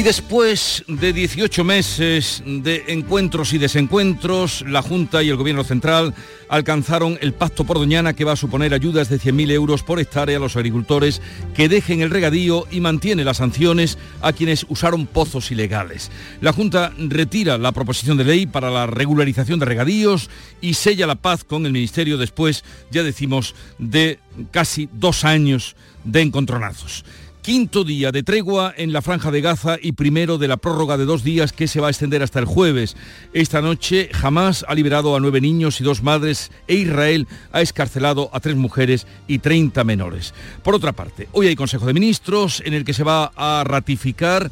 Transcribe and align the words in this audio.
Y 0.00 0.02
después 0.02 0.82
de 0.88 1.12
18 1.12 1.62
meses 1.62 2.42
de 2.46 2.84
encuentros 2.88 3.52
y 3.52 3.58
desencuentros, 3.58 4.64
la 4.66 4.80
Junta 4.80 5.22
y 5.22 5.28
el 5.28 5.36
Gobierno 5.36 5.62
Central 5.62 6.14
alcanzaron 6.48 7.18
el 7.20 7.34
pacto 7.34 7.64
por 7.64 7.76
Doñana 7.76 8.14
que 8.14 8.24
va 8.24 8.32
a 8.32 8.36
suponer 8.36 8.72
ayudas 8.72 9.10
de 9.10 9.20
100.000 9.20 9.50
euros 9.50 9.82
por 9.82 10.00
hectárea 10.00 10.38
a 10.38 10.40
los 10.40 10.56
agricultores 10.56 11.20
que 11.54 11.68
dejen 11.68 12.00
el 12.00 12.08
regadío 12.08 12.66
y 12.70 12.80
mantiene 12.80 13.24
las 13.24 13.36
sanciones 13.36 13.98
a 14.22 14.32
quienes 14.32 14.64
usaron 14.70 15.06
pozos 15.06 15.50
ilegales. 15.50 16.10
La 16.40 16.54
Junta 16.54 16.94
retira 16.96 17.58
la 17.58 17.72
proposición 17.72 18.16
de 18.16 18.24
ley 18.24 18.46
para 18.46 18.70
la 18.70 18.86
regularización 18.86 19.58
de 19.58 19.66
regadíos 19.66 20.30
y 20.62 20.72
sella 20.72 21.06
la 21.06 21.16
paz 21.16 21.44
con 21.44 21.66
el 21.66 21.72
Ministerio 21.72 22.16
después, 22.16 22.64
ya 22.90 23.02
decimos, 23.02 23.54
de 23.78 24.18
casi 24.50 24.88
dos 24.94 25.26
años 25.26 25.76
de 26.04 26.22
encontronazos. 26.22 27.04
Quinto 27.42 27.84
día 27.84 28.12
de 28.12 28.22
tregua 28.22 28.74
en 28.76 28.92
la 28.92 29.00
franja 29.00 29.30
de 29.30 29.40
Gaza 29.40 29.78
y 29.80 29.92
primero 29.92 30.36
de 30.36 30.46
la 30.46 30.58
prórroga 30.58 30.98
de 30.98 31.06
dos 31.06 31.24
días 31.24 31.54
que 31.54 31.68
se 31.68 31.80
va 31.80 31.86
a 31.86 31.90
extender 31.90 32.22
hasta 32.22 32.38
el 32.38 32.44
jueves. 32.44 32.98
Esta 33.32 33.62
noche 33.62 34.10
Hamas 34.22 34.62
ha 34.68 34.74
liberado 34.74 35.16
a 35.16 35.20
nueve 35.20 35.40
niños 35.40 35.80
y 35.80 35.84
dos 35.84 36.02
madres 36.02 36.50
e 36.68 36.74
Israel 36.74 37.26
ha 37.52 37.62
escarcelado 37.62 38.28
a 38.34 38.40
tres 38.40 38.56
mujeres 38.56 39.06
y 39.26 39.38
30 39.38 39.84
menores. 39.84 40.34
Por 40.62 40.74
otra 40.74 40.92
parte, 40.92 41.28
hoy 41.32 41.46
hay 41.46 41.56
Consejo 41.56 41.86
de 41.86 41.94
Ministros 41.94 42.62
en 42.66 42.74
el 42.74 42.84
que 42.84 42.92
se 42.92 43.04
va 43.04 43.32
a 43.34 43.64
ratificar 43.64 44.50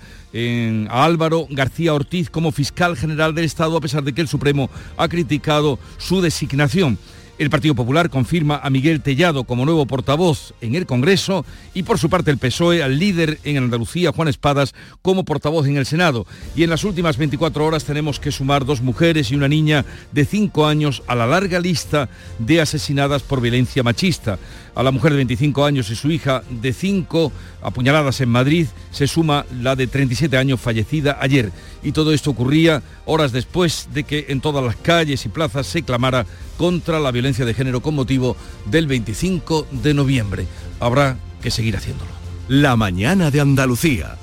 a 0.88 1.04
Álvaro 1.04 1.46
García 1.50 1.92
Ortiz 1.92 2.30
como 2.30 2.52
fiscal 2.52 2.96
general 2.96 3.34
del 3.34 3.44
Estado 3.44 3.76
a 3.76 3.82
pesar 3.82 4.02
de 4.02 4.14
que 4.14 4.22
el 4.22 4.28
Supremo 4.28 4.70
ha 4.96 5.08
criticado 5.08 5.78
su 5.98 6.22
designación. 6.22 6.98
El 7.38 7.50
Partido 7.50 7.76
Popular 7.76 8.10
confirma 8.10 8.56
a 8.60 8.68
Miguel 8.68 9.00
Tellado 9.00 9.44
como 9.44 9.64
nuevo 9.64 9.86
portavoz 9.86 10.54
en 10.60 10.74
el 10.74 10.86
Congreso 10.86 11.46
y 11.72 11.84
por 11.84 11.96
su 11.96 12.10
parte 12.10 12.32
el 12.32 12.38
PSOE 12.38 12.82
al 12.82 12.98
líder 12.98 13.38
en 13.44 13.58
Andalucía, 13.58 14.10
Juan 14.10 14.26
Espadas, 14.26 14.74
como 15.02 15.24
portavoz 15.24 15.68
en 15.68 15.76
el 15.76 15.86
Senado. 15.86 16.26
Y 16.56 16.64
en 16.64 16.70
las 16.70 16.82
últimas 16.82 17.16
24 17.16 17.64
horas 17.64 17.84
tenemos 17.84 18.18
que 18.18 18.32
sumar 18.32 18.64
dos 18.64 18.82
mujeres 18.82 19.30
y 19.30 19.36
una 19.36 19.46
niña 19.46 19.84
de 20.10 20.24
5 20.24 20.66
años 20.66 21.04
a 21.06 21.14
la 21.14 21.28
larga 21.28 21.60
lista 21.60 22.08
de 22.40 22.60
asesinadas 22.60 23.22
por 23.22 23.40
violencia 23.40 23.84
machista. 23.84 24.40
A 24.78 24.84
la 24.84 24.92
mujer 24.92 25.10
de 25.10 25.16
25 25.16 25.64
años 25.64 25.90
y 25.90 25.96
su 25.96 26.08
hija 26.08 26.44
de 26.48 26.72
5 26.72 27.32
apuñaladas 27.62 28.20
en 28.20 28.28
Madrid 28.28 28.68
se 28.92 29.08
suma 29.08 29.44
la 29.60 29.74
de 29.74 29.88
37 29.88 30.36
años 30.36 30.60
fallecida 30.60 31.18
ayer. 31.20 31.50
Y 31.82 31.90
todo 31.90 32.12
esto 32.12 32.30
ocurría 32.30 32.80
horas 33.04 33.32
después 33.32 33.88
de 33.92 34.04
que 34.04 34.26
en 34.28 34.40
todas 34.40 34.64
las 34.64 34.76
calles 34.76 35.26
y 35.26 35.30
plazas 35.30 35.66
se 35.66 35.82
clamara 35.82 36.26
contra 36.56 37.00
la 37.00 37.10
violencia 37.10 37.44
de 37.44 37.54
género 37.54 37.80
con 37.80 37.96
motivo 37.96 38.36
del 38.66 38.86
25 38.86 39.66
de 39.82 39.94
noviembre. 39.94 40.46
Habrá 40.78 41.16
que 41.42 41.50
seguir 41.50 41.76
haciéndolo. 41.76 42.12
La 42.46 42.76
mañana 42.76 43.32
de 43.32 43.40
Andalucía. 43.40 44.16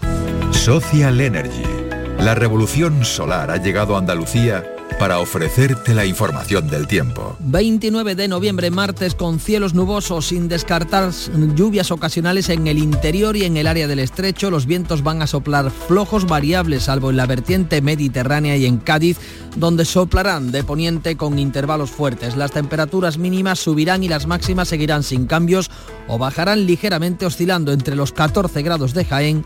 Social 0.51 1.19
Energy. 1.19 1.84
La 2.19 2.33
revolución 2.33 3.05
solar 3.05 3.51
ha 3.51 3.57
llegado 3.57 3.95
a 3.95 3.99
Andalucía 3.99 4.63
para 4.99 5.19
ofrecerte 5.19 5.93
la 5.93 6.05
información 6.05 6.67
del 6.69 6.87
tiempo. 6.87 7.35
29 7.39 8.15
de 8.15 8.27
noviembre, 8.27 8.71
martes, 8.71 9.13
con 9.13 9.39
cielos 9.39 9.73
nubosos, 9.73 10.27
sin 10.27 10.47
descartar 10.47 11.11
lluvias 11.55 11.91
ocasionales 11.91 12.49
en 12.49 12.67
el 12.67 12.77
interior 12.77 13.35
y 13.35 13.43
en 13.43 13.57
el 13.57 13.67
área 13.67 13.87
del 13.87 13.99
estrecho. 13.99 14.49
Los 14.49 14.65
vientos 14.65 15.03
van 15.03 15.21
a 15.21 15.27
soplar 15.27 15.69
flojos 15.69 16.25
variables, 16.25 16.83
salvo 16.83 17.09
en 17.09 17.17
la 17.17 17.25
vertiente 17.25 17.81
mediterránea 17.81 18.55
y 18.55 18.65
en 18.65 18.77
Cádiz, 18.77 19.17
donde 19.57 19.85
soplarán 19.85 20.51
de 20.51 20.63
poniente 20.63 21.17
con 21.17 21.37
intervalos 21.37 21.91
fuertes. 21.91 22.37
Las 22.37 22.51
temperaturas 22.51 23.17
mínimas 23.17 23.59
subirán 23.59 24.03
y 24.03 24.07
las 24.07 24.27
máximas 24.27 24.69
seguirán 24.69 25.03
sin 25.03 25.25
cambios 25.25 25.69
o 26.07 26.17
bajarán 26.17 26.65
ligeramente 26.65 27.25
oscilando 27.25 27.73
entre 27.73 27.95
los 27.95 28.13
14 28.13 28.61
grados 28.61 28.93
de 28.93 29.05
Jaén 29.05 29.45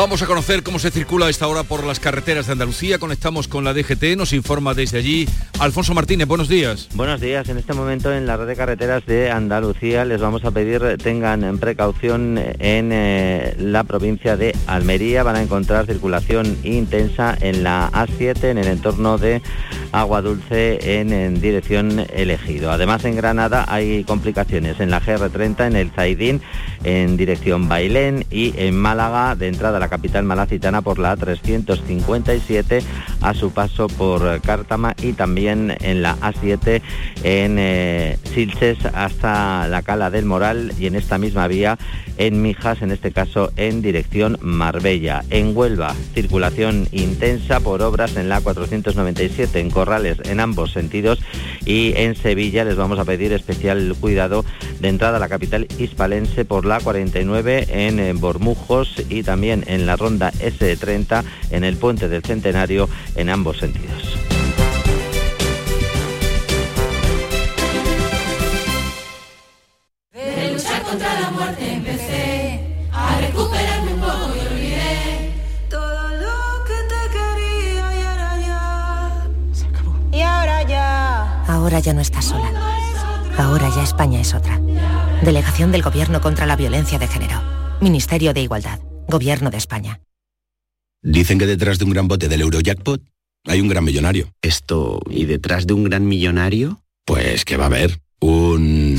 Vamos 0.00 0.22
a 0.22 0.26
conocer 0.26 0.62
cómo 0.62 0.78
se 0.78 0.90
circula 0.90 1.26
a 1.26 1.28
esta 1.28 1.46
hora 1.46 1.62
por 1.62 1.84
las 1.84 2.00
carreteras 2.00 2.46
de 2.46 2.52
Andalucía. 2.52 2.98
Conectamos 2.98 3.48
con 3.48 3.64
la 3.64 3.74
DGT, 3.74 4.16
nos 4.16 4.32
informa 4.32 4.72
desde 4.72 4.96
allí 4.96 5.28
Alfonso 5.58 5.92
Martínez. 5.92 6.26
Buenos 6.26 6.48
días. 6.48 6.88
Buenos 6.94 7.20
días. 7.20 7.46
En 7.50 7.58
este 7.58 7.74
momento 7.74 8.10
en 8.10 8.26
la 8.26 8.38
red 8.38 8.46
de 8.46 8.56
carreteras 8.56 9.04
de 9.04 9.30
Andalucía 9.30 10.06
les 10.06 10.18
vamos 10.18 10.42
a 10.46 10.52
pedir 10.52 10.96
tengan 11.02 11.58
precaución 11.58 12.38
en 12.38 12.92
eh, 12.94 13.54
la 13.58 13.84
provincia 13.84 14.38
de 14.38 14.56
Almería. 14.66 15.22
Van 15.22 15.36
a 15.36 15.42
encontrar 15.42 15.84
circulación 15.84 16.56
intensa 16.64 17.36
en 17.38 17.62
la 17.62 17.90
A7 17.92 18.44
en 18.44 18.56
el 18.56 18.68
entorno 18.68 19.18
de 19.18 19.42
Agua 19.92 20.22
Dulce 20.22 20.98
en, 20.98 21.12
en 21.12 21.42
dirección 21.42 22.06
elegido. 22.14 22.72
Además 22.72 23.04
en 23.04 23.16
Granada 23.16 23.66
hay 23.68 24.04
complicaciones 24.04 24.80
en 24.80 24.90
la 24.90 25.02
GR30 25.02 25.66
en 25.66 25.76
el 25.76 25.90
Zaidín 25.90 26.40
en 26.84 27.18
dirección 27.18 27.68
Bailén 27.68 28.24
y 28.30 28.54
en 28.56 28.78
Málaga 28.78 29.34
de 29.34 29.48
entrada 29.48 29.76
a 29.76 29.80
la 29.80 29.89
capital 29.90 30.24
malacitana 30.24 30.80
por 30.80 30.98
la 30.98 31.16
A357 31.16 32.82
a 33.20 33.34
su 33.34 33.50
paso 33.50 33.88
por 33.88 34.40
Cártama 34.40 34.94
y 35.02 35.12
también 35.12 35.76
en 35.80 36.00
la 36.00 36.16
A7 36.20 36.80
en 37.22 37.56
eh, 37.58 38.18
Silches 38.32 38.78
hasta 38.94 39.68
la 39.68 39.82
Cala 39.82 40.10
del 40.10 40.24
Moral 40.24 40.72
y 40.78 40.86
en 40.86 40.94
esta 40.94 41.18
misma 41.18 41.46
vía 41.48 41.78
en 42.16 42.42
Mijas, 42.42 42.82
en 42.82 42.90
este 42.90 43.12
caso 43.12 43.52
en 43.56 43.82
dirección 43.82 44.38
Marbella. 44.40 45.24
En 45.30 45.56
Huelva, 45.56 45.94
circulación 46.14 46.86
intensa 46.92 47.60
por 47.60 47.82
obras 47.82 48.16
en 48.16 48.28
la 48.28 48.40
497 48.40 49.58
en 49.58 49.70
Corrales 49.70 50.18
en 50.24 50.40
ambos 50.40 50.72
sentidos 50.72 51.18
y 51.64 51.92
en 51.96 52.14
Sevilla 52.14 52.64
les 52.64 52.76
vamos 52.76 52.98
a 52.98 53.04
pedir 53.04 53.32
especial 53.32 53.94
cuidado 54.00 54.44
de 54.80 54.88
entrada 54.88 55.16
a 55.16 55.20
la 55.20 55.28
capital 55.28 55.66
hispalense 55.78 56.44
por 56.44 56.64
la 56.64 56.80
49 56.80 57.66
en 57.70 58.20
Bormujos 58.20 59.02
y 59.08 59.22
también 59.22 59.64
en 59.66 59.79
la 59.86 59.96
ronda 59.96 60.32
S30 60.32 61.24
en 61.50 61.64
el 61.64 61.76
puente 61.76 62.08
del 62.08 62.22
Centenario 62.22 62.88
en 63.16 63.30
ambos 63.30 63.58
sentidos. 63.58 64.20
contra 70.90 71.20
la 71.20 71.30
muerte 71.30 71.72
empecé 71.72 72.60
a 72.92 73.20
recuperarme 73.20 73.94
un 73.94 74.00
poco 74.00 74.34
y 74.34 74.54
olvidé 74.54 75.34
todo 75.68 76.08
lo 76.08 76.64
que 76.64 76.74
te 76.90 77.00
quería 77.16 77.96
y 77.96 78.02
ahora 78.02 78.38
ya 78.40 79.28
se 79.52 79.66
acabó. 79.66 79.94
Y 80.12 80.20
ahora 80.20 80.62
ya. 80.64 81.44
Ahora 81.46 81.78
ya 81.78 81.92
no 81.92 82.00
estás 82.00 82.24
sola. 82.24 82.50
Ahora 83.38 83.70
ya 83.74 83.84
España 83.84 84.20
es 84.20 84.34
otra. 84.34 84.60
Delegación 85.22 85.70
del 85.70 85.82
Gobierno 85.82 86.20
contra 86.20 86.46
la 86.46 86.56
Violencia 86.56 86.98
de 86.98 87.06
Género. 87.06 87.40
Ministerio 87.80 88.34
de 88.34 88.40
Igualdad. 88.42 88.89
Gobierno 89.10 89.50
de 89.50 89.58
España. 89.58 90.00
Dicen 91.02 91.38
que 91.38 91.46
detrás 91.46 91.78
de 91.78 91.84
un 91.84 91.90
gran 91.90 92.08
bote 92.08 92.28
del 92.28 92.42
Eurojackpot 92.42 93.02
hay 93.46 93.60
un 93.60 93.68
gran 93.68 93.84
millonario. 93.84 94.32
Esto, 94.42 95.00
¿y 95.08 95.24
detrás 95.24 95.66
de 95.66 95.74
un 95.74 95.84
gran 95.84 96.06
millonario? 96.06 96.82
Pues 97.04 97.44
que 97.44 97.56
va 97.56 97.64
a 97.64 97.66
haber 97.66 98.00
un... 98.20 98.98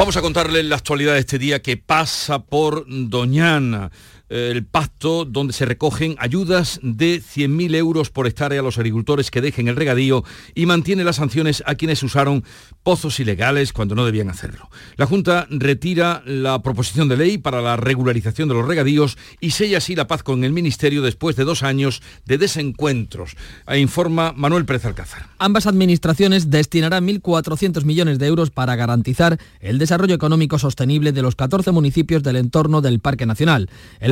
Vamos 0.00 0.16
a 0.16 0.22
contarles 0.22 0.64
la 0.64 0.76
actualidad 0.76 1.12
de 1.12 1.18
este 1.18 1.38
día 1.38 1.60
que 1.60 1.76
pasa 1.76 2.42
por 2.42 2.86
Doñana. 2.88 3.90
Eh, 4.30 4.50
el 4.52 4.64
pacto 4.64 5.24
donde 5.24 5.52
se 5.52 5.66
recogen 5.66 6.14
ayudas 6.18 6.80
de 6.82 7.20
100.000 7.20 7.74
euros 7.74 8.10
por 8.10 8.26
hectárea 8.26 8.60
a 8.60 8.62
los 8.62 8.78
agricultores 8.78 9.30
que 9.30 9.40
dejen 9.40 9.68
el 9.68 9.76
regadío 9.76 10.24
y 10.54 10.66
mantiene 10.66 11.04
las 11.04 11.16
sanciones 11.16 11.62
a 11.66 11.74
quienes 11.74 12.02
usaron 12.02 12.44
pozos 12.82 13.20
ilegales 13.20 13.72
cuando 13.72 13.94
no 13.94 14.06
debían 14.06 14.30
hacerlo. 14.30 14.70
La 14.96 15.06
Junta 15.06 15.46
retira 15.50 16.22
la 16.24 16.62
proposición 16.62 17.08
de 17.08 17.16
ley 17.16 17.38
para 17.38 17.60
la 17.60 17.76
regularización 17.76 18.48
de 18.48 18.54
los 18.54 18.66
regadíos 18.66 19.18
y 19.40 19.50
sella 19.50 19.78
así 19.78 19.94
la 19.96 20.06
paz 20.06 20.22
con 20.22 20.44
el 20.44 20.52
Ministerio 20.52 21.02
después 21.02 21.36
de 21.36 21.44
dos 21.44 21.62
años 21.62 22.02
de 22.24 22.38
desencuentros, 22.38 23.36
informa 23.76 24.32
Manuel 24.36 24.64
Pérez 24.64 24.84
Alcázar. 24.84 25.26
Ambas 25.38 25.66
administraciones 25.66 26.50
destinarán 26.50 27.06
1.400 27.06 27.84
millones 27.84 28.18
de 28.18 28.26
euros 28.26 28.50
para 28.50 28.76
garantizar 28.76 29.38
el 29.60 29.78
desarrollo 29.78 30.14
económico 30.14 30.58
sostenible 30.58 31.12
de 31.12 31.22
los 31.22 31.34
14 31.34 31.72
municipios 31.72 32.22
del 32.22 32.36
entorno 32.36 32.80
del 32.80 33.00
Parque 33.00 33.26
Nacional. 33.26 33.68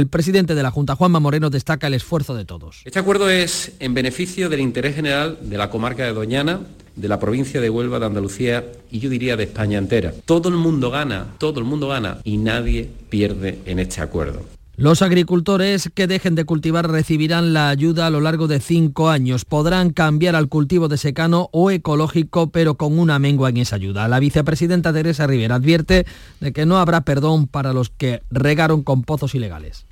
Presidente 0.08 0.54
de 0.54 0.62
la 0.62 0.70
Junta, 0.70 0.96
Juanma 0.96 1.20
Moreno, 1.20 1.50
destaca 1.50 1.86
el 1.86 1.94
esfuerzo 1.94 2.34
de 2.34 2.44
todos. 2.44 2.82
Este 2.84 2.98
acuerdo 2.98 3.28
es 3.30 3.72
en 3.78 3.94
beneficio 3.94 4.48
del 4.48 4.60
interés 4.60 4.94
general 4.94 5.38
de 5.42 5.58
la 5.58 5.70
comarca 5.70 6.04
de 6.04 6.12
Doñana, 6.12 6.60
de 6.96 7.08
la 7.08 7.20
provincia 7.20 7.60
de 7.60 7.70
Huelva, 7.70 7.98
de 8.00 8.06
Andalucía 8.06 8.64
y 8.90 8.98
yo 8.98 9.08
diría 9.08 9.36
de 9.36 9.44
España 9.44 9.78
entera. 9.78 10.12
Todo 10.24 10.48
el 10.48 10.56
mundo 10.56 10.90
gana, 10.90 11.34
todo 11.38 11.60
el 11.60 11.64
mundo 11.64 11.88
gana 11.88 12.18
y 12.24 12.36
nadie 12.36 12.90
pierde 13.08 13.58
en 13.66 13.78
este 13.78 14.00
acuerdo. 14.00 14.42
Los 14.78 15.02
agricultores 15.02 15.90
que 15.92 16.06
dejen 16.06 16.36
de 16.36 16.44
cultivar 16.44 16.88
recibirán 16.88 17.52
la 17.52 17.68
ayuda 17.68 18.06
a 18.06 18.10
lo 18.10 18.20
largo 18.20 18.46
de 18.46 18.60
cinco 18.60 19.10
años. 19.10 19.44
Podrán 19.44 19.90
cambiar 19.90 20.36
al 20.36 20.48
cultivo 20.48 20.86
de 20.86 20.98
secano 20.98 21.48
o 21.50 21.72
ecológico, 21.72 22.50
pero 22.50 22.76
con 22.76 22.96
una 22.96 23.18
mengua 23.18 23.48
en 23.48 23.56
esa 23.56 23.74
ayuda. 23.74 24.06
La 24.06 24.20
vicepresidenta 24.20 24.92
Teresa 24.92 25.26
Rivera 25.26 25.56
advierte 25.56 26.06
de 26.38 26.52
que 26.52 26.64
no 26.64 26.78
habrá 26.78 27.00
perdón 27.00 27.48
para 27.48 27.72
los 27.72 27.90
que 27.90 28.22
regaron 28.30 28.84
con 28.84 29.02
pozos 29.02 29.34
ilegales. 29.34 29.87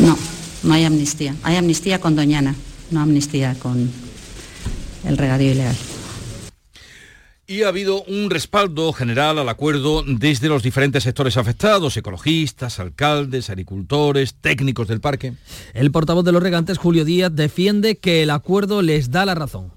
No, 0.00 0.16
no 0.62 0.74
hay 0.74 0.84
amnistía. 0.84 1.34
Hay 1.42 1.56
amnistía 1.56 2.00
con 2.00 2.16
Doñana, 2.16 2.54
no 2.90 3.00
amnistía 3.00 3.54
con 3.58 3.90
el 5.04 5.16
regadío 5.16 5.52
ilegal. 5.52 5.76
Y 7.48 7.62
ha 7.62 7.68
habido 7.68 8.02
un 8.02 8.28
respaldo 8.28 8.92
general 8.92 9.38
al 9.38 9.48
acuerdo 9.48 10.02
desde 10.04 10.48
los 10.48 10.64
diferentes 10.64 11.04
sectores 11.04 11.36
afectados, 11.36 11.96
ecologistas, 11.96 12.80
alcaldes, 12.80 13.50
agricultores, 13.50 14.34
técnicos 14.34 14.88
del 14.88 15.00
parque. 15.00 15.34
El 15.72 15.92
portavoz 15.92 16.24
de 16.24 16.32
los 16.32 16.42
regantes, 16.42 16.76
Julio 16.76 17.04
Díaz, 17.04 17.32
defiende 17.32 17.98
que 17.98 18.24
el 18.24 18.30
acuerdo 18.30 18.82
les 18.82 19.12
da 19.12 19.24
la 19.24 19.36
razón. 19.36 19.75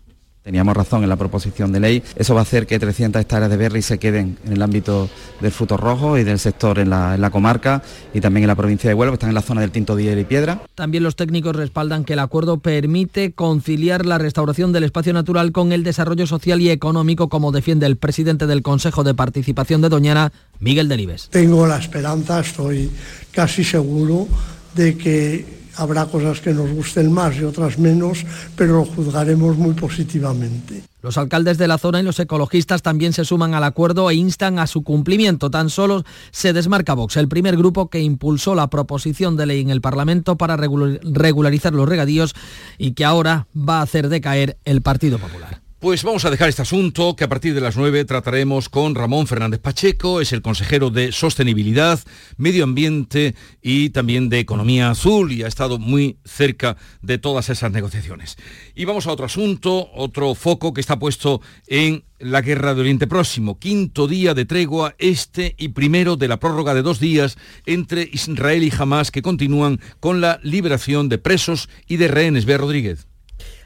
Teníamos 0.50 0.76
razón 0.76 1.04
en 1.04 1.10
la 1.10 1.16
proposición 1.16 1.72
de 1.72 1.80
ley. 1.80 2.04
Eso 2.16 2.34
va 2.34 2.40
a 2.40 2.42
hacer 2.42 2.66
que 2.66 2.80
300 2.80 3.22
hectáreas 3.22 3.52
de 3.52 3.56
berry 3.56 3.84
se 3.84 4.00
queden 4.00 4.40
en 4.48 4.54
el 4.54 4.64
ámbito 4.64 5.08
del 5.42 5.52
fruto 5.52 5.78
rojo 5.78 6.18
y 6.18 6.24
del 6.24 6.40
sector 6.40 6.80
en 6.80 6.90
la, 6.90 7.14
en 7.14 7.22
la 7.22 7.30
comarca 7.30 7.84
y 8.16 8.20
también 8.20 8.46
en 8.46 8.48
la 8.48 8.56
provincia 8.56 8.90
de 8.90 8.96
Huelva, 8.96 9.12
que 9.12 9.18
están 9.18 9.30
en 9.30 9.36
la 9.36 9.44
zona 9.44 9.62
del 9.62 9.70
Tinto 9.70 9.96
Dier 9.96 10.18
y 10.18 10.24
Piedra. 10.24 10.64
También 10.74 11.04
los 11.04 11.16
técnicos 11.16 11.56
respaldan 11.56 12.04
que 12.04 12.14
el 12.14 12.20
acuerdo 12.20 12.58
permite 12.58 13.32
conciliar 13.34 14.08
la 14.08 14.18
restauración 14.18 14.74
del 14.74 14.86
espacio 14.86 15.14
natural 15.14 15.52
con 15.52 15.72
el 15.72 15.84
desarrollo 15.84 16.26
social 16.26 16.60
y 16.62 16.72
económico, 16.72 17.30
como 17.30 17.52
defiende 17.52 17.86
el 17.86 17.98
presidente 17.98 18.48
del 18.48 18.64
Consejo 18.64 19.04
de 19.04 19.14
Participación 19.14 19.82
de 19.84 19.90
Doñana, 19.90 20.34
Miguel 20.60 20.90
Delibes. 20.90 21.30
Tengo 21.30 21.68
la 21.68 21.78
esperanza, 21.78 22.40
estoy 22.40 22.90
casi 23.32 23.64
seguro 23.64 24.28
de 24.74 24.98
que 24.98 25.59
habrá 25.80 26.06
cosas 26.06 26.42
que 26.42 26.54
nos 26.54 26.70
gusten 26.72 27.12
más 27.12 27.36
y 27.38 27.44
otras 27.44 27.80
menos, 27.80 28.26
pero 28.56 28.74
lo 28.74 28.86
juzgaremos 28.86 29.58
muy 29.58 29.74
positivamente. 29.74 30.84
Los 31.02 31.18
alcaldes 31.18 31.58
de 31.58 31.68
la 31.68 31.78
zona 31.78 32.02
y 32.02 32.04
los 32.04 32.20
ecologistas 32.20 32.82
también 32.82 33.14
se 33.14 33.24
suman 33.24 33.54
al 33.54 33.64
acuerdo 33.64 34.10
e 34.10 34.16
instan 34.16 34.60
a 34.60 34.68
su 34.68 34.84
cumplimiento. 34.84 35.50
Tan 35.50 35.70
solo 35.70 36.04
se 36.32 36.52
desmarca 36.52 36.94
Vox, 36.94 37.16
el 37.16 37.30
primer 37.30 37.56
grupo 37.56 37.90
que 37.90 38.02
impulsó 38.02 38.54
la 38.54 38.70
proposición 38.70 39.38
de 39.38 39.46
ley 39.46 39.62
en 39.62 39.70
el 39.70 39.80
Parlamento 39.80 40.38
para 40.38 40.58
regularizar 40.58 41.74
los 41.74 41.88
regadíos 41.88 42.36
y 42.78 42.92
que 42.92 43.06
ahora 43.06 43.48
va 43.56 43.80
a 43.80 43.84
hacer 43.84 44.10
decaer 44.10 44.58
el 44.66 44.82
Partido 44.82 45.18
Popular. 45.18 45.69
Pues 45.80 46.04
vamos 46.04 46.26
a 46.26 46.30
dejar 46.30 46.50
este 46.50 46.62
asunto 46.62 47.16
que 47.16 47.24
a 47.24 47.30
partir 47.30 47.54
de 47.54 47.62
las 47.62 47.78
9 47.78 48.04
trataremos 48.04 48.68
con 48.68 48.96
Ramón 48.96 49.28
Fernández 49.28 49.62
Pacheco, 49.62 50.20
es 50.20 50.34
el 50.34 50.42
consejero 50.42 50.90
de 50.90 51.14
Sostenibilidad, 51.14 52.02
Medio 52.36 52.66
Ambiente 52.66 53.34
y 53.62 53.92
también 53.92 54.28
de 54.28 54.40
Economía 54.40 54.90
Azul 54.90 55.32
y 55.32 55.44
ha 55.44 55.48
estado 55.48 55.80
muy 55.80 56.18
cerca 56.26 56.76
de 57.02 57.18
todas 57.18 57.50
esas 57.50 57.72
negociaciones. 57.72 58.36
Y 58.76 58.84
vamos 58.84 59.08
a 59.08 59.14
otro 59.14 59.26
asunto, 59.26 59.90
otro 59.94 60.36
foco 60.36 60.74
que 60.74 60.82
está 60.82 61.00
puesto 61.00 61.40
en 61.68 62.04
la 62.20 62.42
guerra 62.42 62.76
de 62.76 62.82
Oriente 62.82 63.08
Próximo, 63.08 63.58
quinto 63.58 64.10
día 64.10 64.34
de 64.34 64.44
tregua, 64.44 64.96
este 64.98 65.56
y 65.58 65.70
primero 65.70 66.18
de 66.18 66.28
la 66.28 66.42
prórroga 66.42 66.74
de 66.74 66.82
dos 66.82 67.00
días 67.00 67.38
entre 67.66 68.10
Israel 68.12 68.64
y 68.64 68.74
Hamas 68.78 69.12
que 69.12 69.22
continúan 69.22 69.80
con 70.02 70.20
la 70.20 70.42
liberación 70.44 71.08
de 71.08 71.20
presos 71.20 71.70
y 71.88 71.96
de 71.96 72.10
rehenes. 72.10 72.44
Bea 72.44 72.58
Rodríguez. 72.58 73.09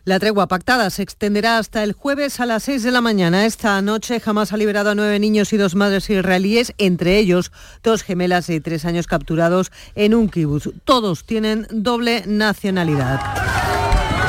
La 0.05 0.19
tregua 0.19 0.47
pactada 0.47 0.89
se 0.89 1.01
extenderá 1.01 1.57
hasta 1.57 1.81
el 1.81 1.93
jueves 1.93 2.41
a 2.41 2.45
las 2.45 2.63
6 2.63 2.83
de 2.83 2.91
la 2.91 2.99
mañana. 2.99 3.45
Esta 3.45 3.81
noche 3.81 4.19
jamás 4.19 4.51
ha 4.51 4.57
liberado 4.57 4.89
a 4.89 4.95
nueve 4.95 5.17
niños 5.17 5.53
y 5.53 5.57
dos 5.57 5.75
madres 5.75 6.09
israelíes, 6.09 6.73
entre 6.77 7.17
ellos 7.19 7.53
dos 7.83 8.03
gemelas 8.03 8.47
de 8.47 8.59
tres 8.59 8.83
años 8.83 9.07
capturados 9.07 9.71
en 9.95 10.13
un 10.13 10.27
kibutz. 10.27 10.67
Todos 10.83 11.23
tienen 11.23 11.67
doble 11.71 12.23
nacionalidad. 12.27 13.62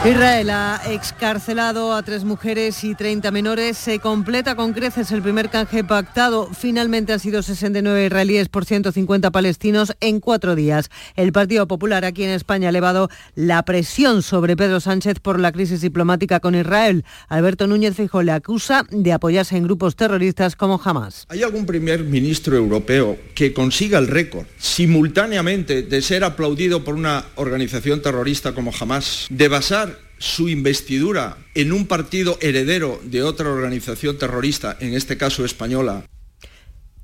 Israel 0.07 0.51
ha 0.51 0.83
excarcelado 0.91 1.95
a 1.95 2.03
tres 2.03 2.25
mujeres 2.25 2.85
y 2.85 2.95
30 2.95 3.31
menores. 3.31 3.79
Se 3.79 4.01
completa 4.01 4.55
con 4.55 4.75
creces 4.75 5.11
el 5.13 5.23
primer 5.23 5.49
canje 5.49 5.83
pactado. 5.83 6.51
Finalmente 6.53 7.15
han 7.15 7.21
sido 7.21 7.43
69 7.43 8.05
israelíes 8.05 8.51
por 8.51 8.67
150 8.67 9.31
palestinos 9.31 9.95
en 10.01 10.21
cuatro 10.21 10.57
días. 10.57 10.91
El 11.17 11.33
Partido 11.33 11.67
Popular 11.67 12.05
aquí 12.05 12.23
en 12.23 12.29
España 12.31 12.67
ha 12.67 12.69
elevado 12.69 13.09
la 13.35 13.63
presión 13.63 14.23
sobre 14.23 14.59
Pedro 14.59 14.79
Sánchez 14.79 15.21
por 15.21 15.41
la 15.41 15.53
crisis 15.53 15.81
diplomática 15.81 16.39
con 16.39 16.55
Israel. 16.55 17.07
Alberto 17.29 17.67
Núñez 17.67 17.97
Fijo 17.97 18.23
le 18.23 18.33
acusa 18.33 18.85
de 18.91 19.11
apoyarse 19.15 19.57
en 19.57 19.65
grupos 19.65 19.97
terroristas 19.97 20.55
como 20.55 20.79
Hamas. 20.85 21.25
¿Hay 21.31 21.43
algún 21.43 21.65
primer 21.65 22.05
ministro 22.05 22.57
europeo 22.57 23.17
que 23.35 23.55
consiga 23.55 24.01
el 24.01 24.09
récord 24.09 24.45
simultáneamente 24.59 25.81
de 25.81 26.03
ser 26.03 26.25
aplaudido 26.25 26.85
por 26.85 26.95
una 26.95 27.25
organización 27.37 28.03
terrorista 28.03 28.55
como 28.55 28.71
Hamas, 28.79 29.29
de 29.31 29.49
basar 29.49 29.94
su 30.19 30.49
investidura 30.49 31.37
en 31.55 31.73
un 31.73 31.87
partido 31.87 32.39
heredero 32.41 33.01
de 33.05 33.23
otra 33.23 33.51
organización 33.51 34.19
terrorista, 34.19 34.77
en 34.81 34.95
este 34.95 35.17
caso 35.17 35.45
española, 35.45 36.07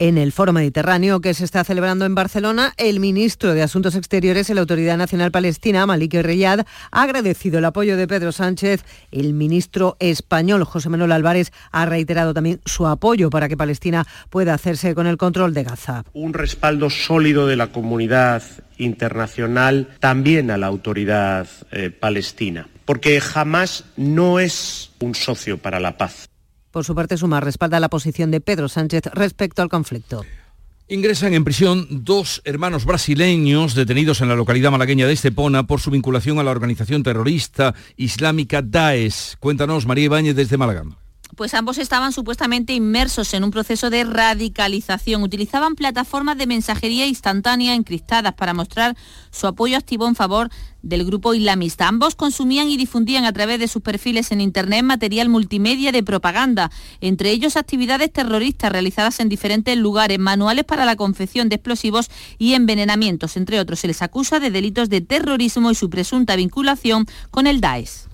en 0.00 0.16
el 0.16 0.32
Foro 0.32 0.54
Mediterráneo 0.54 1.20
que 1.20 1.34
se 1.34 1.44
está 1.44 1.62
celebrando 1.62 2.06
en 2.06 2.14
Barcelona, 2.14 2.72
el 2.78 3.00
ministro 3.00 3.52
de 3.52 3.62
Asuntos 3.62 3.94
Exteriores 3.94 4.48
y 4.48 4.54
la 4.54 4.62
Autoridad 4.62 4.96
Nacional 4.96 5.30
Palestina, 5.30 5.84
Malik 5.84 6.14
Riyad, 6.14 6.60
ha 6.90 7.02
agradecido 7.02 7.58
el 7.58 7.66
apoyo 7.66 7.98
de 7.98 8.08
Pedro 8.08 8.32
Sánchez. 8.32 8.82
El 9.12 9.34
ministro 9.34 9.98
español, 10.00 10.64
José 10.64 10.88
Manuel 10.88 11.12
Álvarez, 11.12 11.52
ha 11.70 11.84
reiterado 11.84 12.32
también 12.32 12.62
su 12.64 12.86
apoyo 12.86 13.28
para 13.28 13.46
que 13.46 13.58
Palestina 13.58 14.06
pueda 14.30 14.54
hacerse 14.54 14.94
con 14.94 15.06
el 15.06 15.18
control 15.18 15.52
de 15.52 15.64
Gaza. 15.64 16.04
Un 16.14 16.32
respaldo 16.32 16.88
sólido 16.88 17.46
de 17.46 17.56
la 17.56 17.66
comunidad 17.66 18.42
internacional 18.78 19.90
también 20.00 20.50
a 20.50 20.56
la 20.56 20.66
autoridad 20.66 21.46
eh, 21.72 21.90
palestina, 21.90 22.68
porque 22.86 23.20
jamás 23.20 23.84
no 23.98 24.40
es 24.40 24.92
un 25.00 25.14
socio 25.14 25.58
para 25.58 25.78
la 25.78 25.98
paz. 25.98 26.29
Por 26.70 26.84
su 26.84 26.94
parte, 26.94 27.16
Sumar 27.16 27.44
respalda 27.44 27.80
la 27.80 27.88
posición 27.88 28.30
de 28.30 28.40
Pedro 28.40 28.68
Sánchez 28.68 29.04
respecto 29.12 29.62
al 29.62 29.68
conflicto. 29.68 30.24
Ingresan 30.88 31.34
en 31.34 31.44
prisión 31.44 31.86
dos 31.88 32.42
hermanos 32.44 32.84
brasileños 32.84 33.74
detenidos 33.74 34.20
en 34.20 34.28
la 34.28 34.34
localidad 34.34 34.72
malagueña 34.72 35.06
de 35.06 35.12
Estepona 35.12 35.64
por 35.64 35.80
su 35.80 35.90
vinculación 35.92 36.40
a 36.40 36.42
la 36.42 36.50
organización 36.50 37.04
terrorista 37.04 37.74
islámica 37.96 38.60
Daesh. 38.60 39.36
Cuéntanos, 39.38 39.86
María 39.86 40.06
Ibáñez, 40.06 40.34
desde 40.34 40.56
Málaga 40.56 40.84
pues 41.36 41.54
ambos 41.54 41.78
estaban 41.78 42.12
supuestamente 42.12 42.72
inmersos 42.72 43.32
en 43.34 43.44
un 43.44 43.50
proceso 43.50 43.90
de 43.90 44.04
radicalización. 44.04 45.22
Utilizaban 45.22 45.74
plataformas 45.74 46.38
de 46.38 46.46
mensajería 46.46 47.06
instantánea 47.06 47.74
encriptadas 47.74 48.34
para 48.34 48.54
mostrar 48.54 48.96
su 49.30 49.46
apoyo 49.46 49.76
activo 49.76 50.06
en 50.06 50.14
favor 50.14 50.50
del 50.82 51.04
grupo 51.04 51.34
islamista. 51.34 51.88
Ambos 51.88 52.14
consumían 52.14 52.68
y 52.68 52.76
difundían 52.76 53.24
a 53.24 53.32
través 53.32 53.58
de 53.60 53.68
sus 53.68 53.82
perfiles 53.82 54.32
en 54.32 54.40
Internet 54.40 54.82
material 54.82 55.28
multimedia 55.28 55.92
de 55.92 56.02
propaganda, 56.02 56.70
entre 57.00 57.30
ellos 57.30 57.56
actividades 57.56 58.12
terroristas 58.12 58.72
realizadas 58.72 59.20
en 59.20 59.28
diferentes 59.28 59.76
lugares, 59.76 60.18
manuales 60.18 60.64
para 60.64 60.84
la 60.84 60.96
confección 60.96 61.48
de 61.48 61.56
explosivos 61.56 62.10
y 62.38 62.54
envenenamientos, 62.54 63.36
entre 63.36 63.60
otros. 63.60 63.80
Se 63.80 63.88
les 63.88 64.02
acusa 64.02 64.40
de 64.40 64.50
delitos 64.50 64.88
de 64.88 65.00
terrorismo 65.00 65.70
y 65.70 65.74
su 65.74 65.90
presunta 65.90 66.36
vinculación 66.36 67.06
con 67.30 67.46
el 67.46 67.60
Daesh. 67.60 68.09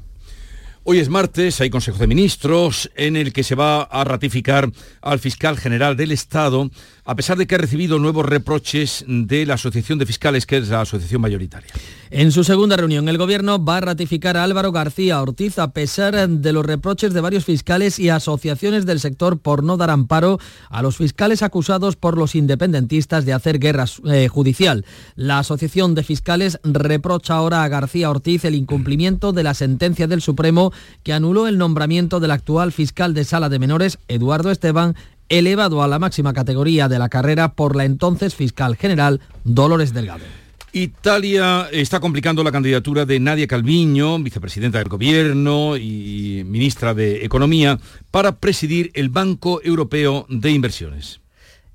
Hoy 0.88 1.00
es 1.00 1.08
martes, 1.08 1.60
hay 1.60 1.68
Consejo 1.68 1.98
de 1.98 2.06
Ministros 2.06 2.92
en 2.94 3.16
el 3.16 3.32
que 3.32 3.42
se 3.42 3.56
va 3.56 3.82
a 3.82 4.04
ratificar 4.04 4.70
al 5.02 5.18
fiscal 5.18 5.58
general 5.58 5.96
del 5.96 6.12
Estado 6.12 6.70
a 7.06 7.14
pesar 7.14 7.38
de 7.38 7.46
que 7.46 7.54
ha 7.54 7.58
recibido 7.58 7.98
nuevos 7.98 8.26
reproches 8.26 9.04
de 9.06 9.46
la 9.46 9.54
Asociación 9.54 9.98
de 9.98 10.06
Fiscales, 10.06 10.44
que 10.44 10.58
es 10.58 10.68
la 10.68 10.80
asociación 10.80 11.20
mayoritaria. 11.20 11.70
En 12.10 12.32
su 12.32 12.44
segunda 12.44 12.76
reunión, 12.76 13.08
el 13.08 13.16
Gobierno 13.16 13.64
va 13.64 13.78
a 13.78 13.80
ratificar 13.80 14.36
a 14.36 14.44
Álvaro 14.44 14.72
García 14.72 15.22
Ortiz 15.22 15.58
a 15.58 15.72
pesar 15.72 16.28
de 16.28 16.52
los 16.52 16.66
reproches 16.66 17.14
de 17.14 17.20
varios 17.20 17.44
fiscales 17.44 17.98
y 17.98 18.08
asociaciones 18.08 18.86
del 18.86 19.00
sector 19.00 19.38
por 19.38 19.62
no 19.62 19.76
dar 19.76 19.90
amparo 19.90 20.38
a 20.68 20.82
los 20.82 20.96
fiscales 20.96 21.42
acusados 21.42 21.96
por 21.96 22.16
los 22.16 22.34
independentistas 22.34 23.24
de 23.24 23.32
hacer 23.32 23.58
guerra 23.58 23.86
eh, 24.06 24.28
judicial. 24.28 24.84
La 25.14 25.38
Asociación 25.38 25.94
de 25.94 26.02
Fiscales 26.02 26.58
reprocha 26.64 27.34
ahora 27.34 27.62
a 27.62 27.68
García 27.68 28.10
Ortiz 28.10 28.44
el 28.44 28.54
incumplimiento 28.56 29.32
de 29.32 29.44
la 29.44 29.54
sentencia 29.54 30.06
del 30.08 30.22
Supremo 30.22 30.72
que 31.04 31.12
anuló 31.12 31.46
el 31.46 31.58
nombramiento 31.58 32.18
del 32.18 32.32
actual 32.32 32.72
fiscal 32.72 33.14
de 33.14 33.24
sala 33.24 33.48
de 33.48 33.58
menores, 33.58 33.98
Eduardo 34.08 34.50
Esteban, 34.50 34.96
elevado 35.28 35.82
a 35.82 35.88
la 35.88 35.98
máxima 35.98 36.32
categoría 36.32 36.88
de 36.88 36.98
la 36.98 37.08
carrera 37.08 37.52
por 37.52 37.76
la 37.76 37.84
entonces 37.84 38.34
fiscal 38.34 38.76
general 38.76 39.20
Dolores 39.44 39.92
Delgado. 39.92 40.24
Italia 40.72 41.68
está 41.72 42.00
complicando 42.00 42.44
la 42.44 42.52
candidatura 42.52 43.06
de 43.06 43.18
Nadia 43.18 43.46
Calviño, 43.46 44.18
vicepresidenta 44.18 44.78
del 44.78 44.88
Gobierno 44.88 45.76
y 45.76 46.42
ministra 46.44 46.92
de 46.92 47.24
Economía, 47.24 47.78
para 48.10 48.36
presidir 48.36 48.90
el 48.92 49.08
Banco 49.08 49.60
Europeo 49.64 50.26
de 50.28 50.50
Inversiones. 50.50 51.20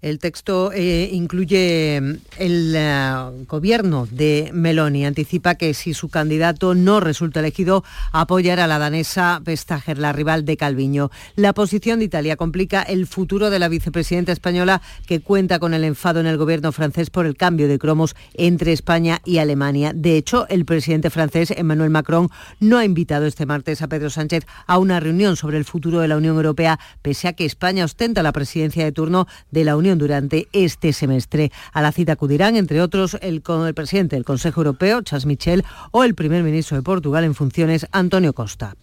El 0.01 0.17
texto 0.17 0.71
eh, 0.73 1.09
incluye 1.11 2.01
mm, 2.01 2.13
el 2.39 2.75
uh, 2.75 3.45
gobierno 3.45 4.07
de 4.09 4.49
Meloni. 4.51 5.05
Anticipa 5.05 5.53
que 5.53 5.75
si 5.75 5.93
su 5.93 6.09
candidato 6.09 6.73
no 6.73 6.99
resulta 6.99 7.39
elegido, 7.39 7.83
apoyará 8.11 8.63
a 8.63 8.67
la 8.67 8.79
danesa 8.79 9.39
Vestager, 9.43 9.99
la 9.99 10.11
rival 10.11 10.43
de 10.43 10.57
Calviño. 10.57 11.11
La 11.35 11.53
posición 11.53 11.99
de 11.99 12.05
Italia 12.05 12.35
complica 12.35 12.81
el 12.81 13.05
futuro 13.05 13.51
de 13.51 13.59
la 13.59 13.67
vicepresidenta 13.67 14.31
española 14.31 14.81
que 15.05 15.19
cuenta 15.19 15.59
con 15.59 15.75
el 15.75 15.83
enfado 15.83 16.19
en 16.19 16.25
el 16.25 16.37
gobierno 16.37 16.71
francés 16.71 17.11
por 17.11 17.27
el 17.27 17.37
cambio 17.37 17.67
de 17.67 17.77
cromos 17.77 18.15
entre 18.33 18.73
España 18.73 19.21
y 19.23 19.37
Alemania. 19.37 19.93
De 19.93 20.17
hecho, 20.17 20.47
el 20.49 20.65
presidente 20.65 21.11
francés, 21.11 21.51
Emmanuel 21.51 21.91
Macron, 21.91 22.29
no 22.59 22.79
ha 22.79 22.85
invitado 22.85 23.27
este 23.27 23.45
martes 23.45 23.83
a 23.83 23.87
Pedro 23.87 24.09
Sánchez 24.09 24.47
a 24.65 24.79
una 24.79 24.99
reunión 24.99 25.35
sobre 25.35 25.59
el 25.59 25.65
futuro 25.65 25.99
de 25.99 26.07
la 26.07 26.17
Unión 26.17 26.37
Europea, 26.37 26.79
pese 27.03 27.27
a 27.27 27.33
que 27.33 27.45
España 27.45 27.85
ostenta 27.85 28.23
la 28.23 28.31
presidencia 28.31 28.83
de 28.83 28.91
turno 28.91 29.27
de 29.51 29.63
la 29.63 29.75
Unión 29.75 29.90
durante 29.97 30.47
este 30.53 30.93
semestre. 30.93 31.51
A 31.73 31.81
la 31.81 31.91
cita 31.91 32.13
acudirán, 32.13 32.55
entre 32.55 32.81
otros, 32.81 33.17
el, 33.21 33.41
el 33.65 33.73
presidente 33.73 34.15
del 34.15 34.25
Consejo 34.25 34.61
Europeo, 34.61 35.01
Charles 35.01 35.25
Michel, 35.25 35.63
o 35.91 36.03
el 36.03 36.15
primer 36.15 36.43
ministro 36.43 36.77
de 36.77 36.83
Portugal 36.83 37.23
en 37.23 37.35
funciones, 37.35 37.87
Antonio 37.91 38.33
Costa. 38.33 38.75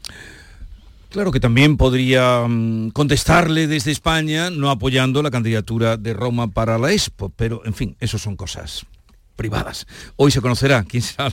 Claro 1.11 1.33
que 1.33 1.41
también 1.41 1.79
podría 1.79 2.47
mm, 2.47 2.91
contestarle 2.91 3.67
desde 3.67 3.91
España 3.91 4.51
no 4.51 4.71
apoyando 4.71 5.23
la 5.23 5.31
candidatura 5.31 5.97
de 5.97 6.13
Roma 6.13 6.49
para 6.49 6.77
la 6.77 6.93
Expo, 6.93 7.33
pero 7.35 7.63
en 7.65 7.73
fin, 7.73 7.97
eso 7.99 8.19
son 8.19 8.37
cosas 8.37 8.87
privadas. 9.39 9.87
Hoy 10.17 10.31
se 10.31 10.43
conocerá 10.43 10.85
quién 10.85 11.03
será 11.03 11.33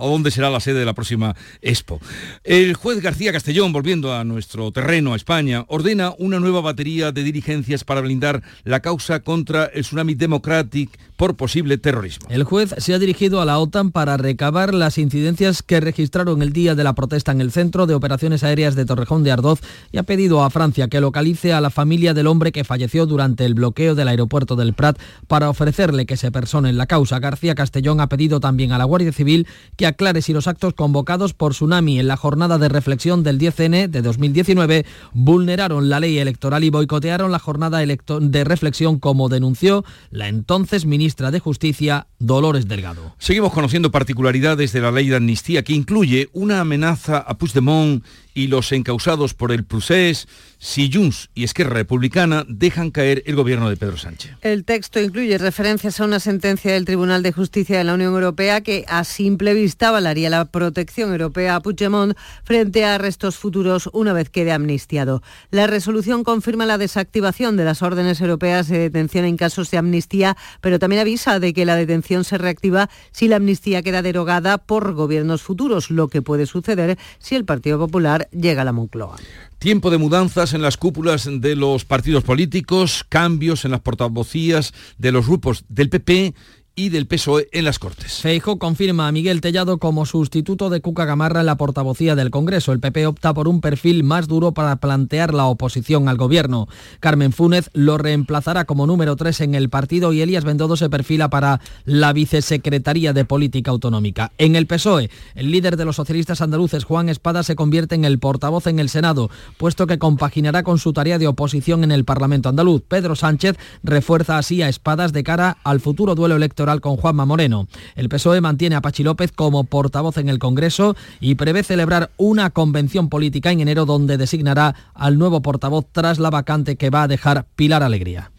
o 0.00 0.10
dónde 0.10 0.30
será 0.30 0.50
la 0.50 0.60
sede 0.60 0.78
de 0.78 0.84
la 0.84 0.92
próxima 0.92 1.34
Expo. 1.62 1.98
El 2.44 2.74
juez 2.74 3.00
García 3.00 3.32
Castellón, 3.32 3.72
volviendo 3.72 4.14
a 4.14 4.22
nuestro 4.22 4.70
terreno, 4.70 5.14
a 5.14 5.16
España, 5.16 5.64
ordena 5.66 6.14
una 6.18 6.38
nueva 6.38 6.60
batería 6.60 7.10
de 7.10 7.24
diligencias 7.24 7.82
para 7.82 8.02
blindar 8.02 8.42
la 8.64 8.80
causa 8.80 9.20
contra 9.20 9.64
el 9.64 9.82
Tsunami 9.82 10.14
Democratic 10.14 10.90
por 11.16 11.36
posible 11.36 11.78
terrorismo. 11.78 12.28
El 12.28 12.44
juez 12.44 12.74
se 12.76 12.92
ha 12.92 12.98
dirigido 12.98 13.40
a 13.40 13.46
la 13.46 13.58
OTAN 13.58 13.90
para 13.90 14.18
recabar 14.18 14.74
las 14.74 14.98
incidencias 14.98 15.62
que 15.62 15.80
registraron 15.80 16.42
el 16.42 16.52
día 16.52 16.74
de 16.74 16.84
la 16.84 16.94
protesta 16.94 17.32
en 17.32 17.40
el 17.40 17.50
Centro 17.50 17.86
de 17.86 17.94
Operaciones 17.94 18.44
Aéreas 18.44 18.74
de 18.74 18.84
Torrejón 18.84 19.24
de 19.24 19.32
Ardoz 19.32 19.60
y 19.90 19.96
ha 19.96 20.02
pedido 20.02 20.44
a 20.44 20.50
Francia 20.50 20.88
que 20.88 21.00
localice 21.00 21.54
a 21.54 21.62
la 21.62 21.70
familia 21.70 22.12
del 22.12 22.26
hombre 22.26 22.52
que 22.52 22.64
falleció 22.64 23.06
durante 23.06 23.46
el 23.46 23.54
bloqueo 23.54 23.94
del 23.94 24.08
aeropuerto 24.08 24.56
del 24.56 24.74
Prat 24.74 24.98
para 25.26 25.48
ofrecerle 25.48 26.04
que 26.04 26.18
se 26.18 26.30
persone 26.30 26.68
en 26.68 26.76
la 26.76 26.86
causa. 26.86 27.05
García 27.10 27.54
Castellón 27.54 28.00
ha 28.00 28.08
pedido 28.08 28.40
también 28.40 28.72
a 28.72 28.78
la 28.78 28.84
Guardia 28.84 29.12
Civil 29.12 29.46
que 29.76 29.86
aclare 29.86 30.22
si 30.22 30.32
los 30.32 30.46
actos 30.46 30.74
convocados 30.74 31.34
por 31.34 31.52
Tsunami 31.52 31.98
en 31.98 32.08
la 32.08 32.16
jornada 32.16 32.58
de 32.58 32.68
reflexión 32.68 33.22
del 33.22 33.38
10N 33.38 33.88
de 33.88 34.02
2019 34.02 34.86
vulneraron 35.12 35.88
la 35.88 36.00
ley 36.00 36.18
electoral 36.18 36.64
y 36.64 36.70
boicotearon 36.70 37.32
la 37.32 37.38
jornada 37.38 37.78
de 37.78 38.44
reflexión 38.44 38.98
como 38.98 39.28
denunció 39.28 39.84
la 40.10 40.28
entonces 40.28 40.86
ministra 40.86 41.30
de 41.30 41.40
Justicia 41.40 42.06
Dolores 42.18 42.68
Delgado. 42.68 43.14
Seguimos 43.18 43.52
conociendo 43.52 43.90
particularidades 43.90 44.72
de 44.72 44.80
la 44.80 44.90
ley 44.90 45.08
de 45.08 45.16
amnistía 45.16 45.62
que 45.62 45.72
incluye 45.72 46.28
una 46.32 46.60
amenaza 46.60 47.18
a 47.18 47.38
Puigdemont 47.38 48.04
y 48.36 48.48
los 48.48 48.70
encausados 48.70 49.32
por 49.32 49.50
el 49.50 49.64
procés 49.64 50.28
si 50.58 50.90
Junts 50.92 51.30
y 51.34 51.44
Esquerra 51.44 51.74
Republicana 51.74 52.44
dejan 52.48 52.90
caer 52.90 53.22
el 53.24 53.34
gobierno 53.34 53.70
de 53.70 53.76
Pedro 53.78 53.96
Sánchez. 53.96 54.32
El 54.42 54.64
texto 54.64 55.00
incluye 55.00 55.38
referencias 55.38 56.00
a 56.00 56.04
una 56.04 56.20
sentencia 56.20 56.72
del 56.72 56.84
Tribunal 56.84 57.22
de 57.22 57.32
Justicia 57.32 57.78
de 57.78 57.84
la 57.84 57.94
Unión 57.94 58.12
Europea 58.12 58.60
que 58.60 58.84
a 58.88 59.04
simple 59.04 59.54
vista 59.54 59.88
avalaría 59.88 60.28
la 60.28 60.44
protección 60.44 61.12
europea 61.12 61.56
a 61.56 61.60
Puigdemont 61.60 62.14
frente 62.44 62.84
a 62.84 62.96
arrestos 62.96 63.36
futuros 63.36 63.88
una 63.94 64.12
vez 64.12 64.28
quede 64.28 64.52
amnistiado. 64.52 65.22
La 65.50 65.66
resolución 65.66 66.22
confirma 66.22 66.66
la 66.66 66.76
desactivación 66.76 67.56
de 67.56 67.64
las 67.64 67.80
órdenes 67.80 68.20
europeas 68.20 68.68
de 68.68 68.78
detención 68.78 69.24
en 69.24 69.38
casos 69.38 69.70
de 69.70 69.78
amnistía, 69.78 70.36
pero 70.60 70.78
también 70.78 71.00
avisa 71.00 71.40
de 71.40 71.54
que 71.54 71.64
la 71.64 71.76
detención 71.76 72.24
se 72.24 72.36
reactiva 72.36 72.90
si 73.12 73.28
la 73.28 73.36
amnistía 73.36 73.82
queda 73.82 74.02
derogada 74.02 74.58
por 74.58 74.92
gobiernos 74.92 75.40
futuros, 75.40 75.90
lo 75.90 76.08
que 76.08 76.20
puede 76.20 76.44
suceder 76.44 76.98
si 77.18 77.34
el 77.34 77.46
Partido 77.46 77.78
Popular 77.78 78.25
llega 78.30 78.64
la 78.64 78.72
Moncloa. 78.72 79.16
Tiempo 79.58 79.90
de 79.90 79.98
mudanzas 79.98 80.52
en 80.52 80.62
las 80.62 80.76
cúpulas 80.76 81.28
de 81.30 81.56
los 81.56 81.84
partidos 81.84 82.24
políticos, 82.24 83.04
cambios 83.08 83.64
en 83.64 83.70
las 83.70 83.80
portavocías 83.80 84.74
de 84.98 85.12
los 85.12 85.26
grupos 85.26 85.64
del 85.68 85.88
PP 85.88 86.34
y 86.78 86.90
del 86.90 87.06
PSOE 87.06 87.48
en 87.52 87.64
las 87.64 87.78
Cortes. 87.78 88.20
Feijo 88.20 88.58
confirma 88.58 89.08
a 89.08 89.12
Miguel 89.12 89.40
Tellado 89.40 89.78
como 89.78 90.04
sustituto 90.04 90.68
de 90.68 90.82
Cuca 90.82 91.06
Gamarra 91.06 91.40
en 91.40 91.46
la 91.46 91.56
portavocía 91.56 92.14
del 92.14 92.30
Congreso. 92.30 92.72
El 92.72 92.80
PP 92.80 93.06
opta 93.06 93.32
por 93.32 93.48
un 93.48 93.62
perfil 93.62 94.04
más 94.04 94.28
duro 94.28 94.52
para 94.52 94.76
plantear 94.76 95.32
la 95.32 95.46
oposición 95.46 96.06
al 96.10 96.18
gobierno. 96.18 96.68
Carmen 97.00 97.32
Fúnez 97.32 97.70
lo 97.72 97.96
reemplazará 97.96 98.66
como 98.66 98.86
número 98.86 99.16
3 99.16 99.40
en 99.40 99.54
el 99.54 99.70
partido 99.70 100.12
y 100.12 100.20
Elías 100.20 100.44
Bendodo 100.44 100.76
se 100.76 100.90
perfila 100.90 101.30
para 101.30 101.62
la 101.86 102.12
vicesecretaría 102.12 103.14
de 103.14 103.24
Política 103.24 103.70
Autonómica. 103.70 104.32
En 104.36 104.54
el 104.54 104.66
PSOE, 104.66 105.08
el 105.34 105.50
líder 105.50 105.78
de 105.78 105.86
los 105.86 105.96
socialistas 105.96 106.42
andaluces, 106.42 106.84
Juan 106.84 107.08
Espada, 107.08 107.42
se 107.42 107.56
convierte 107.56 107.94
en 107.94 108.04
el 108.04 108.18
portavoz 108.18 108.66
en 108.66 108.80
el 108.80 108.90
Senado, 108.90 109.30
puesto 109.56 109.86
que 109.86 109.98
compaginará 109.98 110.62
con 110.62 110.78
su 110.78 110.92
tarea 110.92 111.18
de 111.18 111.26
oposición 111.26 111.84
en 111.84 111.90
el 111.92 112.04
Parlamento 112.04 112.50
andaluz. 112.50 112.82
Pedro 112.86 113.16
Sánchez 113.16 113.56
refuerza 113.82 114.36
así 114.36 114.60
a 114.60 114.68
Espadas 114.68 115.14
de 115.14 115.24
cara 115.24 115.56
al 115.64 115.80
futuro 115.80 116.14
duelo 116.14 116.36
electoral 116.36 116.65
con 116.80 116.96
Juanma 116.96 117.24
Moreno. 117.24 117.68
El 117.94 118.08
PSOE 118.08 118.40
mantiene 118.40 118.76
a 118.76 118.80
Pachi 118.80 119.02
López 119.02 119.32
como 119.32 119.64
portavoz 119.64 120.18
en 120.18 120.28
el 120.28 120.38
Congreso 120.38 120.96
y 121.20 121.36
prevé 121.36 121.62
celebrar 121.62 122.10
una 122.16 122.50
convención 122.50 123.08
política 123.08 123.52
en 123.52 123.60
enero 123.60 123.86
donde 123.86 124.18
designará 124.18 124.74
al 124.94 125.18
nuevo 125.18 125.42
portavoz 125.42 125.86
tras 125.92 126.18
la 126.18 126.30
vacante 126.30 126.76
que 126.76 126.90
va 126.90 127.04
a 127.04 127.08
dejar 127.08 127.46
Pilar 127.54 127.82
Alegría. 127.82 128.32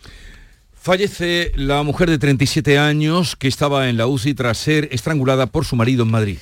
Fallece 0.74 1.52
la 1.56 1.84
mujer 1.84 2.10
de 2.10 2.18
37 2.18 2.78
años 2.78 3.36
que 3.36 3.48
estaba 3.48 3.90
en 3.90 3.98
la 3.98 4.08
UCI 4.08 4.34
tras 4.34 4.58
ser 4.58 4.90
estrangulada 4.92 5.48
por 5.48 5.66
su 5.66 5.76
marido 5.76 6.04
en 6.04 6.12
Madrid. 6.12 6.38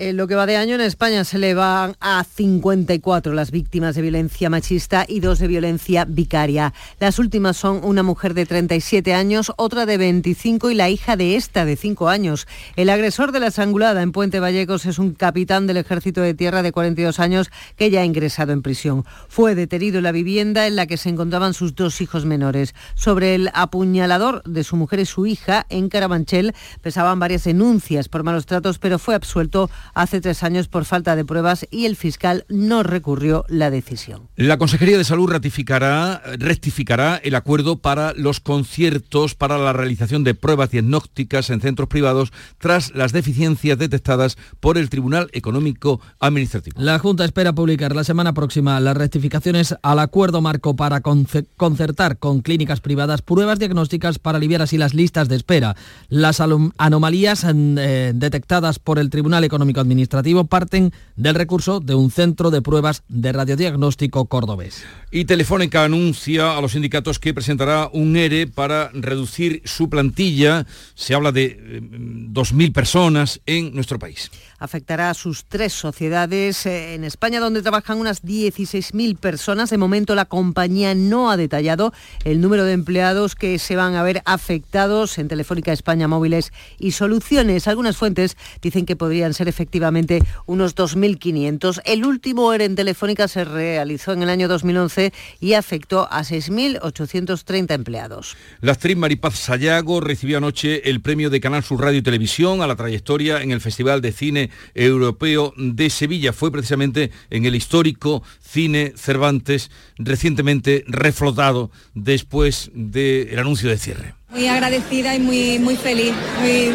En 0.00 0.16
lo 0.16 0.28
que 0.28 0.36
va 0.36 0.46
de 0.46 0.56
año 0.56 0.76
en 0.76 0.80
España 0.80 1.24
se 1.24 1.38
le 1.38 1.54
van 1.54 1.96
a 1.98 2.22
54 2.22 3.32
las 3.32 3.50
víctimas 3.50 3.96
de 3.96 4.02
violencia 4.02 4.48
machista 4.48 5.04
y 5.08 5.18
dos 5.18 5.40
de 5.40 5.48
violencia 5.48 6.04
vicaria. 6.04 6.72
Las 7.00 7.18
últimas 7.18 7.56
son 7.56 7.80
una 7.82 8.04
mujer 8.04 8.32
de 8.32 8.46
37 8.46 9.12
años, 9.12 9.52
otra 9.56 9.86
de 9.86 9.98
25 9.98 10.70
y 10.70 10.76
la 10.76 10.88
hija 10.88 11.16
de 11.16 11.34
esta 11.34 11.64
de 11.64 11.74
5 11.74 12.08
años. 12.08 12.46
El 12.76 12.90
agresor 12.90 13.32
de 13.32 13.40
la 13.40 13.48
estrangulada 13.48 14.00
en 14.02 14.12
Puente 14.12 14.38
Vallecos 14.38 14.86
es 14.86 15.00
un 15.00 15.14
capitán 15.14 15.66
del 15.66 15.78
Ejército 15.78 16.20
de 16.20 16.32
Tierra 16.32 16.62
de 16.62 16.70
42 16.70 17.18
años 17.18 17.50
que 17.74 17.90
ya 17.90 18.02
ha 18.02 18.04
ingresado 18.04 18.52
en 18.52 18.62
prisión. 18.62 19.04
Fue 19.28 19.56
detenido 19.56 19.98
en 19.98 20.04
la 20.04 20.12
vivienda 20.12 20.68
en 20.68 20.76
la 20.76 20.86
que 20.86 20.96
se 20.96 21.08
encontraban 21.08 21.54
sus 21.54 21.74
dos 21.74 22.00
hijos 22.00 22.24
menores. 22.24 22.72
Sobre 22.94 23.34
el 23.34 23.50
apuñalador 23.52 24.44
de 24.44 24.62
su 24.62 24.76
mujer 24.76 25.00
y 25.00 25.06
su 25.06 25.26
hija 25.26 25.66
en 25.70 25.88
Carabanchel 25.88 26.54
pesaban 26.82 27.18
varias 27.18 27.42
denuncias 27.42 28.08
por 28.08 28.22
malos 28.22 28.46
tratos, 28.46 28.78
pero 28.78 29.00
fue 29.00 29.16
absuelto 29.16 29.68
hace 29.94 30.20
tres 30.20 30.42
años 30.42 30.68
por 30.68 30.84
falta 30.84 31.16
de 31.16 31.24
pruebas 31.24 31.66
y 31.70 31.86
el 31.86 31.96
fiscal 31.96 32.44
no 32.48 32.82
recurrió 32.82 33.44
la 33.48 33.70
decisión. 33.70 34.28
La 34.36 34.58
Consejería 34.58 34.98
de 34.98 35.04
Salud 35.04 35.28
ratificará, 35.28 36.22
rectificará 36.38 37.16
el 37.16 37.34
acuerdo 37.34 37.78
para 37.78 38.12
los 38.14 38.40
conciertos 38.40 39.34
para 39.34 39.58
la 39.58 39.72
realización 39.72 40.24
de 40.24 40.34
pruebas 40.34 40.70
diagnósticas 40.70 41.50
en 41.50 41.60
centros 41.60 41.88
privados 41.88 42.32
tras 42.58 42.94
las 42.94 43.12
deficiencias 43.12 43.78
detectadas 43.78 44.36
por 44.60 44.78
el 44.78 44.90
Tribunal 44.90 45.28
Económico 45.32 46.00
Administrativo. 46.20 46.80
La 46.80 46.98
Junta 46.98 47.24
espera 47.24 47.52
publicar 47.52 47.94
la 47.94 48.04
semana 48.04 48.34
próxima 48.34 48.80
las 48.80 48.96
rectificaciones 48.96 49.74
al 49.82 49.98
acuerdo 49.98 50.40
marco 50.40 50.76
para 50.76 51.00
concertar 51.00 52.18
con 52.18 52.40
clínicas 52.40 52.80
privadas 52.80 53.22
pruebas 53.22 53.58
diagnósticas 53.58 54.18
para 54.18 54.38
aliviar 54.38 54.62
así 54.62 54.78
las 54.78 54.94
listas 54.94 55.28
de 55.28 55.36
espera. 55.36 55.76
Las 56.08 56.40
anomalías 56.40 57.44
eh, 57.48 58.12
detectadas 58.14 58.78
por 58.78 58.98
el 58.98 59.10
Tribunal 59.10 59.44
Económico 59.44 59.77
técnico 59.78 59.80
administrativo 59.80 60.44
parten 60.44 60.92
del 61.16 61.34
recurso 61.34 61.80
de 61.80 61.94
un 61.94 62.10
centro 62.10 62.50
de 62.50 62.62
pruebas 62.62 63.02
de 63.08 63.32
radiodiagnóstico 63.32 64.26
cordobés. 64.26 64.84
Y 65.10 65.24
Telefónica 65.24 65.84
anuncia 65.84 66.56
a 66.56 66.60
los 66.60 66.72
sindicatos 66.72 67.18
que 67.18 67.34
presentará 67.34 67.88
un 67.92 68.16
ERE 68.16 68.46
para 68.46 68.90
reducir 68.92 69.62
su 69.64 69.88
plantilla. 69.88 70.66
Se 70.94 71.14
habla 71.14 71.32
de 71.32 71.46
eh, 71.46 71.80
2.000 71.80 72.72
personas 72.72 73.40
en 73.46 73.74
nuestro 73.74 73.98
país. 73.98 74.30
Afectará 74.58 75.10
a 75.10 75.14
sus 75.14 75.44
tres 75.44 75.72
sociedades 75.72 76.66
eh, 76.66 76.94
en 76.94 77.04
España, 77.04 77.40
donde 77.40 77.62
trabajan 77.62 77.98
unas 77.98 78.22
16.000 78.22 79.16
personas. 79.16 79.70
De 79.70 79.78
momento, 79.78 80.14
la 80.14 80.26
compañía 80.26 80.94
no 80.94 81.30
ha 81.30 81.36
detallado 81.36 81.92
el 82.24 82.40
número 82.40 82.64
de 82.64 82.72
empleados 82.72 83.34
que 83.34 83.58
se 83.58 83.76
van 83.76 83.94
a 83.94 84.02
ver 84.02 84.22
afectados 84.24 85.18
en 85.18 85.28
Telefónica 85.28 85.72
España 85.72 86.06
Móviles 86.06 86.52
y 86.78 86.92
Soluciones. 86.92 87.66
Algunas 87.66 87.96
fuentes 87.96 88.36
dicen 88.60 88.84
que 88.84 88.96
podrían 88.96 89.32
ser 89.32 89.48
efectivamente 89.68 90.22
unos 90.46 90.74
2.500. 90.74 91.82
El 91.84 92.06
último 92.06 92.54
ERE 92.54 92.64
en 92.64 92.74
Telefónica 92.74 93.28
se 93.28 93.44
realizó 93.44 94.12
en 94.12 94.22
el 94.22 94.30
año 94.30 94.48
2011 94.48 95.12
y 95.40 95.52
afectó 95.52 96.08
a 96.10 96.22
6.830 96.22 97.74
empleados. 97.74 98.34
La 98.62 98.72
actriz 98.72 98.96
Maripaz 98.96 99.38
Sayago 99.38 100.00
recibió 100.00 100.38
anoche 100.38 100.88
el 100.88 101.02
premio 101.02 101.28
de 101.28 101.40
Canal 101.40 101.62
Sur 101.62 101.82
Radio 101.82 101.98
y 101.98 102.02
Televisión 102.02 102.62
a 102.62 102.66
la 102.66 102.76
trayectoria 102.76 103.42
en 103.42 103.50
el 103.50 103.60
Festival 103.60 104.00
de 104.00 104.12
Cine 104.12 104.50
Europeo 104.74 105.52
de 105.58 105.90
Sevilla. 105.90 106.32
Fue 106.32 106.50
precisamente 106.50 107.10
en 107.28 107.44
el 107.44 107.54
histórico 107.54 108.22
Cine 108.40 108.94
Cervantes, 108.96 109.70
recientemente 109.98 110.84
reflotado 110.86 111.70
después 111.94 112.70
del 112.72 113.38
anuncio 113.38 113.68
de 113.68 113.76
cierre. 113.76 114.17
Muy 114.30 114.46
agradecida 114.46 115.14
y 115.14 115.20
muy, 115.20 115.58
muy 115.58 115.76
feliz, 115.76 116.12
muy, 116.40 116.72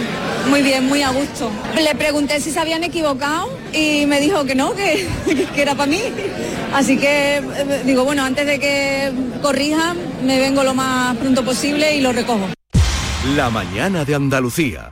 muy 0.50 0.62
bien, 0.64 0.88
muy 0.88 1.04
a 1.04 1.12
gusto. 1.12 1.52
Le 1.76 1.94
pregunté 1.94 2.40
si 2.42 2.50
se 2.50 2.60
habían 2.60 2.84
equivocado 2.84 3.48
y 3.72 4.08
me 4.08 4.20
dijo 4.20 4.44
que 4.44 4.56
no, 4.56 4.74
que, 4.74 5.08
que 5.56 5.62
era 5.62 5.76
para 5.76 5.90
mí. 5.90 6.02
Así 6.74 6.98
que 6.98 7.38
eh, 7.38 7.84
digo, 7.86 8.06
bueno, 8.06 8.24
antes 8.24 8.48
de 8.48 8.60
que 8.60 9.12
corrijan, 9.42 9.98
me 10.26 10.40
vengo 10.40 10.64
lo 10.64 10.74
más 10.74 11.16
pronto 11.18 11.46
posible 11.46 11.96
y 11.96 12.02
lo 12.02 12.12
recojo. 12.12 12.48
La 13.36 13.52
mañana 13.52 14.04
de 14.04 14.16
Andalucía. 14.16 14.92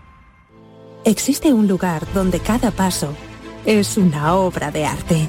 Existe 1.03 1.51
un 1.51 1.67
lugar 1.67 2.05
donde 2.13 2.39
cada 2.39 2.69
paso 2.69 3.15
es 3.65 3.97
una 3.97 4.35
obra 4.35 4.69
de 4.69 4.85
arte, 4.85 5.27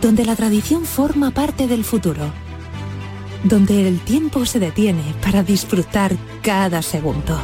donde 0.00 0.24
la 0.24 0.34
tradición 0.34 0.84
forma 0.84 1.30
parte 1.30 1.68
del 1.68 1.84
futuro, 1.84 2.32
donde 3.44 3.86
el 3.86 4.00
tiempo 4.00 4.46
se 4.46 4.58
detiene 4.58 5.14
para 5.22 5.42
disfrutar 5.42 6.16
cada 6.42 6.82
segundo. 6.82 7.38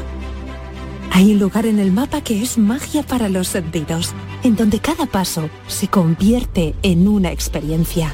Hay 1.13 1.33
un 1.33 1.39
lugar 1.39 1.67
en 1.67 1.79
el 1.79 1.93
mapa 1.93 2.23
que 2.23 2.43
es 2.43 2.57
magia 2.57 3.03
para 3.03 3.29
los 3.29 3.49
sentidos, 3.49 4.13
en 4.43 4.57
donde 4.57 4.81
cada 4.81 5.07
paso 5.07 5.51
se 5.69 5.89
convierte 5.89 6.75
en 6.83 7.07
una 7.07 7.31
experiencia. 7.31 8.13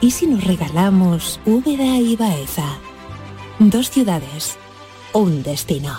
¿Y 0.00 0.12
si 0.12 0.26
nos 0.26 0.44
regalamos 0.44 1.40
Úbeda 1.44 1.96
y 1.96 2.14
Baeza? 2.16 2.78
Dos 3.58 3.90
ciudades, 3.90 4.56
un 5.12 5.42
destino. 5.42 5.98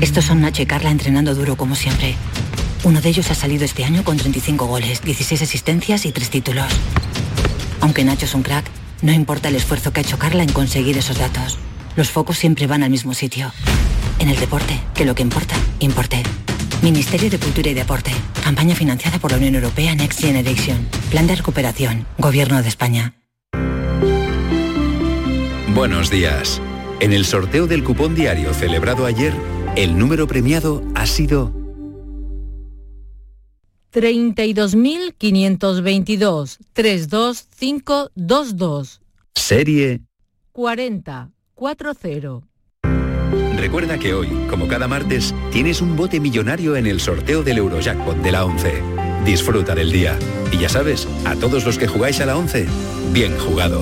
Estos 0.00 0.24
son 0.24 0.40
Nacho 0.40 0.62
y 0.62 0.66
Carla 0.66 0.90
entrenando 0.90 1.34
duro 1.34 1.56
como 1.56 1.76
siempre. 1.76 2.16
Uno 2.84 3.00
de 3.00 3.08
ellos 3.08 3.30
ha 3.30 3.34
salido 3.36 3.64
este 3.64 3.84
año 3.84 4.02
con 4.02 4.16
35 4.16 4.66
goles, 4.66 5.00
16 5.02 5.40
asistencias 5.40 6.04
y 6.04 6.10
3 6.10 6.28
títulos. 6.28 6.66
Aunque 7.82 8.04
Nacho 8.04 8.26
es 8.26 8.34
un 8.34 8.42
crack, 8.42 8.64
no 9.02 9.12
importa 9.12 9.48
el 9.48 9.56
esfuerzo 9.56 9.92
que 9.92 10.00
ha 10.00 10.02
hecho 10.04 10.16
Carla 10.16 10.44
en 10.44 10.52
conseguir 10.52 10.96
esos 10.96 11.18
datos. 11.18 11.58
Los 11.96 12.10
focos 12.10 12.38
siempre 12.38 12.68
van 12.68 12.84
al 12.84 12.90
mismo 12.90 13.12
sitio. 13.12 13.52
En 14.20 14.28
el 14.28 14.38
deporte, 14.38 14.80
que 14.94 15.04
lo 15.04 15.16
que 15.16 15.22
importa, 15.22 15.56
importe. 15.80 16.22
Ministerio 16.80 17.28
de 17.28 17.38
Cultura 17.38 17.70
y 17.70 17.74
Deporte. 17.74 18.12
Campaña 18.44 18.76
financiada 18.76 19.18
por 19.18 19.32
la 19.32 19.36
Unión 19.36 19.56
Europea 19.56 19.96
Next 19.96 20.20
Generation. 20.20 20.86
Plan 21.10 21.26
de 21.26 21.34
recuperación. 21.34 22.06
Gobierno 22.18 22.62
de 22.62 22.68
España. 22.68 23.14
Buenos 25.74 26.08
días. 26.08 26.60
En 27.00 27.12
el 27.12 27.24
sorteo 27.24 27.66
del 27.66 27.82
cupón 27.82 28.14
diario 28.14 28.54
celebrado 28.54 29.06
ayer, 29.06 29.34
el 29.74 29.98
número 29.98 30.28
premiado 30.28 30.84
ha 30.94 31.06
sido 31.06 31.61
32.522 33.92 36.58
32522 36.72 39.02
serie 39.34 40.00
40 40.52 41.30
40. 41.54 42.40
Recuerda 43.56 43.98
que 43.98 44.14
hoy, 44.14 44.28
como 44.50 44.66
cada 44.66 44.88
martes, 44.88 45.32
tienes 45.52 45.80
un 45.80 45.94
bote 45.96 46.18
millonario 46.18 46.74
en 46.74 46.88
el 46.88 46.98
sorteo 46.98 47.44
del 47.44 47.58
Eurojackpot 47.58 48.16
de 48.16 48.32
la 48.32 48.44
11. 48.44 48.82
Disfruta 49.24 49.76
del 49.76 49.92
día. 49.92 50.18
Y 50.50 50.58
ya 50.58 50.68
sabes, 50.68 51.06
a 51.24 51.36
todos 51.36 51.64
los 51.64 51.78
que 51.78 51.86
jugáis 51.86 52.20
a 52.20 52.26
la 52.26 52.36
11, 52.36 52.66
bien 53.12 53.38
jugado. 53.38 53.80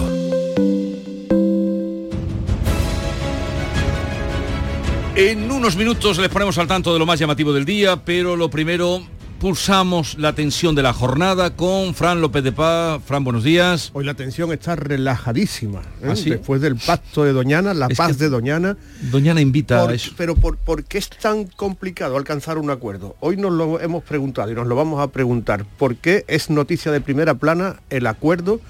En 5.17 5.51
unos 5.51 5.77
minutos 5.77 6.19
les 6.19 6.29
ponemos 6.29 6.59
al 6.59 6.67
tanto 6.67 6.93
de 6.93 6.99
lo 6.99 7.07
más 7.07 7.19
llamativo 7.19 7.55
del 7.55 7.65
día, 7.65 8.05
pero 8.05 8.37
lo 8.37 8.51
primero 8.51 9.03
pulsamos 9.41 10.19
la 10.19 10.35
tensión 10.35 10.75
de 10.75 10.83
la 10.83 10.93
jornada 10.93 11.57
con 11.57 11.95
Fran 11.95 12.21
López 12.21 12.45
de 12.45 12.53
Paz. 12.53 13.01
Fran, 13.07 13.25
buenos 13.25 13.43
días. 13.43 13.91
Hoy 13.95 14.05
la 14.05 14.13
tensión 14.13 14.53
está 14.53 14.77
relajadísima. 14.77 15.81
¿eh? 16.03 16.09
¿Ah, 16.11 16.15
sí? 16.15 16.29
Después 16.29 16.61
del 16.61 16.77
pacto 16.77 17.25
de 17.25 17.33
Doñana, 17.33 17.73
la 17.73 17.87
Es 17.87 17.97
paz 17.97 18.19
de 18.19 18.29
Doñana. 18.29 18.77
Doñana 19.11 19.41
invita 19.41 19.81
Por- 19.81 19.91
a 19.93 19.95
eso. 19.95 20.13
Pero 20.19 20.37
por, 20.37 20.59
¿por 20.59 20.85
qué 20.85 20.99
es 20.99 21.09
tan 21.09 21.47
complicado 21.47 22.19
alcanzar 22.19 22.59
un 22.59 22.69
acuerdo? 22.69 23.17
Hoy 23.21 23.39
nos 23.39 23.53
lo 23.53 23.81
hemos 23.81 24.05
preguntado 24.05 24.51
y 24.53 24.55
nos 24.55 24.67
lo 24.67 24.77
vamos 24.77 25.01
a 25.01 25.07
preguntar. 25.09 25.65
¿Por 25.79 25.97
qué 25.97 26.23
es 26.29 26.51
noticia 26.51 26.93
de 26.93 27.01
primera 27.01 27.33
plana 27.33 27.77
el 27.89 28.07
acuerdo 28.07 28.61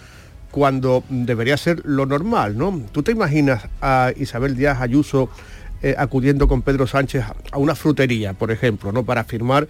cuando 0.53 1.03
debería 1.09 1.57
ser 1.57 1.83
lo 1.85 2.07
normal? 2.07 2.57
¿no? 2.57 2.81
¿Tú 2.93 3.03
te 3.03 3.11
imaginas 3.11 3.65
a 3.83 4.13
Isabel 4.17 4.57
Díaz 4.57 4.81
Ayuso 4.81 5.31
eh, 5.83 5.97
acudiendo 5.99 6.47
con 6.47 6.63
Pedro 6.63 6.87
Sánchez 6.87 7.25
a 7.51 7.59
una 7.59 7.75
frutería, 7.75 8.35
por 8.35 8.53
ejemplo, 8.53 8.93
¿no? 8.93 9.03
para 9.05 9.25
firmar 9.25 9.67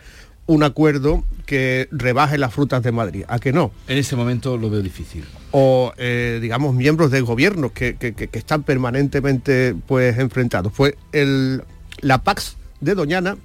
un 0.53 0.63
acuerdo 0.65 1.25
que 1.47 1.89
rebaje 1.93 2.37
las 2.39 2.53
frutas 2.53 2.83
de 2.83 2.93
Madrid? 2.93 3.25
¿A 3.29 3.39
que 3.39 3.53
no? 3.53 3.71
En 3.89 3.99
ese 3.99 4.17
momento 4.17 4.57
lo 4.57 4.69
veo 4.71 4.83
difícil. 4.83 5.25
o 5.53 5.93
eh, 5.97 6.39
digamos 6.43 6.75
miembros 6.75 7.11
del 7.11 7.25
gobierno 7.25 7.73
que, 7.73 7.97
que- 7.97 8.15
que- 8.15 8.29
que 8.29 8.39
están 8.39 8.63
permanentemente 8.63 9.75
pues 9.87 10.19
enfrentados. 10.19 10.73
Pues 10.77 10.95
el, 11.13 11.63
la 12.01 12.19
Pax 12.23 12.57
de 12.81 12.95
Doñana 12.95 13.37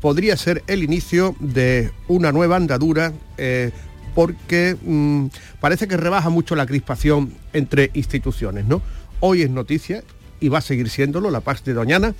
podría 0.00 0.36
ser 0.36 0.62
el 0.66 0.82
inicio 0.82 1.34
de 1.40 1.90
una 2.06 2.32
nueva 2.32 2.56
andadura 2.56 3.12
eh, 3.38 3.70
porque 4.14 4.76
mm, 4.82 5.26
parece 5.60 5.86
que 5.88 5.96
rebaja 5.96 6.28
mucho 6.30 6.54
la 6.56 6.66
crispación 6.66 7.32
entre 7.52 7.90
instituciones, 7.94 8.64
¿no? 8.66 8.80
Hoy 9.20 9.42
es 9.42 9.50
noticia 9.50 10.02
y 10.40 10.48
va 10.48 10.58
a 10.58 10.62
seguir 10.62 10.88
siéndolo 10.88 11.30
la 11.30 11.40
Pax 11.40 11.64
de 11.64 11.72
Doñana 11.74 12.14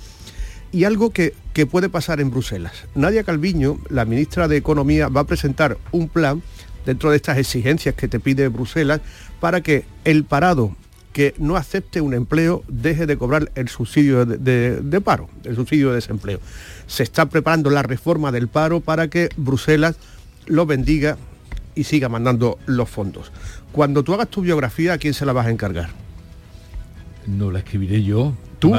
y 0.71 0.83
algo 0.83 1.09
que, 1.11 1.33
que 1.53 1.65
puede 1.65 1.89
pasar 1.89 2.19
en 2.21 2.29
Bruselas. 2.31 2.73
Nadia 2.95 3.23
Calviño, 3.23 3.77
la 3.89 4.05
ministra 4.05 4.47
de 4.47 4.57
Economía, 4.57 5.07
va 5.07 5.21
a 5.21 5.25
presentar 5.25 5.77
un 5.91 6.09
plan 6.09 6.41
dentro 6.85 7.09
de 7.11 7.17
estas 7.17 7.37
exigencias 7.37 7.95
que 7.95 8.07
te 8.07 8.19
pide 8.19 8.47
Bruselas 8.47 9.01
para 9.39 9.61
que 9.61 9.85
el 10.05 10.23
parado 10.25 10.75
que 11.13 11.33
no 11.39 11.55
acepte 11.55 12.01
un 12.01 12.13
empleo 12.13 12.63
deje 12.67 13.07
de 13.07 13.17
cobrar 13.17 13.51
el 13.55 13.67
subsidio 13.67 14.25
de, 14.25 14.37
de- 14.37 14.81
de 14.81 15.01
paro, 15.01 15.27
el 15.43 15.55
subsidio 15.55 15.89
de 15.89 15.95
desempleo. 15.95 16.39
Se 16.85 17.01
está 17.03 17.25
preparando 17.27 17.69
la 17.71 17.81
reforma 17.81 18.31
del 18.31 18.47
paro 18.47 18.79
para 18.79 19.07
que 19.09 19.29
Bruselas 19.35 19.95
lo 20.45 20.65
bendiga 20.67 21.17
y 21.73 21.83
siga 21.85 22.09
mandando 22.09 22.59
los 22.67 22.89
fondos. 22.89 23.31
Cuando 23.71 24.03
tú 24.03 24.13
hagas 24.13 24.29
tu 24.29 24.41
biografía, 24.41 24.93
¿a 24.93 24.97
quién 24.99 25.13
se 25.15 25.25
la 25.25 25.33
vas 25.33 25.47
a 25.47 25.51
encargar? 25.51 25.89
No 27.25 27.51
la 27.51 27.59
escribiré 27.59 28.03
yo. 28.03 28.33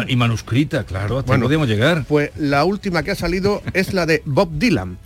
Y 0.09 0.17
manuscrita, 0.17 0.85
claro, 0.85 1.19
hasta 1.19 1.29
Bueno, 1.29 1.45
podemos 1.45 1.69
llegar. 1.69 2.05
Pues 2.07 2.31
la 2.37 2.65
última 2.65 3.03
que 3.03 3.13
ha 3.13 3.15
salido 3.15 3.63
es 3.73 3.93
la 3.93 4.07
de 4.07 4.23
Bob 4.25 4.51
Dylan. 4.53 4.99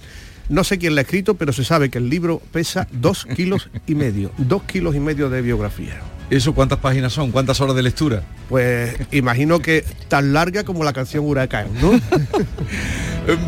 No 0.49 0.63
sé 0.63 0.79
quién 0.79 0.95
la 0.95 1.01
ha 1.01 1.03
escrito, 1.03 1.35
pero 1.35 1.53
se 1.53 1.65
sabe 1.65 1.89
que 1.89 1.99
el 1.99 2.11
libro 2.11 2.43
pesa 2.53 2.87
dos 2.93 3.27
kilos 3.35 3.71
y 3.87 3.95
medio. 3.95 4.31
Dos 4.37 4.65
kilos 4.65 4.95
y 4.95 5.01
medio 5.01 5.31
de 5.31 5.41
biografía. 5.41 6.01
¿Eso 6.31 6.55
cuántas 6.55 6.79
páginas 6.79 7.13
son? 7.13 7.31
¿Cuántas 7.31 7.61
horas 7.61 7.77
de 7.77 7.83
lectura? 7.83 8.23
Pues 8.49 8.97
imagino 9.11 9.61
que 9.61 9.85
tan 10.09 10.33
larga 10.33 10.65
como 10.65 10.83
la 10.83 10.93
canción 10.93 11.25
Huracán, 11.25 11.69
¿no? 11.81 11.93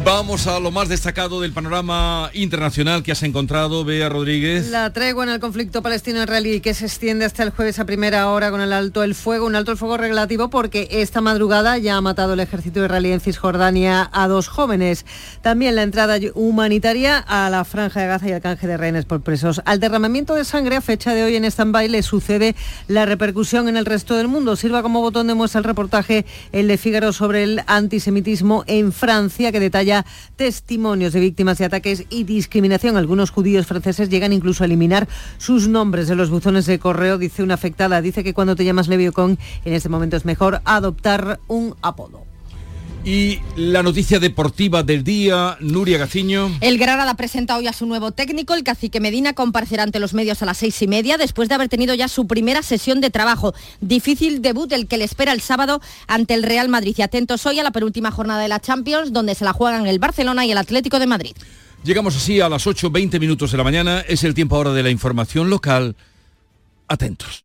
Vamos 0.04 0.46
a 0.46 0.58
lo 0.58 0.70
más 0.70 0.88
destacado 0.88 1.42
del 1.42 1.52
panorama 1.52 2.30
internacional 2.32 3.02
que 3.02 3.12
has 3.12 3.22
encontrado, 3.22 3.84
Bea 3.84 4.08
Rodríguez. 4.08 4.70
La 4.70 4.90
tregua 4.90 5.24
en 5.24 5.30
el 5.30 5.38
conflicto 5.38 5.82
palestino-israelí 5.82 6.60
que 6.60 6.72
se 6.72 6.86
extiende 6.86 7.26
hasta 7.26 7.42
el 7.42 7.50
jueves 7.50 7.78
a 7.78 7.84
primera 7.84 8.30
hora 8.30 8.50
con 8.50 8.62
el 8.62 8.72
alto 8.72 9.02
el 9.02 9.14
fuego, 9.14 9.44
un 9.44 9.54
alto 9.54 9.72
el 9.72 9.76
fuego 9.76 9.98
relativo 9.98 10.48
porque 10.48 10.88
esta 10.90 11.20
madrugada 11.20 11.76
ya 11.76 11.96
ha 11.96 12.00
matado 12.00 12.32
el 12.32 12.40
ejército 12.40 12.82
israelí 12.82 13.12
en 13.12 13.20
Cisjordania 13.20 14.08
a 14.14 14.28
dos 14.28 14.48
jóvenes. 14.48 15.04
También 15.42 15.76
la 15.76 15.82
entrada 15.82 16.16
humanitaria 16.34 17.18
a 17.18 17.50
la 17.50 17.62
franja 17.66 18.00
de 18.00 18.06
Gaza 18.06 18.28
y 18.28 18.32
el 18.32 18.40
canje 18.40 18.66
de 18.66 18.78
rehenes 18.78 19.04
por 19.04 19.20
presos. 19.20 19.60
Al 19.66 19.78
derramamiento 19.78 20.34
de 20.36 20.46
sangre 20.46 20.76
a 20.76 20.80
fecha 20.80 21.12
de 21.12 21.22
hoy 21.22 21.36
en 21.36 21.44
stand-by 21.44 21.90
le 21.90 22.02
sucede 22.02 22.56
la 22.88 23.04
repercusión 23.04 23.68
en 23.68 23.76
el 23.76 23.84
resto 23.84 24.16
del 24.16 24.28
mundo. 24.28 24.56
Sirva 24.56 24.82
como 24.82 25.02
botón 25.02 25.26
de 25.26 25.34
muestra 25.34 25.58
el 25.58 25.64
reportaje 25.64 26.24
el 26.52 26.66
de 26.66 26.78
Fígaro 26.78 27.12
sobre 27.12 27.42
el 27.42 27.62
antisemitismo 27.66 28.64
en 28.66 28.90
Francia 28.90 29.52
que 29.52 29.65
detalla 29.66 30.04
testimonios 30.36 31.12
de 31.12 31.20
víctimas 31.20 31.58
de 31.58 31.66
ataques 31.66 32.04
y 32.08 32.24
discriminación. 32.24 32.96
Algunos 32.96 33.30
judíos 33.30 33.66
franceses 33.66 34.08
llegan 34.08 34.32
incluso 34.32 34.64
a 34.64 34.66
eliminar 34.66 35.08
sus 35.38 35.68
nombres 35.68 36.08
de 36.08 36.14
los 36.14 36.30
buzones 36.30 36.66
de 36.66 36.78
correo, 36.78 37.18
dice 37.18 37.42
una 37.42 37.54
afectada. 37.54 38.00
Dice 38.00 38.24
que 38.24 38.34
cuando 38.34 38.56
te 38.56 38.64
llamas 38.64 38.88
Levi 38.88 39.08
Ocon, 39.08 39.38
en 39.64 39.72
este 39.72 39.88
momento 39.88 40.16
es 40.16 40.24
mejor 40.24 40.60
adoptar 40.64 41.40
un 41.48 41.74
apodo. 41.82 42.35
Y 43.06 43.38
la 43.54 43.84
noticia 43.84 44.18
deportiva 44.18 44.82
del 44.82 45.04
día, 45.04 45.56
Nuria 45.60 45.96
Gaciño. 45.96 46.50
El 46.60 46.76
Granada 46.76 47.14
presenta 47.14 47.56
hoy 47.56 47.68
a 47.68 47.72
su 47.72 47.86
nuevo 47.86 48.10
técnico, 48.10 48.52
el 48.52 48.64
cacique 48.64 48.98
Medina, 48.98 49.32
comparecerá 49.32 49.84
ante 49.84 50.00
los 50.00 50.12
medios 50.12 50.42
a 50.42 50.44
las 50.44 50.58
seis 50.58 50.82
y 50.82 50.88
media 50.88 51.16
después 51.16 51.48
de 51.48 51.54
haber 51.54 51.68
tenido 51.68 51.94
ya 51.94 52.08
su 52.08 52.26
primera 52.26 52.64
sesión 52.64 53.00
de 53.00 53.10
trabajo. 53.10 53.54
Difícil 53.80 54.42
debut 54.42 54.72
el 54.72 54.88
que 54.88 54.98
le 54.98 55.04
espera 55.04 55.30
el 55.30 55.40
sábado 55.40 55.80
ante 56.08 56.34
el 56.34 56.42
Real 56.42 56.68
Madrid. 56.68 56.96
Y 56.98 57.02
atentos 57.02 57.46
hoy 57.46 57.60
a 57.60 57.62
la 57.62 57.70
penúltima 57.70 58.10
jornada 58.10 58.42
de 58.42 58.48
la 58.48 58.58
Champions, 58.58 59.12
donde 59.12 59.36
se 59.36 59.44
la 59.44 59.52
juegan 59.52 59.86
el 59.86 60.00
Barcelona 60.00 60.44
y 60.44 60.50
el 60.50 60.58
Atlético 60.58 60.98
de 60.98 61.06
Madrid. 61.06 61.36
Llegamos 61.84 62.16
así 62.16 62.40
a 62.40 62.48
las 62.48 62.66
8.20 62.66 63.20
minutos 63.20 63.52
de 63.52 63.56
la 63.56 63.62
mañana. 63.62 64.00
Es 64.00 64.24
el 64.24 64.34
tiempo 64.34 64.56
ahora 64.56 64.72
de 64.72 64.82
la 64.82 64.90
información 64.90 65.48
local. 65.48 65.94
Atentos. 66.88 67.44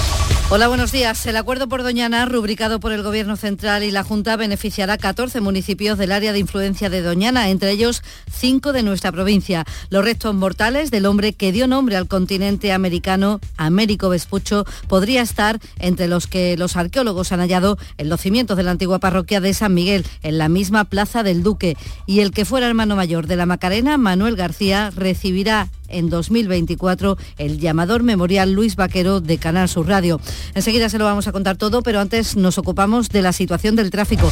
Hola, 0.53 0.67
buenos 0.67 0.91
días. 0.91 1.25
El 1.27 1.37
acuerdo 1.37 1.69
por 1.69 1.81
Doñana, 1.81 2.25
rubricado 2.25 2.81
por 2.81 2.91
el 2.91 3.03
Gobierno 3.03 3.37
Central 3.37 3.85
y 3.85 3.91
la 3.91 4.03
Junta, 4.03 4.35
beneficiará 4.35 4.97
14 4.97 5.39
municipios 5.39 5.97
del 5.97 6.11
área 6.11 6.33
de 6.33 6.39
influencia 6.39 6.89
de 6.89 7.01
Doñana, 7.01 7.47
entre 7.47 7.71
ellos 7.71 8.03
5 8.29 8.73
de 8.73 8.83
nuestra 8.83 9.13
provincia. 9.13 9.63
Los 9.89 10.03
restos 10.03 10.35
mortales 10.35 10.91
del 10.91 11.05
hombre 11.05 11.31
que 11.31 11.53
dio 11.53 11.67
nombre 11.67 11.95
al 11.95 12.09
continente 12.09 12.73
americano, 12.73 13.39
Américo 13.55 14.09
Vespucho, 14.09 14.65
podría 14.89 15.21
estar 15.21 15.57
entre 15.79 16.09
los 16.09 16.27
que 16.27 16.57
los 16.57 16.75
arqueólogos 16.75 17.31
han 17.31 17.39
hallado 17.39 17.77
en 17.97 18.09
los 18.09 18.19
cimientos 18.19 18.57
de 18.57 18.63
la 18.63 18.71
antigua 18.71 18.99
parroquia 18.99 19.39
de 19.39 19.53
San 19.53 19.73
Miguel, 19.73 20.05
en 20.21 20.37
la 20.37 20.49
misma 20.49 20.83
Plaza 20.83 21.23
del 21.23 21.43
Duque. 21.43 21.77
Y 22.05 22.19
el 22.19 22.31
que 22.31 22.43
fuera 22.43 22.67
hermano 22.67 22.97
mayor 22.97 23.25
de 23.25 23.37
la 23.37 23.45
Macarena, 23.45 23.97
Manuel 23.97 24.35
García, 24.35 24.91
recibirá 24.93 25.69
en 25.91 26.09
2024 26.09 27.17
el 27.37 27.59
llamador 27.59 28.03
memorial 28.03 28.51
Luis 28.53 28.75
Vaquero 28.75 29.21
de 29.21 29.37
Canal 29.37 29.69
Sur 29.69 29.87
Radio. 29.87 30.19
Enseguida 30.55 30.89
se 30.89 30.97
lo 30.97 31.05
vamos 31.05 31.27
a 31.27 31.31
contar 31.31 31.57
todo, 31.57 31.81
pero 31.81 31.99
antes 31.99 32.35
nos 32.35 32.57
ocupamos 32.57 33.09
de 33.09 33.21
la 33.21 33.33
situación 33.33 33.75
del 33.75 33.91
tráfico. 33.91 34.31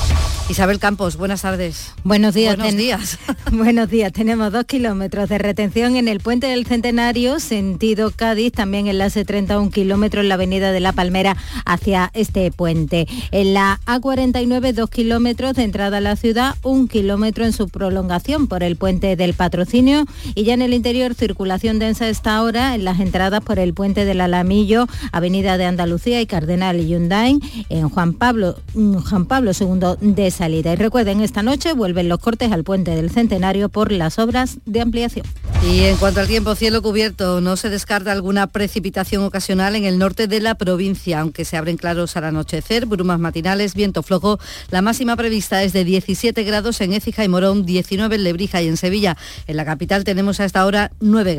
Isabel 0.50 0.80
Campos, 0.80 1.18
buenas 1.18 1.42
tardes. 1.42 1.94
Buenos 2.04 2.34
días. 2.34 2.58
Buenos 2.58 2.76
días. 2.76 3.20
Buenos 3.52 3.90
días. 3.90 4.12
Tenemos 4.14 4.52
dos 4.52 4.66
kilómetros 4.66 5.30
de 5.30 5.38
retención 5.38 5.96
en 5.96 6.08
el 6.08 6.20
puente 6.20 6.48
del 6.48 6.66
Centenario, 6.66 7.40
sentido 7.40 8.12
Cádiz, 8.16 8.54
también 8.54 8.88
enlace 8.88 9.26
31 9.26 9.72
kilómetros 9.72 10.24
en 10.24 10.30
la 10.30 10.36
avenida 10.36 10.72
de 10.72 10.80
La 10.80 10.94
Palmera 10.94 11.36
hacia 11.66 12.12
este 12.14 12.52
puente. 12.52 13.08
En 13.32 13.54
la 13.54 13.80
A49, 13.86 14.74
dos 14.74 14.90
kilómetros 14.90 15.56
de 15.56 15.64
entrada 15.64 15.98
a 15.98 16.02
la 16.02 16.16
ciudad, 16.16 16.56
un 16.64 16.88
kilómetro 16.88 17.46
en 17.46 17.54
su 17.54 17.70
prolongación 17.70 18.48
por 18.48 18.64
el 18.64 18.76
puente 18.76 19.16
del 19.16 19.34
Patrocinio 19.34 20.06
y 20.36 20.44
ya 20.44 20.54
en 20.54 20.62
el 20.62 20.74
interior 20.74 21.16
circula 21.16 21.49
circulación 21.50 21.80
densa 21.80 22.08
esta 22.08 22.44
hora 22.44 22.76
en 22.76 22.84
las 22.84 23.00
entradas 23.00 23.42
por 23.42 23.58
el 23.58 23.74
puente 23.74 24.06
del 24.06 24.22
Alamillo, 24.22 24.86
Avenida 25.12 25.58
de 25.58 25.66
Andalucía 25.66 26.22
y 26.22 26.28
Cardenal 26.28 26.78
Hyundai 26.78 27.40
en 27.70 27.90
Juan 27.90 28.14
Pablo, 28.14 28.56
Juan 28.76 29.26
Pablo 29.26 29.52
II 29.60 30.14
de 30.14 30.30
salida. 30.30 30.74
Y 30.74 30.76
recuerden, 30.76 31.22
esta 31.22 31.42
noche 31.42 31.74
vuelven 31.74 32.08
los 32.08 32.20
cortes 32.20 32.52
al 32.52 32.64
puente 32.64 32.96
del 32.96 33.10
Centenario 33.10 33.70
por 33.70 33.92
las 33.92 34.20
obras 34.20 34.60
de 34.68 34.82
ampliación. 34.82 35.26
Y 35.68 35.86
en 35.86 35.98
cuanto 35.98 36.20
al 36.20 36.28
tiempo, 36.28 36.54
cielo 36.54 36.84
cubierto, 36.84 37.42
no 37.42 37.58
se 37.58 37.70
descarta 37.70 38.12
alguna 38.12 38.46
precipitación 38.46 39.24
ocasional 39.24 39.76
en 39.76 39.86
el 39.86 39.98
norte 39.98 40.28
de 40.28 40.42
la 40.42 40.54
provincia, 40.54 41.20
aunque 41.20 41.46
se 41.46 41.58
abren 41.58 41.78
claros 41.78 42.16
al 42.16 42.26
anochecer, 42.26 42.86
brumas 42.86 43.20
matinales, 43.20 43.74
viento 43.74 44.04
flojo. 44.04 44.40
La 44.70 44.84
máxima 44.84 45.16
prevista 45.16 45.64
es 45.64 45.74
de 45.74 45.84
17 45.84 46.44
grados 46.44 46.80
en 46.82 46.94
Écija 46.94 47.24
y 47.24 47.28
Morón, 47.28 47.66
19 47.66 48.16
en 48.16 48.24
Lebrija 48.24 48.62
y 48.62 48.68
en 48.68 48.78
Sevilla. 48.78 49.18
En 49.48 49.58
la 49.58 49.66
capital 49.66 50.04
tenemos 50.04 50.40
a 50.40 50.46
esta 50.46 50.64
hora 50.66 50.92
9 51.00 51.36
grados. 51.36 51.39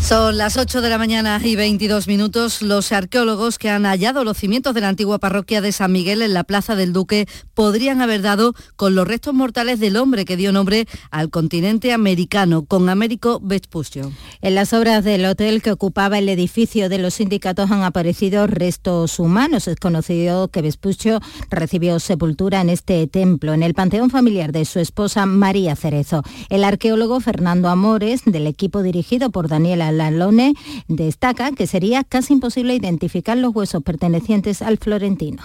Son 0.00 0.38
las 0.38 0.56
8 0.56 0.80
de 0.80 0.88
la 0.88 0.96
mañana 0.96 1.38
y 1.44 1.54
22 1.54 2.08
minutos. 2.08 2.62
Los 2.62 2.92
arqueólogos 2.92 3.58
que 3.58 3.68
han 3.68 3.84
hallado 3.84 4.24
los 4.24 4.38
cimientos 4.38 4.72
de 4.72 4.80
la 4.80 4.88
antigua 4.88 5.18
parroquia 5.18 5.60
de 5.60 5.70
San 5.70 5.92
Miguel 5.92 6.22
en 6.22 6.32
la 6.32 6.44
Plaza 6.44 6.74
del 6.76 6.94
Duque 6.94 7.26
podrían 7.52 8.00
haber 8.00 8.22
dado 8.22 8.54
con 8.76 8.94
los 8.94 9.06
restos 9.06 9.34
mortales 9.34 9.80
del 9.80 9.96
hombre 9.96 10.24
que 10.24 10.38
dio 10.38 10.50
nombre 10.50 10.86
al 11.10 11.28
continente 11.28 11.92
americano, 11.92 12.64
con 12.64 12.88
Américo 12.88 13.38
Vespucio. 13.42 14.10
En 14.40 14.54
las 14.54 14.72
obras 14.72 15.04
del 15.04 15.26
hotel 15.26 15.60
que 15.60 15.72
ocupaba 15.72 16.18
el 16.18 16.30
edificio 16.30 16.88
de 16.88 16.98
los 16.98 17.14
sindicatos 17.14 17.70
han 17.70 17.82
aparecido 17.82 18.46
restos 18.46 19.18
humanos. 19.18 19.68
Es 19.68 19.76
conocido 19.76 20.48
que 20.48 20.62
Vespucio 20.62 21.20
recibió 21.50 22.00
sepultura 22.00 22.62
en 22.62 22.70
este 22.70 23.06
templo, 23.08 23.52
en 23.52 23.62
el 23.62 23.74
panteón 23.74 24.08
familiar 24.08 24.52
de 24.52 24.64
su 24.64 24.78
esposa 24.78 25.26
María 25.26 25.76
Cerezo. 25.76 26.22
El 26.48 26.64
arqueólogo 26.64 27.20
Fernando 27.20 27.68
Amores, 27.68 28.22
del 28.24 28.46
equipo 28.46 28.82
dirigido 28.82 29.28
por 29.30 29.48
Daniela 29.48 29.87
Lalone 29.92 30.54
destaca 30.88 31.52
que 31.52 31.66
sería 31.66 32.04
casi 32.04 32.34
imposible 32.34 32.74
identificar 32.74 33.36
los 33.36 33.54
huesos 33.54 33.82
pertenecientes 33.82 34.62
al 34.62 34.78
florentino. 34.78 35.42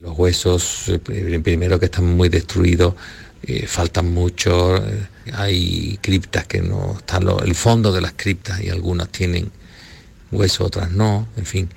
Los 0.00 0.18
huesos, 0.18 0.88
eh, 0.88 1.40
primero 1.42 1.78
que 1.78 1.86
están 1.86 2.16
muy 2.16 2.28
destruidos, 2.28 2.94
eh, 3.46 3.66
faltan 3.66 4.12
mucho, 4.12 4.76
eh, 4.76 5.06
hay 5.34 5.98
criptas 6.00 6.46
que 6.46 6.62
no 6.62 6.96
están, 6.98 7.26
el 7.44 7.54
fondo 7.54 7.92
de 7.92 8.00
las 8.00 8.14
criptas 8.14 8.62
y 8.62 8.70
algunas 8.70 9.10
tienen 9.10 9.50
huesos, 10.30 10.66
otras 10.66 10.90
no, 10.90 11.28
en 11.36 11.44
fin, 11.44 11.68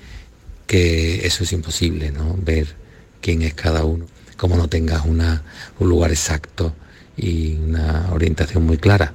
que 0.66 1.26
eso 1.26 1.44
es 1.44 1.52
imposible, 1.52 2.12
¿no? 2.12 2.38
Ver 2.42 2.68
quién 3.22 3.42
es 3.42 3.54
cada 3.54 3.84
uno, 3.84 4.06
como 4.38 4.56
no 4.56 4.70
tengas 4.70 5.06
una, 5.06 5.44
un 5.80 5.90
lugar 5.90 6.12
exacto 6.12 6.74
y 7.18 7.56
una 7.56 8.10
orientación 8.12 8.66
muy 8.66 8.78
clara. 8.78 9.14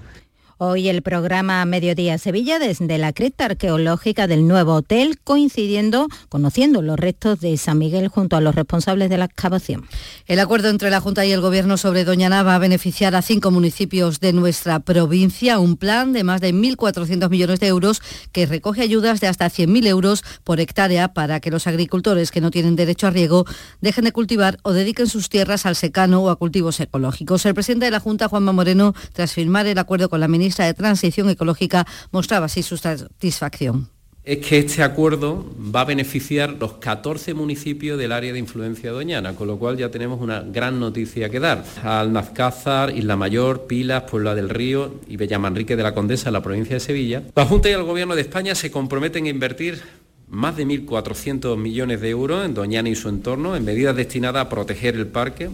Hoy 0.64 0.88
el 0.88 1.02
programa 1.02 1.64
Mediodía 1.64 2.18
Sevilla 2.18 2.60
desde 2.60 2.96
la 2.96 3.12
cripta 3.12 3.46
arqueológica 3.46 4.28
del 4.28 4.46
nuevo 4.46 4.74
hotel, 4.74 5.18
coincidiendo, 5.18 6.06
conociendo 6.28 6.82
los 6.82 7.00
restos 7.00 7.40
de 7.40 7.56
San 7.56 7.78
Miguel 7.78 8.06
junto 8.06 8.36
a 8.36 8.40
los 8.40 8.54
responsables 8.54 9.10
de 9.10 9.18
la 9.18 9.24
excavación. 9.24 9.88
El 10.28 10.38
acuerdo 10.38 10.68
entre 10.68 10.88
la 10.90 11.00
Junta 11.00 11.26
y 11.26 11.32
el 11.32 11.40
Gobierno 11.40 11.78
sobre 11.78 12.04
Doñana 12.04 12.44
va 12.44 12.54
a 12.54 12.60
beneficiar 12.60 13.16
a 13.16 13.22
cinco 13.22 13.50
municipios 13.50 14.20
de 14.20 14.32
nuestra 14.32 14.78
provincia, 14.78 15.58
un 15.58 15.76
plan 15.76 16.12
de 16.12 16.22
más 16.22 16.40
de 16.40 16.54
1.400 16.54 17.28
millones 17.28 17.58
de 17.58 17.66
euros 17.66 18.00
que 18.30 18.46
recoge 18.46 18.82
ayudas 18.82 19.20
de 19.20 19.26
hasta 19.26 19.46
100.000 19.46 19.88
euros 19.88 20.22
por 20.44 20.60
hectárea 20.60 21.12
para 21.12 21.40
que 21.40 21.50
los 21.50 21.66
agricultores 21.66 22.30
que 22.30 22.40
no 22.40 22.52
tienen 22.52 22.76
derecho 22.76 23.08
a 23.08 23.10
riego 23.10 23.46
dejen 23.80 24.04
de 24.04 24.12
cultivar 24.12 24.58
o 24.62 24.72
dediquen 24.72 25.08
sus 25.08 25.28
tierras 25.28 25.66
al 25.66 25.74
secano 25.74 26.22
o 26.22 26.30
a 26.30 26.36
cultivos 26.36 26.78
ecológicos. 26.78 27.44
El 27.46 27.54
presidente 27.54 27.86
de 27.86 27.90
la 27.90 27.98
Junta, 27.98 28.28
Juanma 28.28 28.52
Moreno, 28.52 28.94
tras 29.12 29.32
firmar 29.32 29.66
el 29.66 29.78
acuerdo 29.78 30.08
con 30.08 30.20
la 30.20 30.28
ministra 30.28 30.51
de 30.58 30.74
Transición 30.74 31.30
Ecológica 31.30 31.86
mostraba 32.10 32.46
así 32.46 32.62
su 32.62 32.76
satisfacción 32.76 33.88
es 34.24 34.38
que 34.38 34.58
este 34.58 34.84
acuerdo 34.84 35.44
va 35.74 35.80
a 35.80 35.84
beneficiar 35.84 36.50
los 36.60 36.74
14 36.74 37.34
municipios 37.34 37.98
del 37.98 38.12
área 38.12 38.32
de 38.32 38.38
influencia 38.38 38.92
doñana, 38.92 39.34
con 39.34 39.48
lo 39.48 39.58
cual 39.58 39.76
ya 39.76 39.90
tenemos 39.90 40.20
una 40.20 40.42
gran 40.42 40.78
noticia 40.78 41.28
que 41.28 41.40
dar. 41.40 41.64
Alnazcázar, 41.82 42.96
Isla 42.96 43.16
Mayor, 43.16 43.66
Pilas, 43.66 44.04
Puebla 44.04 44.36
del 44.36 44.48
Río 44.48 44.94
y 45.08 45.16
Bellamanrique 45.16 45.74
de 45.74 45.82
la 45.82 45.92
Condesa, 45.92 46.30
la 46.30 46.42
provincia 46.42 46.74
de 46.74 46.80
Sevilla. 46.80 47.24
La 47.34 47.46
Junta 47.46 47.68
y 47.68 47.72
el 47.72 47.82
Gobierno 47.82 48.14
de 48.14 48.22
España 48.22 48.54
se 48.54 48.70
comprometen 48.70 49.26
a 49.26 49.30
invertir 49.30 49.82
más 50.28 50.56
de 50.56 50.66
1.400 50.66 51.56
millones 51.56 52.00
de 52.00 52.10
euros 52.10 52.44
en 52.44 52.54
Doñana 52.54 52.88
y 52.88 52.94
su 52.94 53.08
entorno, 53.08 53.56
en 53.56 53.64
medidas 53.64 53.96
destinadas 53.96 54.46
a 54.46 54.48
proteger 54.48 54.94
el 54.94 55.08
parque, 55.08 55.50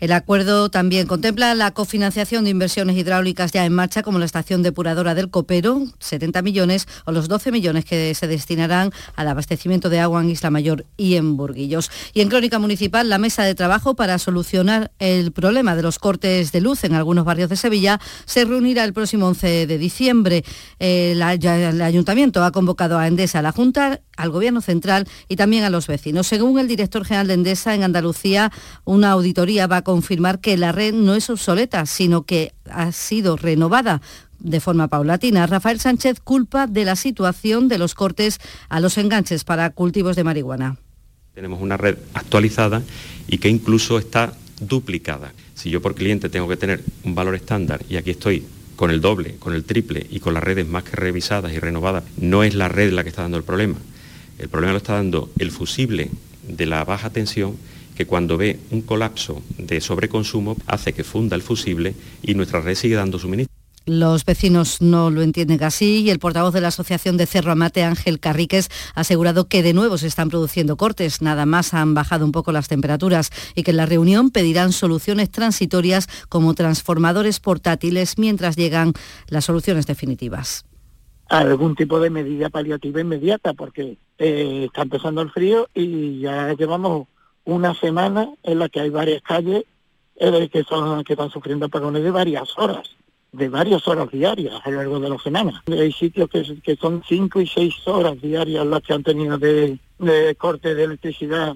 el 0.00 0.12
acuerdo 0.12 0.70
también 0.70 1.06
contempla 1.06 1.54
la 1.54 1.70
cofinanciación 1.72 2.44
de 2.44 2.50
inversiones 2.50 2.96
hidráulicas 2.96 3.52
ya 3.52 3.64
en 3.64 3.72
marcha, 3.72 4.02
como 4.02 4.18
la 4.18 4.24
estación 4.24 4.62
depuradora 4.62 5.14
del 5.14 5.30
Copero, 5.30 5.82
70 5.98 6.42
millones, 6.42 6.88
o 7.04 7.12
los 7.12 7.28
12 7.28 7.52
millones 7.52 7.84
que 7.84 8.14
se 8.14 8.26
destinarán 8.26 8.92
al 9.16 9.28
abastecimiento 9.28 9.90
de 9.90 10.00
agua 10.00 10.22
en 10.22 10.30
Isla 10.30 10.50
Mayor 10.50 10.86
y 10.96 11.16
en 11.16 11.36
Burguillos. 11.36 11.90
Y 12.14 12.22
en 12.22 12.28
Crónica 12.28 12.58
Municipal, 12.58 13.08
la 13.08 13.18
mesa 13.18 13.44
de 13.44 13.54
trabajo 13.54 13.94
para 13.94 14.18
solucionar 14.18 14.90
el 14.98 15.32
problema 15.32 15.76
de 15.76 15.82
los 15.82 15.98
cortes 15.98 16.52
de 16.52 16.60
luz 16.60 16.84
en 16.84 16.94
algunos 16.94 17.24
barrios 17.24 17.50
de 17.50 17.56
Sevilla 17.56 18.00
se 18.24 18.44
reunirá 18.44 18.84
el 18.84 18.92
próximo 18.92 19.26
11 19.26 19.66
de 19.66 19.78
diciembre. 19.78 20.44
El, 20.78 21.20
el 21.22 21.82
Ayuntamiento 21.82 22.42
ha 22.44 22.52
convocado 22.52 22.98
a 22.98 23.06
Endesa, 23.06 23.40
a 23.40 23.42
la 23.42 23.52
Junta, 23.52 24.00
al 24.20 24.30
Gobierno 24.30 24.60
central 24.60 25.08
y 25.28 25.36
también 25.36 25.64
a 25.64 25.70
los 25.70 25.86
vecinos. 25.86 26.26
Según 26.26 26.58
el 26.58 26.68
director 26.68 27.04
general 27.04 27.28
de 27.28 27.34
Endesa, 27.34 27.74
en 27.74 27.82
Andalucía 27.82 28.52
una 28.84 29.10
auditoría 29.10 29.66
va 29.66 29.78
a 29.78 29.82
confirmar 29.82 30.40
que 30.40 30.56
la 30.56 30.72
red 30.72 30.94
no 30.94 31.14
es 31.14 31.30
obsoleta, 31.30 31.86
sino 31.86 32.22
que 32.22 32.52
ha 32.70 32.92
sido 32.92 33.36
renovada 33.36 34.00
de 34.38 34.60
forma 34.60 34.88
paulatina. 34.88 35.46
Rafael 35.46 35.80
Sánchez 35.80 36.20
culpa 36.20 36.66
de 36.66 36.84
la 36.84 36.96
situación 36.96 37.68
de 37.68 37.78
los 37.78 37.94
cortes 37.94 38.38
a 38.68 38.80
los 38.80 38.98
enganches 38.98 39.44
para 39.44 39.70
cultivos 39.70 40.16
de 40.16 40.24
marihuana. 40.24 40.76
Tenemos 41.34 41.60
una 41.60 41.76
red 41.76 41.96
actualizada 42.14 42.82
y 43.28 43.38
que 43.38 43.48
incluso 43.48 43.98
está 43.98 44.32
duplicada. 44.60 45.32
Si 45.54 45.70
yo 45.70 45.80
por 45.80 45.94
cliente 45.94 46.28
tengo 46.28 46.48
que 46.48 46.56
tener 46.56 46.82
un 47.04 47.14
valor 47.14 47.34
estándar 47.34 47.82
y 47.88 47.96
aquí 47.96 48.10
estoy 48.10 48.44
con 48.76 48.90
el 48.90 49.00
doble, 49.00 49.36
con 49.38 49.54
el 49.54 49.64
triple 49.64 50.06
y 50.10 50.20
con 50.20 50.34
las 50.34 50.42
redes 50.42 50.66
más 50.66 50.84
que 50.84 50.96
revisadas 50.96 51.52
y 51.52 51.58
renovadas, 51.58 52.04
no 52.18 52.42
es 52.44 52.54
la 52.54 52.68
red 52.68 52.92
la 52.92 53.02
que 53.02 53.10
está 53.10 53.22
dando 53.22 53.36
el 53.36 53.44
problema. 53.44 53.76
El 54.40 54.48
problema 54.48 54.72
lo 54.72 54.78
está 54.78 54.94
dando 54.94 55.28
el 55.38 55.50
fusible 55.50 56.10
de 56.48 56.64
la 56.64 56.82
baja 56.84 57.10
tensión 57.10 57.56
que 57.94 58.06
cuando 58.06 58.38
ve 58.38 58.58
un 58.70 58.80
colapso 58.80 59.42
de 59.58 59.82
sobreconsumo 59.82 60.56
hace 60.66 60.94
que 60.94 61.04
funda 61.04 61.36
el 61.36 61.42
fusible 61.42 61.94
y 62.22 62.32
nuestra 62.32 62.62
red 62.62 62.74
sigue 62.74 62.94
dando 62.94 63.18
suministro. 63.18 63.54
Los 63.84 64.24
vecinos 64.24 64.80
no 64.80 65.10
lo 65.10 65.20
entienden 65.20 65.62
así 65.62 66.00
y 66.00 66.08
el 66.08 66.18
portavoz 66.18 66.54
de 66.54 66.62
la 66.62 66.68
Asociación 66.68 67.18
de 67.18 67.26
Cerro 67.26 67.52
Amate, 67.52 67.82
Ángel 67.82 68.18
Carriques, 68.18 68.70
ha 68.94 69.02
asegurado 69.02 69.46
que 69.46 69.62
de 69.62 69.74
nuevo 69.74 69.98
se 69.98 70.06
están 70.06 70.30
produciendo 70.30 70.78
cortes, 70.78 71.20
nada 71.20 71.44
más 71.44 71.74
han 71.74 71.92
bajado 71.92 72.24
un 72.24 72.32
poco 72.32 72.50
las 72.50 72.68
temperaturas 72.68 73.30
y 73.54 73.62
que 73.62 73.72
en 73.72 73.76
la 73.76 73.86
reunión 73.86 74.30
pedirán 74.30 74.72
soluciones 74.72 75.30
transitorias 75.30 76.08
como 76.30 76.54
transformadores 76.54 77.40
portátiles 77.40 78.16
mientras 78.16 78.56
llegan 78.56 78.94
las 79.28 79.44
soluciones 79.44 79.86
definitivas. 79.86 80.64
Algún 81.30 81.74
tipo 81.76 82.00
de 82.00 82.10
medida 82.10 82.50
paliativa 82.50 83.00
inmediata 83.00 83.54
porque 83.54 83.96
eh, 84.18 84.64
está 84.66 84.82
empezando 84.82 85.22
el 85.22 85.30
frío 85.30 85.68
y 85.74 86.20
ya 86.20 86.52
llevamos 86.54 87.06
una 87.44 87.74
semana 87.74 88.28
en 88.42 88.58
la 88.58 88.68
que 88.68 88.80
hay 88.80 88.90
varias 88.90 89.22
calles 89.22 89.64
eh, 90.16 90.48
que, 90.52 90.64
son, 90.64 91.02
que 91.04 91.14
están 91.14 91.30
sufriendo 91.30 91.66
apagones 91.66 92.02
de 92.02 92.10
varias 92.10 92.58
horas 92.58 92.90
de 93.32 93.48
varias 93.48 93.86
horas 93.86 94.10
diarias 94.10 94.54
a 94.64 94.70
lo 94.70 94.78
largo 94.78 94.98
de 94.98 95.08
la 95.08 95.18
semana. 95.18 95.62
Hay 95.68 95.92
sitios 95.92 96.28
que, 96.28 96.76
son 96.76 97.00
cinco 97.08 97.40
y 97.40 97.46
seis 97.46 97.74
horas 97.86 98.20
diarias 98.20 98.66
las 98.66 98.82
que 98.82 98.92
han 98.92 99.04
tenido 99.04 99.38
de 99.38 99.78
corte 100.36 100.74
de 100.74 100.82
electricidad. 100.82 101.54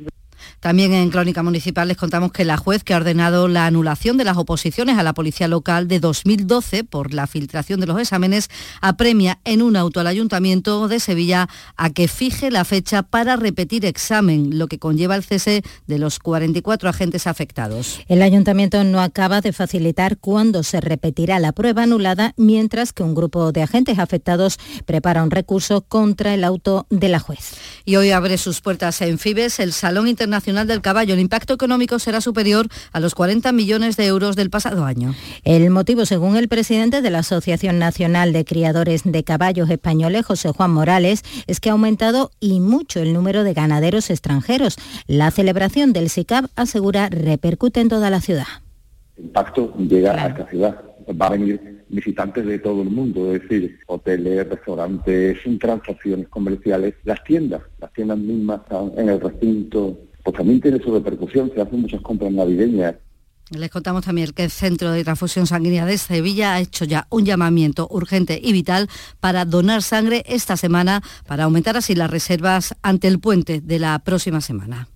También 0.61 0.93
en 0.93 1.11
Crónica 1.11 1.43
Municipal 1.43 1.89
les 1.89 1.97
contamos 1.97 2.33
que 2.33 2.45
la 2.45 2.57
juez 2.57 2.85
que 2.85 2.95
ha 2.95 2.99
ordenado 2.99 3.49
la 3.49 3.67
anulación 3.67 4.17
de 4.17 4.25
las 4.25 4.37
oposiciones 4.37 4.99
a 4.99 5.03
la 5.03 5.15
Policía 5.15 5.49
Local 5.49 5.89
de 5.89 6.01
2012 6.01 6.85
por 6.85 7.15
la 7.15 7.27
filtración 7.27 7.81
de 7.81 7.87
los 7.87 8.01
exámenes 8.01 8.51
apremia 8.81 9.39
en 9.45 9.63
un 9.63 9.77
auto 9.77 10.01
al 10.01 10.07
Ayuntamiento 10.07 10.89
de 10.89 11.01
Sevilla 11.01 11.49
a 11.77 11.91
que 11.91 12.09
fije 12.09 12.51
la 12.51 12.65
fecha 12.65 13.03
para 13.03 13.37
repetir 13.37 13.85
examen, 13.85 14.59
lo 14.59 14.67
que 14.67 14.79
conlleva 14.79 15.17
el 15.17 15.23
cese 15.23 15.63
de 15.87 15.99
los 15.99 16.19
44 16.19 16.89
agentes 16.89 17.27
afectados. 17.27 18.01
El 18.09 18.23
Ayuntamiento 18.23 18.83
no 18.85 19.01
acaba 19.01 19.41
de 19.41 19.53
facilitar 19.53 20.19
cuándo 20.19 20.63
se 20.63 20.81
repetirá 20.81 21.39
la 21.39 21.53
prueba 21.53 21.85
anulada, 21.85 22.35
mientras 22.37 22.93
que 22.93 23.03
un 23.03 23.15
grupo 23.15 23.53
de 23.53 23.63
agentes 23.63 23.99
afectados 23.99 24.59
prepara 24.85 25.23
un 25.23 25.31
recurso 25.31 25.83
contra 25.83 26.35
el 26.35 26.45
auto 26.45 26.87
de 26.91 27.09
la 27.09 27.21
juez. 27.21 27.55
Y 27.85 27.97
hoy 27.97 28.11
abre 28.11 28.37
sus 28.39 28.61
puertas 28.61 29.01
en 29.01 29.19
Fibes 29.19 29.61
el 29.61 29.73
Salón 29.73 30.09
Internacional 30.09 30.34
Nacional 30.35 30.67
del 30.67 30.81
Caballo. 30.81 31.15
El 31.15 31.21
impacto 31.21 31.55
económico 31.55 32.01
será 32.01 32.21
superior 32.21 32.67
a 32.93 32.99
los 32.99 33.15
40 33.15 33.53
millones 33.53 33.97
de 33.97 34.07
euros 34.07 34.35
del 34.35 34.51
pasado 34.51 34.85
año. 34.85 35.15
El 35.45 35.71
motivo, 35.71 36.07
según 36.07 36.37
el 36.37 36.49
presidente 36.49 37.03
de 37.03 37.11
la 37.11 37.21
Asociación 37.21 37.79
Nacional 37.79 38.33
de 38.33 38.45
Criadores 38.45 39.03
de 39.05 39.23
Caballos 39.23 39.71
Españoles, 39.71 40.27
José 40.27 40.49
Juan 40.49 40.73
Morales, 40.73 41.23
es 41.47 41.61
que 41.61 41.69
ha 41.69 41.73
aumentado 41.73 42.33
y 42.41 42.59
mucho 42.59 42.99
el 42.99 43.13
número 43.13 43.45
de 43.45 43.55
ganaderos 43.55 44.11
extranjeros. 44.11 44.77
La 45.07 45.31
celebración 45.31 45.93
del 45.93 46.11
SICAP 46.11 46.47
asegura 46.57 47.09
repercute 47.11 47.81
en 47.81 47.89
toda 47.89 48.11
la 48.11 48.21
ciudad. 48.21 48.47
El 49.17 49.27
impacto 49.27 49.73
llega 49.79 50.15
a 50.15 50.27
esta 50.27 50.49
ciudad. 50.49 50.83
Va 51.09 51.27
a 51.27 51.31
venir 51.31 51.85
visitantes 51.89 52.45
de 52.45 52.59
todo 52.59 52.83
el 52.83 52.91
mundo, 52.91 53.33
es 53.33 53.43
decir, 53.43 53.79
hoteles, 53.87 54.49
restaurantes, 54.49 55.39
transacciones 55.61 56.29
comerciales, 56.29 56.95
las 57.05 57.23
tiendas, 57.23 57.63
las 57.79 57.93
tiendas 57.93 58.19
mismas 58.19 58.63
están 58.63 58.93
en 58.97 59.09
el 59.11 59.21
recinto 59.21 59.97
pues 60.25 60.37
también 60.37 60.61
tiene 60.61 60.83
su 60.83 60.93
repercusión, 60.93 61.53
se 61.55 61.61
hacen 61.61 61.83
muchas 61.83 62.01
compras 62.01 62.33
navideñas. 62.33 62.97
Les 63.51 63.71
contamos 63.71 64.07
también 64.07 64.33
que 64.33 64.45
el 64.45 64.51
Centro 64.51 64.91
de 64.91 65.05
Transfusión 65.05 65.47
Sanguínea 65.47 65.85
de 65.85 65.99
Sevilla 65.99 66.55
ha 66.55 66.61
hecho 66.61 66.87
ya 66.87 67.07
un 67.11 67.27
llamamiento 67.27 67.87
urgente 67.91 68.41
y 68.43 68.53
vital 68.53 68.89
para 69.21 69.45
donar 69.45 69.83
sangre 69.83 70.25
esta 70.27 70.57
semana 70.57 71.03
para 71.27 71.45
aumentar 71.45 71.77
así 71.77 71.95
las 71.95 72.11
reservas 72.11 72.75
ante 72.81 73.07
el 73.07 73.21
puente 73.21 73.61
de 73.61 73.79
la 73.79 73.99
próxima 73.99 74.41
semana. 74.41 74.89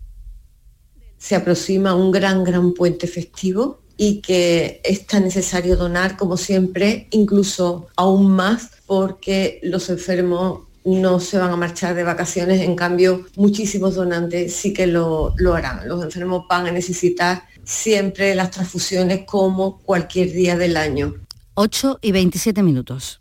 Se 1.18 1.36
aproxima 1.36 1.94
un 1.94 2.10
gran, 2.10 2.42
gran 2.42 2.72
puente 2.72 3.06
festivo 3.06 3.82
y 3.98 4.22
que 4.22 4.80
es 4.82 5.06
tan 5.06 5.24
necesario 5.24 5.76
donar 5.76 6.16
como 6.16 6.38
siempre, 6.38 7.08
incluso 7.10 7.88
aún 7.96 8.30
más 8.30 8.70
porque 8.86 9.60
los 9.62 9.90
enfermos 9.90 10.67
no 10.96 11.20
se 11.20 11.38
van 11.38 11.50
a 11.50 11.56
marchar 11.56 11.94
de 11.94 12.04
vacaciones, 12.04 12.60
en 12.60 12.76
cambio 12.76 13.26
muchísimos 13.36 13.94
donantes 13.94 14.54
sí 14.54 14.72
que 14.72 14.86
lo, 14.86 15.34
lo 15.36 15.54
harán. 15.54 15.88
Los 15.88 16.02
enfermos 16.02 16.46
van 16.48 16.66
a 16.66 16.70
necesitar 16.72 17.44
siempre 17.64 18.34
las 18.34 18.50
transfusiones 18.50 19.24
como 19.26 19.78
cualquier 19.78 20.32
día 20.32 20.56
del 20.56 20.76
año. 20.76 21.14
8 21.54 21.98
y 22.00 22.12
27 22.12 22.62
minutos. 22.62 23.20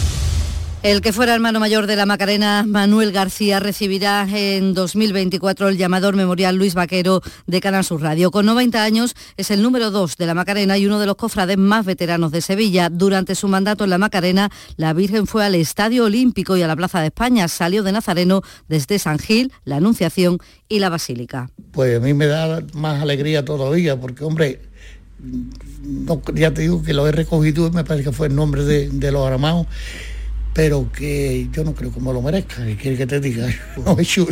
El 0.83 1.01
que 1.01 1.13
fuera 1.13 1.35
hermano 1.35 1.59
mayor 1.59 1.85
de 1.85 1.95
la 1.95 2.07
Macarena, 2.07 2.65
Manuel 2.67 3.11
García, 3.11 3.59
recibirá 3.59 4.27
en 4.27 4.73
2024 4.73 5.69
el 5.69 5.77
llamador 5.77 6.15
memorial 6.15 6.55
Luis 6.55 6.73
Vaquero 6.73 7.21
de 7.45 7.61
Canal 7.61 7.85
Sur 7.85 8.01
Radio. 8.01 8.31
Con 8.31 8.47
90 8.47 8.83
años 8.83 9.15
es 9.37 9.51
el 9.51 9.61
número 9.61 9.91
2 9.91 10.17
de 10.17 10.25
la 10.25 10.33
Macarena 10.33 10.79
y 10.79 10.87
uno 10.87 10.99
de 10.99 11.05
los 11.05 11.17
cofrades 11.17 11.59
más 11.59 11.85
veteranos 11.85 12.31
de 12.31 12.41
Sevilla. 12.41 12.89
Durante 12.89 13.35
su 13.35 13.47
mandato 13.47 13.83
en 13.83 13.91
la 13.91 13.99
Macarena, 13.99 14.49
la 14.75 14.93
Virgen 14.93 15.27
fue 15.27 15.45
al 15.45 15.53
Estadio 15.53 16.05
Olímpico 16.05 16.57
y 16.57 16.63
a 16.63 16.67
la 16.67 16.75
Plaza 16.75 16.99
de 16.99 17.07
España. 17.07 17.47
Salió 17.47 17.83
de 17.83 17.91
Nazareno 17.91 18.41
desde 18.67 18.97
San 18.97 19.19
Gil, 19.19 19.53
la 19.65 19.75
Anunciación 19.75 20.39
y 20.67 20.79
la 20.79 20.89
Basílica. 20.89 21.51
Pues 21.73 21.97
a 21.97 21.99
mí 21.99 22.15
me 22.15 22.25
da 22.25 22.63
más 22.73 23.03
alegría 23.03 23.45
todavía 23.45 23.99
porque, 23.99 24.23
hombre, 24.23 24.61
ya 26.33 26.51
te 26.51 26.63
digo 26.63 26.81
que 26.81 26.95
lo 26.95 27.07
he 27.07 27.11
recogido 27.11 27.69
me 27.69 27.83
parece 27.83 28.09
que 28.09 28.11
fue 28.11 28.25
el 28.25 28.35
nombre 28.35 28.63
de, 28.63 28.89
de 28.89 29.11
los 29.11 29.27
aramados 29.27 29.67
pero 30.53 30.91
que 30.91 31.47
yo 31.51 31.63
no 31.63 31.73
creo 31.73 31.93
que 31.93 31.99
me 31.99 32.13
lo 32.13 32.21
merezca, 32.21 32.65
que 32.65 32.75
quiere 32.75 32.97
que 32.97 33.07
te 33.07 33.19
diga, 33.19 33.47
no 33.85 33.97
he 33.97 34.01
hecho, 34.01 34.27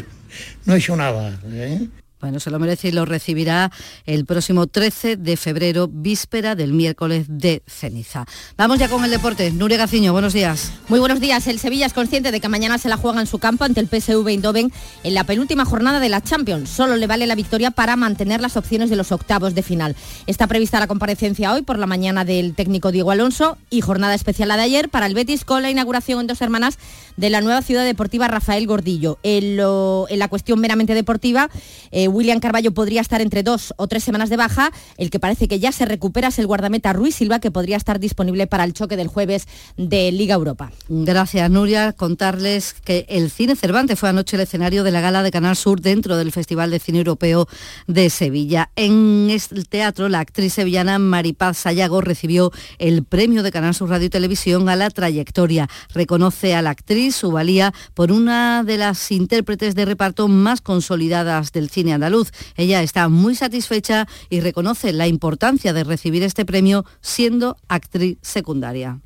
no 0.65 0.75
he 0.75 0.77
hecho 0.77 0.95
nada. 0.95 1.39
¿eh? 1.45 1.88
Bueno, 2.19 2.41
se 2.41 2.51
lo 2.51 2.60
merece 2.60 2.89
y 2.89 2.91
lo 2.91 3.05
recibirá 3.05 3.71
el 4.05 4.25
próximo 4.25 4.67
13 4.67 5.15
de 5.15 5.38
febrero, 5.38 5.88
víspera 5.88 6.53
del 6.53 6.73
miércoles 6.73 7.27
de 7.29 7.63
ceniza. 7.65 8.25
Vamos 8.58 8.77
ya 8.77 8.89
con 8.89 9.05
el 9.05 9.12
deporte. 9.12 9.51
Nuria 9.51 9.77
Gaciño, 9.77 10.12
buenos 10.12 10.34
días. 10.34 10.73
Muy 10.89 10.99
buenos 10.99 11.21
días. 11.21 11.47
El 11.47 11.60
Sevilla 11.60 11.86
es 11.86 11.93
consciente 11.93 12.34
de 12.34 12.41
que 12.41 12.49
mañana 12.49 12.77
se 12.77 12.89
la 12.89 12.97
juega 12.97 13.21
en 13.21 13.27
su 13.27 13.39
campo 13.39 13.63
ante 13.63 13.79
el 13.79 13.88
PSV 13.88 14.27
Eindhoven 14.27 14.69
en 15.03 15.13
la 15.13 15.23
penúltima 15.23 15.63
jornada 15.63 16.01
de 16.01 16.10
la 16.10 16.21
Champions. 16.21 16.69
Solo 16.69 16.97
le 16.97 17.08
vale 17.08 17.25
la 17.25 17.36
victoria 17.36 17.71
para 17.71 17.95
mantener 17.95 18.41
las 18.41 18.58
opciones 18.58 18.89
de 18.89 18.97
los 18.97 19.13
octavos 19.13 19.55
de 19.55 19.63
final. 19.63 19.95
Está 20.27 20.45
prevista 20.47 20.79
la 20.82 20.88
comparecencia 20.88 21.53
hoy 21.53 21.62
por 21.62 21.79
la 21.79 21.88
mañana 21.88 22.25
del 22.25 22.53
técnico 22.53 22.91
Diego 22.91 23.12
Alonso 23.12 23.58
y 23.69 23.79
jornada 23.79 24.13
especial 24.13 24.49
la 24.49 24.58
de 24.58 24.63
ayer 24.63 24.89
para 24.89 25.05
el 25.05 25.13
Betis 25.13 25.45
con 25.45 25.62
la 25.62 25.71
inauguración 25.71 26.19
en 26.19 26.27
dos 26.27 26.41
hermanas 26.41 26.79
de 27.19 27.29
la 27.29 27.41
nueva 27.41 27.62
ciudad 27.62 27.84
deportiva 27.84 28.29
Rafael 28.29 28.65
Gordillo. 28.65 29.19
En, 29.23 29.58
la 29.58 30.27
cuestión 30.29 30.60
meramente 30.60 30.93
deportiva, 30.93 31.49
eh, 31.91 32.08
William 32.08 32.39
Carballo 32.39 32.73
podría 32.73 33.01
estar 33.01 33.19
entre 33.19 33.43
dos 33.43 33.73
o 33.77 33.88
tres 33.88 34.03
semanas 34.03 34.29
de 34.29 34.38
baja. 34.38 34.71
El 34.97 35.10
que 35.10 35.19
parece 35.19 35.49
que 35.49 35.60
ya 35.60 35.73
se 35.73 35.86
recupera 35.86 36.29
es 36.29 36.39
el 36.39 36.47
guardameta 36.47 36.93
Ruiz 36.93 37.15
Silva, 37.15 37.39
que 37.39 37.51
podría 37.51 37.75
estar 37.75 37.99
disponible 37.99 38.47
para 38.47 38.63
el 38.63 38.73
choque 38.73 38.95
del 38.95 39.08
jueves 39.08 39.47
de 39.75 40.12
Liga 40.13 40.36
Europa. 40.36 40.71
Gracias, 40.88 41.51
Nuria. 41.51 41.91
Contarles 41.91 42.73
que 42.86 43.05
el 43.10 43.29
Cine 43.29 43.58
Cervantes 43.58 43.99
fue 43.99 44.08
anoche 44.08 44.38
el 44.38 44.43
escenario 44.43 44.86
de 44.86 44.91
la 44.91 45.01
gala 45.01 45.21
de 45.21 45.32
Canal 45.32 45.58
Sur 45.58 45.82
dentro 45.82 46.15
del 46.15 46.32
Festival 46.32 46.71
de 46.71 46.79
Cine 46.79 46.99
Europeo 46.99 47.49
de 47.88 48.10
Sevilla. 48.10 48.69
En 48.77 49.29
el 49.29 49.67
teatro, 49.67 50.08
la 50.08 50.21
actriz 50.21 50.53
sevillana 50.53 50.99
Maripaz 50.99 51.58
Sayago 51.58 51.99
recibió 51.99 52.51
el 52.77 53.03
premio 53.03 53.43
de 53.43 53.51
Canal 53.51 53.75
Sur 53.75 53.89
Radio 53.89 54.08
y 54.08 54.10
Televisión 54.10 54.69
a 54.69 54.77
la 54.77 54.89
trayectoria. 54.89 55.67
Reconoce 55.93 56.55
a 56.55 56.62
la 56.62 56.69
actriz 56.69 57.08
su 57.11 57.31
valía 57.31 57.73
por 57.93 58.11
una 58.11 58.63
de 58.63 58.77
las 58.77 59.11
intérpretes 59.11 59.75
de 59.75 59.85
reparto 59.85 60.27
más 60.27 60.61
consolidadas 60.61 61.51
del 61.51 61.69
cine 61.69 61.93
andaluz. 61.93 62.31
Ella 62.55 62.81
está 62.81 63.09
muy 63.09 63.35
satisfecha 63.35 64.07
y 64.29 64.39
reconoce 64.41 64.93
la 64.93 65.07
importancia 65.07 65.73
de 65.73 65.83
recibir 65.83 66.23
este 66.23 66.45
premio 66.45 66.85
siendo 67.01 67.57
actriz 67.67 68.17
secundaria. 68.21 68.99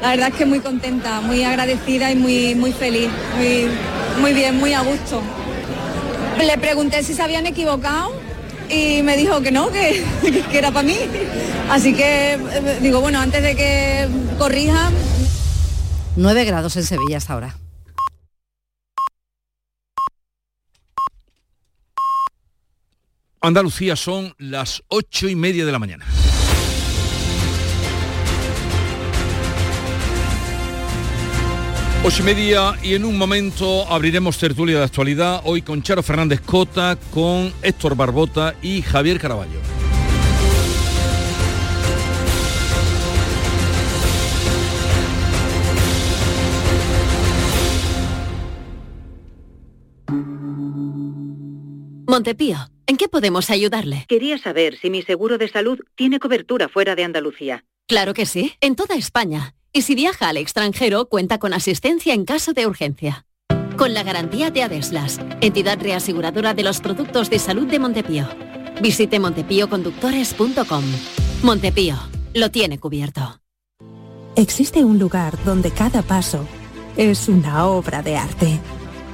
La 0.00 0.10
verdad 0.10 0.28
es 0.28 0.34
que 0.34 0.46
muy 0.46 0.60
contenta, 0.60 1.20
muy 1.20 1.42
agradecida 1.42 2.12
y 2.12 2.16
muy, 2.16 2.54
muy 2.54 2.72
feliz, 2.72 3.08
muy, 3.36 3.66
muy 4.20 4.34
bien, 4.34 4.58
muy 4.58 4.74
a 4.74 4.82
gusto. 4.82 5.22
Le 6.38 6.58
pregunté 6.58 7.02
si 7.02 7.14
se 7.14 7.22
habían 7.22 7.46
equivocado 7.46 8.12
y 8.68 9.02
me 9.02 9.16
dijo 9.16 9.40
que 9.40 9.50
no, 9.50 9.70
que, 9.70 10.04
que 10.50 10.58
era 10.58 10.70
para 10.70 10.86
mí. 10.86 10.96
Así 11.70 11.94
que 11.94 12.34
eh, 12.34 12.78
digo, 12.82 13.00
bueno, 13.00 13.20
antes 13.20 13.42
de 13.42 13.56
que 13.56 14.08
corrijan. 14.38 14.92
9 16.16 16.44
grados 16.46 16.76
en 16.76 16.84
Sevilla 16.84 17.18
hasta 17.18 17.34
ahora. 17.34 17.56
Andalucía 23.42 23.94
son 23.94 24.34
las 24.38 24.82
ocho 24.88 25.28
y 25.28 25.36
media 25.36 25.64
de 25.66 25.72
la 25.72 25.78
mañana. 25.78 26.04
Ocho 32.02 32.22
y 32.22 32.24
media 32.24 32.74
y 32.82 32.94
en 32.94 33.04
un 33.04 33.18
momento 33.18 33.86
abriremos 33.88 34.38
tertulia 34.38 34.78
de 34.78 34.84
actualidad, 34.84 35.42
hoy 35.44 35.62
con 35.62 35.82
Charo 35.82 36.02
Fernández 36.02 36.40
Cota, 36.40 36.96
con 37.12 37.52
Héctor 37.62 37.94
Barbota 37.94 38.54
y 38.62 38.82
Javier 38.82 39.20
Caraballo. 39.20 39.75
Montepío, 52.16 52.56
¿en 52.86 52.96
qué 52.96 53.08
podemos 53.08 53.50
ayudarle? 53.50 54.06
Quería 54.08 54.38
saber 54.38 54.78
si 54.78 54.88
mi 54.88 55.02
seguro 55.02 55.36
de 55.36 55.48
salud 55.48 55.78
tiene 55.96 56.18
cobertura 56.18 56.66
fuera 56.66 56.96
de 56.96 57.04
Andalucía. 57.04 57.66
Claro 57.86 58.14
que 58.14 58.24
sí, 58.24 58.54
en 58.62 58.74
toda 58.74 58.94
España. 58.94 59.54
Y 59.70 59.82
si 59.82 59.94
viaja 59.94 60.30
al 60.30 60.38
extranjero, 60.38 61.10
cuenta 61.10 61.36
con 61.36 61.52
asistencia 61.52 62.14
en 62.14 62.24
caso 62.24 62.54
de 62.54 62.66
urgencia. 62.66 63.26
Con 63.76 63.92
la 63.92 64.02
garantía 64.02 64.50
de 64.50 64.62
Adeslas, 64.62 65.20
entidad 65.42 65.78
reaseguradora 65.78 66.54
de 66.54 66.62
los 66.62 66.80
productos 66.80 67.28
de 67.28 67.38
salud 67.38 67.66
de 67.66 67.80
Montepío. 67.80 68.26
Visite 68.80 69.20
montepíoconductores.com. 69.20 70.84
Montepío, 71.42 71.96
lo 72.32 72.50
tiene 72.50 72.78
cubierto. 72.78 73.42
Existe 74.36 74.82
un 74.86 74.98
lugar 74.98 75.36
donde 75.44 75.70
cada 75.70 76.00
paso 76.00 76.48
es 76.96 77.28
una 77.28 77.66
obra 77.66 78.00
de 78.00 78.16
arte, 78.16 78.58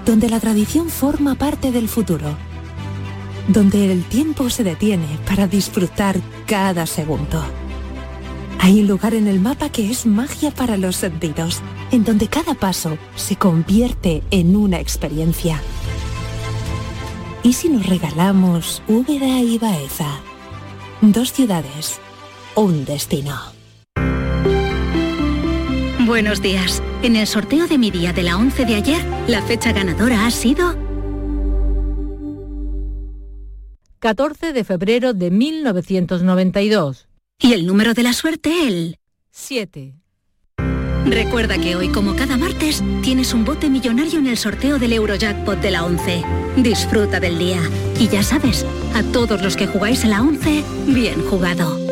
donde 0.07 0.31
la 0.31 0.39
tradición 0.39 0.89
forma 0.89 1.35
parte 1.35 1.73
del 1.73 1.89
futuro, 1.89 2.37
donde 3.49 3.93
el 3.93 4.05
tiempo 4.05 4.51
se 4.51 4.65
detiene 4.65 5.19
para 5.27 5.47
disfrutar 5.47 6.21
cada 6.47 6.87
segundo. 6.87 7.43
Hay 8.59 8.81
un 8.81 8.87
lugar 8.87 9.15
en 9.15 9.27
el 9.27 9.41
mapa 9.41 9.71
que 9.71 9.91
es 9.91 10.07
magia 10.07 10.53
para 10.53 10.77
los 10.77 10.97
sentidos, 10.97 11.61
en 11.91 12.05
donde 12.05 12.29
cada 12.29 12.55
paso 12.55 12.97
se 13.17 13.37
convierte 13.37 14.23
en 14.31 14.55
una 14.55 14.79
experiencia. 14.79 15.61
¿Y 17.43 17.55
si 17.55 17.69
nos 17.69 17.87
regalamos 17.87 18.83
Úbeda 18.87 19.41
y 19.41 19.59
Baeza? 19.59 20.21
Dos 21.01 21.33
ciudades, 21.33 21.99
un 22.55 22.85
destino. 22.85 23.37
Buenos 26.07 26.41
días. 26.41 26.83
En 27.03 27.17
el 27.17 27.27
sorteo 27.27 27.67
de 27.67 27.79
mi 27.79 27.91
día 27.91 28.13
de 28.13 28.23
la 28.23 28.37
11 28.37 28.65
de 28.65 28.75
ayer, 28.77 29.05
la 29.27 29.43
fecha 29.43 29.73
ganadora 29.73 30.27
ha 30.27 30.31
sido 30.31 30.77
14 34.03 34.53
de 34.53 34.65
febrero 34.65 35.15
de 35.15 35.31
1992. 35.31 37.07
Y 37.39 37.53
el 37.53 37.67
número 37.67 37.95
de 37.95 38.03
la 38.03 38.13
suerte, 38.13 38.67
el 38.67 38.99
7. 39.31 39.95
Recuerda 41.07 41.57
que 41.57 41.77
hoy, 41.77 41.89
como 41.89 42.17
cada 42.17 42.37
martes, 42.37 42.83
tienes 43.03 43.33
un 43.33 43.45
bote 43.45 43.71
millonario 43.71 44.19
en 44.19 44.27
el 44.27 44.39
sorteo 44.39 44.81
del 44.81 44.95
Eurojackpot 44.95 45.61
de 45.61 45.71
la 45.71 45.85
11. 45.85 46.25
Disfruta 46.57 47.21
del 47.21 47.39
día. 47.39 47.61
Y 48.01 48.09
ya 48.09 48.25
sabes, 48.25 48.67
a 48.93 49.05
todos 49.13 49.41
los 49.41 49.57
que 49.57 49.69
jugáis 49.69 50.05
a 50.05 50.09
la 50.09 50.21
11, 50.21 50.65
bien 50.89 51.23
jugado. 51.27 51.92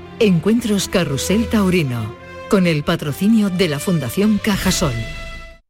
Encuentros 0.23 0.87
Carrusel 0.87 1.47
Taurino, 1.47 2.13
con 2.47 2.67
el 2.67 2.83
patrocinio 2.83 3.49
de 3.49 3.67
la 3.67 3.79
Fundación 3.79 4.37
Cajasol. 4.37 4.93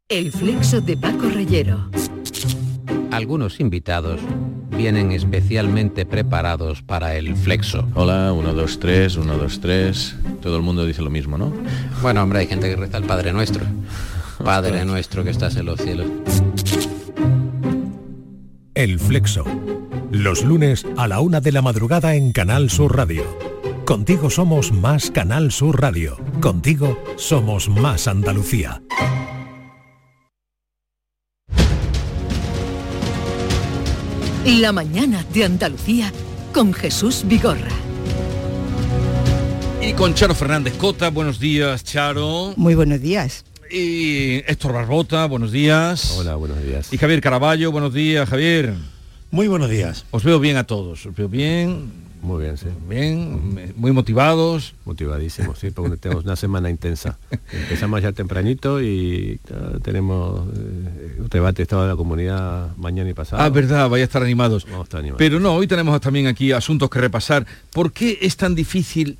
El 0.09 0.33
flexo 0.33 0.81
de 0.81 0.97
Paco 0.97 1.29
Reyero. 1.29 1.89
Algunos 3.11 3.61
invitados 3.61 4.19
vienen 4.75 5.13
especialmente 5.13 6.05
preparados 6.05 6.81
para 6.81 7.15
el 7.15 7.37
flexo. 7.37 7.87
Hola, 7.93 8.33
1, 8.33 8.53
2, 8.53 8.79
3, 8.79 9.15
1, 9.15 9.37
2, 9.37 9.61
3. 9.61 10.15
Todo 10.41 10.57
el 10.57 10.63
mundo 10.63 10.85
dice 10.85 11.01
lo 11.01 11.09
mismo, 11.09 11.37
¿no? 11.37 11.53
Bueno, 12.01 12.21
hombre, 12.21 12.39
hay 12.39 12.47
gente 12.47 12.69
que 12.69 12.75
reza 12.75 12.97
el 12.97 13.05
Padre 13.05 13.31
Nuestro. 13.31 13.63
Padre 14.43 14.83
Nuestro 14.83 15.23
que 15.23 15.29
estás 15.29 15.55
en 15.55 15.65
los 15.65 15.79
cielos. 15.79 16.07
El 18.73 18.99
flexo. 18.99 19.45
Los 20.11 20.43
lunes 20.43 20.85
a 20.97 21.07
la 21.07 21.21
una 21.21 21.39
de 21.39 21.53
la 21.53 21.61
madrugada 21.61 22.15
en 22.15 22.33
Canal 22.33 22.69
Sur 22.69 22.97
Radio. 22.97 23.23
Contigo 23.91 24.30
somos 24.30 24.71
más 24.71 25.12
Canal 25.12 25.51
Sur 25.51 25.82
Radio. 25.82 26.17
Contigo 26.39 26.97
somos 27.17 27.67
más 27.67 28.08
Andalucía. 28.08 28.82
La 34.45 34.71
mañana 34.71 35.25
de 35.34 35.43
Andalucía 35.43 36.13
con 36.54 36.71
Jesús 36.71 37.25
Vigorra. 37.25 37.67
Y 39.82 39.91
con 39.91 40.13
Charo 40.13 40.36
Fernández 40.36 40.77
Cota, 40.77 41.10
buenos 41.10 41.38
días, 41.38 41.84
Charo. 41.84 42.54
Muy 42.56 42.75
buenos 42.75 43.01
días. 43.01 43.43
Y 43.69 44.38
Héctor 44.49 44.71
Barbota, 44.71 45.25
buenos 45.25 45.51
días. 45.51 46.15
Hola, 46.17 46.38
buenos 46.38 46.63
días. 46.63 46.93
Y 46.93 46.97
Javier 46.97 47.19
Caraballo, 47.19 47.73
buenos 47.73 47.93
días, 47.93 48.30
Javier. 48.30 48.73
Muy 49.32 49.49
buenos 49.49 49.69
días. 49.69 50.06
Os 50.12 50.23
veo 50.23 50.39
bien 50.39 50.56
a 50.56 50.63
todos, 50.65 51.06
os 51.06 51.13
veo 51.13 51.27
bien, 51.27 51.91
muy 52.21 52.43
bien, 52.43 52.57
sí. 52.57 52.67
Bien, 52.88 53.73
muy 53.75 53.91
motivados. 53.91 54.75
Motivadísimos, 54.86 55.57
sí, 55.57 55.71
porque 55.71 55.97
tenemos 55.97 56.23
una 56.23 56.36
semana 56.36 56.69
intensa. 56.69 57.17
Empezamos 57.51 58.01
ya 58.01 58.12
tempranito 58.12 58.81
y 58.81 59.39
tenemos 59.81 60.47
eh, 60.55 61.17
un 61.19 61.27
debate 61.29 61.63
estado 61.63 61.84
de 61.84 61.89
la 61.89 61.95
comunidad 61.95 62.75
mañana 62.77 63.10
y 63.10 63.13
pasado. 63.13 63.41
Ah, 63.41 63.49
verdad, 63.49 63.89
vaya 63.89 64.03
a 64.03 64.05
estar 64.05 64.21
animados. 64.21 64.65
Vamos 64.65 64.81
a 64.81 64.84
estar 64.84 64.99
animados. 64.99 65.17
Pero 65.17 65.39
no, 65.39 65.55
hoy 65.55 65.67
tenemos 65.67 65.99
también 65.99 66.27
aquí 66.27 66.51
asuntos 66.51 66.89
que 66.89 66.99
repasar. 66.99 67.45
¿Por 67.73 67.91
qué 67.91 68.19
es 68.21 68.38
tan 68.38 68.53
difícil 68.53 69.17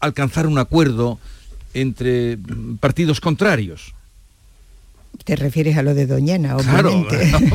alcanzar 0.00 0.46
un 0.46 0.58
acuerdo 0.58 1.18
entre 1.74 2.38
partidos 2.80 3.20
contrarios? 3.20 3.94
Te 5.24 5.36
refieres 5.36 5.76
a 5.76 5.82
lo 5.82 5.94
de 5.94 6.06
Doñana, 6.06 6.56
obviamente. 6.56 7.18
Claro, 7.30 7.46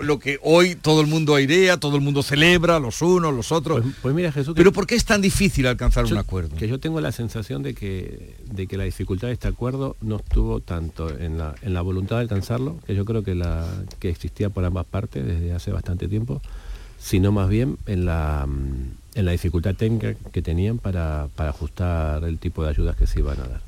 lo 0.00 0.18
que 0.18 0.38
hoy 0.42 0.74
todo 0.74 1.00
el 1.00 1.06
mundo 1.06 1.34
airea, 1.34 1.78
todo 1.78 1.96
el 1.96 2.02
mundo 2.02 2.22
celebra, 2.22 2.78
los 2.78 3.00
unos, 3.02 3.32
los 3.34 3.50
otros. 3.52 3.80
Pues, 3.82 3.94
pues 4.02 4.14
mira, 4.14 4.30
Jesús. 4.30 4.54
Pero 4.56 4.72
¿por 4.72 4.86
qué 4.86 4.94
es 4.94 5.04
tan 5.04 5.20
difícil 5.20 5.66
alcanzar 5.66 6.04
un 6.04 6.16
acuerdo? 6.16 6.56
Que 6.56 6.68
yo 6.68 6.78
tengo 6.78 7.00
la 7.00 7.12
sensación 7.12 7.62
de 7.62 7.74
que, 7.74 8.36
de 8.50 8.66
que 8.66 8.76
la 8.76 8.84
dificultad 8.84 9.28
de 9.28 9.34
este 9.34 9.48
acuerdo 9.48 9.96
no 10.00 10.16
estuvo 10.16 10.60
tanto 10.60 11.08
en 11.08 11.38
la, 11.38 11.54
en 11.62 11.72
la 11.74 11.80
voluntad 11.80 12.16
de 12.16 12.22
alcanzarlo, 12.22 12.78
que 12.86 12.94
yo 12.94 13.04
creo 13.04 13.22
que, 13.22 13.34
la, 13.34 13.66
que 13.98 14.10
existía 14.10 14.50
por 14.50 14.64
ambas 14.64 14.84
partes 14.84 15.24
desde 15.26 15.52
hace 15.52 15.72
bastante 15.72 16.08
tiempo, 16.08 16.42
sino 16.98 17.32
más 17.32 17.48
bien 17.48 17.78
en 17.86 18.04
la, 18.04 18.46
en 19.14 19.24
la 19.24 19.32
dificultad 19.32 19.74
técnica 19.74 20.14
que 20.32 20.42
tenían 20.42 20.78
para, 20.78 21.28
para 21.34 21.50
ajustar 21.50 22.24
el 22.24 22.38
tipo 22.38 22.62
de 22.62 22.70
ayudas 22.70 22.96
que 22.96 23.06
se 23.06 23.20
iban 23.20 23.38
a 23.40 23.48
dar. 23.48 23.60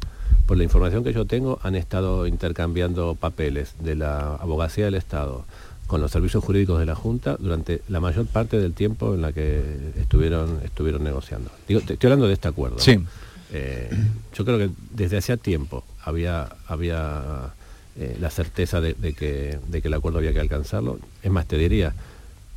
Por 0.47 0.57
la 0.57 0.65
información 0.65 1.03
que 1.03 1.13
yo 1.13 1.25
tengo, 1.25 1.59
han 1.63 1.75
estado 1.75 2.27
intercambiando 2.27 3.17
papeles 3.17 3.75
de 3.81 3.97
la 3.97 4.37
abogacía 4.37 4.85
del 4.85 4.95
Estado 4.95 5.45
con 5.87 6.01
los 6.01 6.11
servicios 6.11 6.43
jurídicos 6.43 6.79
de 6.79 6.87
la 6.87 6.95
Junta 6.95 7.37
durante 7.39 7.83
la 7.89 8.01
mayor 8.01 8.27
parte 8.27 8.59
del 8.59 8.73
tiempo 8.73 9.15
en 9.15 9.23
la 9.23 9.33
que 9.33 9.63
estuvieron, 9.99 10.61
estuvieron 10.65 11.05
negociando. 11.05 11.51
Digo, 11.67 11.81
estoy 11.81 11.99
hablando 12.03 12.27
de 12.27 12.35
este 12.35 12.49
acuerdo. 12.49 12.79
Sí. 12.79 12.99
Eh, 13.53 13.91
yo 14.35 14.45
creo 14.45 14.59
que 14.59 14.71
desde 14.93 15.19
hacía 15.19 15.37
tiempo 15.37 15.85
había, 16.03 16.49
había 16.67 17.53
eh, 17.99 18.17
la 18.21 18.31
certeza 18.31 18.81
de, 18.81 18.95
que, 19.15 19.59
de 19.69 19.83
que 19.83 19.89
el 19.89 19.95
acuerdo 19.95 20.19
había 20.19 20.33
que 20.33 20.41
alcanzarlo. 20.41 20.99
Es 21.23 21.31
más, 21.31 21.47
te 21.47 21.57
diría, 21.57 21.95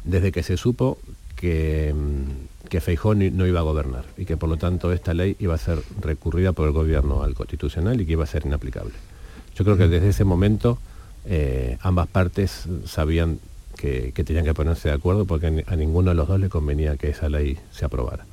desde 0.04 0.32
que 0.32 0.44
se 0.44 0.58
supo 0.58 0.98
que, 1.36 1.94
mm, 1.96 2.59
que 2.70 2.82
Feijón 2.82 3.20
no 3.36 3.48
iba 3.48 3.60
a 3.60 3.64
gobernar 3.64 4.06
y 4.18 4.26
que 4.26 4.38
por 4.38 4.50
lo 4.50 4.58
tanto 4.58 4.94
esta 4.94 5.14
ley 5.14 5.36
iba 5.40 5.56
a 5.56 5.58
ser 5.58 5.80
recurrida 6.00 6.54
por 6.54 6.68
el 6.68 6.74
gobierno 6.74 7.24
al 7.24 7.34
constitucional 7.34 8.00
y 8.00 8.06
que 8.06 8.14
iba 8.14 8.24
a 8.24 8.28
ser 8.28 8.46
inaplicable. 8.46 8.94
Yo 9.56 9.66
creo 9.66 9.78
que 9.78 9.88
desde 9.88 10.10
ese 10.10 10.24
momento 10.24 10.78
eh, 11.26 11.78
ambas 11.82 12.08
partes 12.08 12.66
sabían 12.86 13.40
que, 13.76 14.12
tenían 14.14 14.46
que 14.46 14.54
ponerse 14.54 14.90
de 14.90 14.96
acuerdo 14.96 15.26
porque 15.26 15.64
a 15.66 15.76
ninguno 15.76 16.12
de 16.12 16.16
los 16.16 16.28
dos 16.28 16.40
le 16.40 16.50
convenía 16.50 16.96
que 16.98 17.10
esa 17.10 17.30
ley 17.30 17.58
se 17.72 17.86
aprobara. 17.86 18.26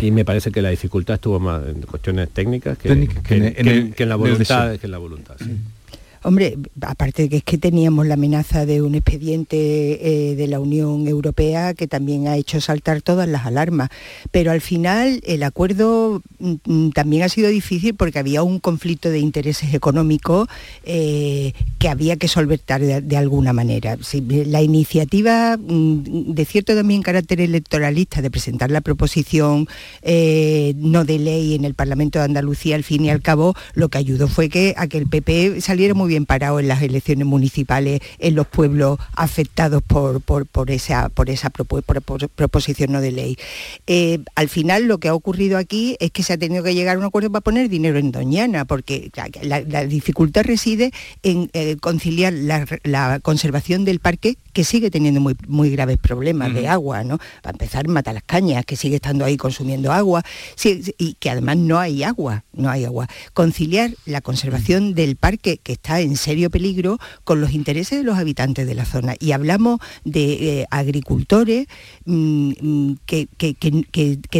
Y 0.00 0.10
me 0.10 0.24
parece 0.24 0.50
que 0.50 0.60
la 0.60 0.70
dificultad 0.70 1.14
estuvo 1.14 1.38
más 1.38 1.66
en 1.66 1.82
cuestiones 1.82 2.28
técnicas 2.30 2.76
que, 2.76 2.88
en, 2.90 4.08
la 4.08 4.16
voluntad. 4.16 4.76
Que 4.78 4.86
en 4.86 4.90
la 4.90 4.98
voluntad 4.98 5.36
Hombre, 6.24 6.56
aparte 6.80 7.24
de 7.24 7.28
que 7.28 7.36
es 7.36 7.44
que 7.44 7.58
teníamos 7.58 8.06
la 8.06 8.14
amenaza 8.14 8.64
de 8.64 8.80
un 8.80 8.94
expediente 8.94 9.56
eh, 10.30 10.34
de 10.34 10.46
la 10.46 10.58
Unión 10.58 11.06
Europea 11.06 11.74
que 11.74 11.86
también 11.86 12.28
ha 12.28 12.38
hecho 12.38 12.62
saltar 12.62 13.02
todas 13.02 13.28
las 13.28 13.44
alarmas, 13.44 13.90
pero 14.30 14.50
al 14.50 14.62
final 14.62 15.20
el 15.26 15.42
acuerdo 15.42 16.22
mm, 16.38 16.54
mm, 16.64 16.90
también 16.92 17.24
ha 17.24 17.28
sido 17.28 17.50
difícil 17.50 17.94
porque 17.94 18.18
había 18.18 18.42
un 18.42 18.58
conflicto 18.58 19.10
de 19.10 19.18
intereses 19.18 19.74
económicos 19.74 20.48
eh, 20.84 21.52
que 21.78 21.90
había 21.90 22.16
que 22.16 22.28
solventar 22.28 22.80
de, 22.80 23.16
alguna 23.18 23.52
manera. 23.52 23.98
la 24.46 24.62
iniciativa 24.62 25.58
mm, 25.58 26.32
de 26.32 26.44
cierto 26.46 26.74
también 26.74 27.02
carácter 27.02 27.42
electoralista 27.42 28.22
de 28.22 28.30
presentar 28.30 28.70
la 28.70 28.80
proposición 28.80 29.68
eh, 30.00 30.72
no 30.78 31.04
de 31.04 31.18
ley 31.18 31.54
en 31.54 31.66
el 31.66 31.74
Parlamento 31.74 32.18
de 32.18 32.24
Andalucía, 32.24 32.76
al 32.76 32.84
fin 32.84 33.04
y 33.04 33.10
al 33.10 33.20
cabo, 33.20 33.54
lo 33.74 33.90
que 33.90 33.98
ayudó 33.98 34.26
fue 34.26 34.48
que 34.48 34.72
a 34.78 34.86
que 34.86 34.96
el 34.96 35.06
PP 35.06 35.60
saliera 35.60 35.92
muy 35.92 36.08
bien 36.08 36.13
parado 36.26 36.60
en 36.60 36.68
las 36.68 36.82
elecciones 36.82 37.26
municipales 37.26 38.00
en 38.18 38.34
los 38.34 38.46
pueblos 38.46 38.98
afectados 39.14 39.82
por, 39.82 40.20
por, 40.20 40.70
esa, 40.70 41.08
por 41.08 41.30
esa 41.30 41.50
proposición 41.50 42.92
no 42.92 43.00
de 43.00 43.12
ley. 43.12 43.36
Eh, 43.86 44.20
al 44.34 44.48
final 44.48 44.84
lo 44.84 44.98
que 44.98 45.08
ha 45.08 45.14
ocurrido 45.14 45.58
aquí 45.58 45.96
es 46.00 46.10
que 46.10 46.22
se 46.22 46.32
ha 46.32 46.38
tenido 46.38 46.62
que 46.62 46.74
llegar 46.74 46.96
a 46.96 46.98
un 46.98 47.04
acuerdo 47.04 47.30
para 47.30 47.42
poner 47.42 47.68
dinero 47.68 47.98
en 47.98 48.12
Doñana, 48.12 48.64
porque 48.64 49.10
la, 49.42 49.84
dificultad 49.84 50.44
reside 50.44 50.92
en 51.22 51.50
eh, 51.52 51.76
conciliar 51.80 52.32
la, 52.32 53.20
conservación 53.20 53.84
del 53.84 54.00
parque, 54.00 54.36
que 54.52 54.64
sigue 54.64 54.90
teniendo 54.90 55.20
muy, 55.20 55.36
muy 55.48 55.70
graves 55.70 55.98
problemas 55.98 56.54
de 56.54 56.68
agua, 56.68 57.02
¿no? 57.02 57.18
Para 57.42 57.54
empezar, 57.54 57.88
mata 57.88 58.12
las 58.12 58.22
cañas, 58.22 58.64
que 58.64 58.76
sigue 58.76 58.96
estando 58.96 59.24
ahí 59.24 59.36
consumiendo 59.36 59.92
agua, 59.92 60.22
y 60.98 61.14
que 61.14 61.30
además 61.30 61.56
no 61.56 61.78
hay 61.78 62.02
agua, 62.02 62.44
no 62.52 62.70
hay 62.70 62.84
agua. 62.84 63.08
Conciliar 63.32 63.90
la 64.06 64.20
conservación 64.20 64.94
del 64.94 65.16
parque, 65.16 65.58
que 65.62 65.72
está 65.72 66.00
en 66.04 66.16
serio 66.16 66.50
peligro 66.50 66.98
con 67.24 67.40
los 67.40 67.52
intereses 67.52 67.98
de 67.98 68.04
los 68.04 68.18
habitantes 68.18 68.66
de 68.66 68.74
la 68.74 68.84
zona. 68.84 69.14
Y 69.18 69.32
hablamos 69.32 69.80
de 70.04 70.60
eh, 70.60 70.66
agricultores 70.70 71.66
mm, 72.04 72.52
mm, 72.60 72.96
que, 73.06 73.28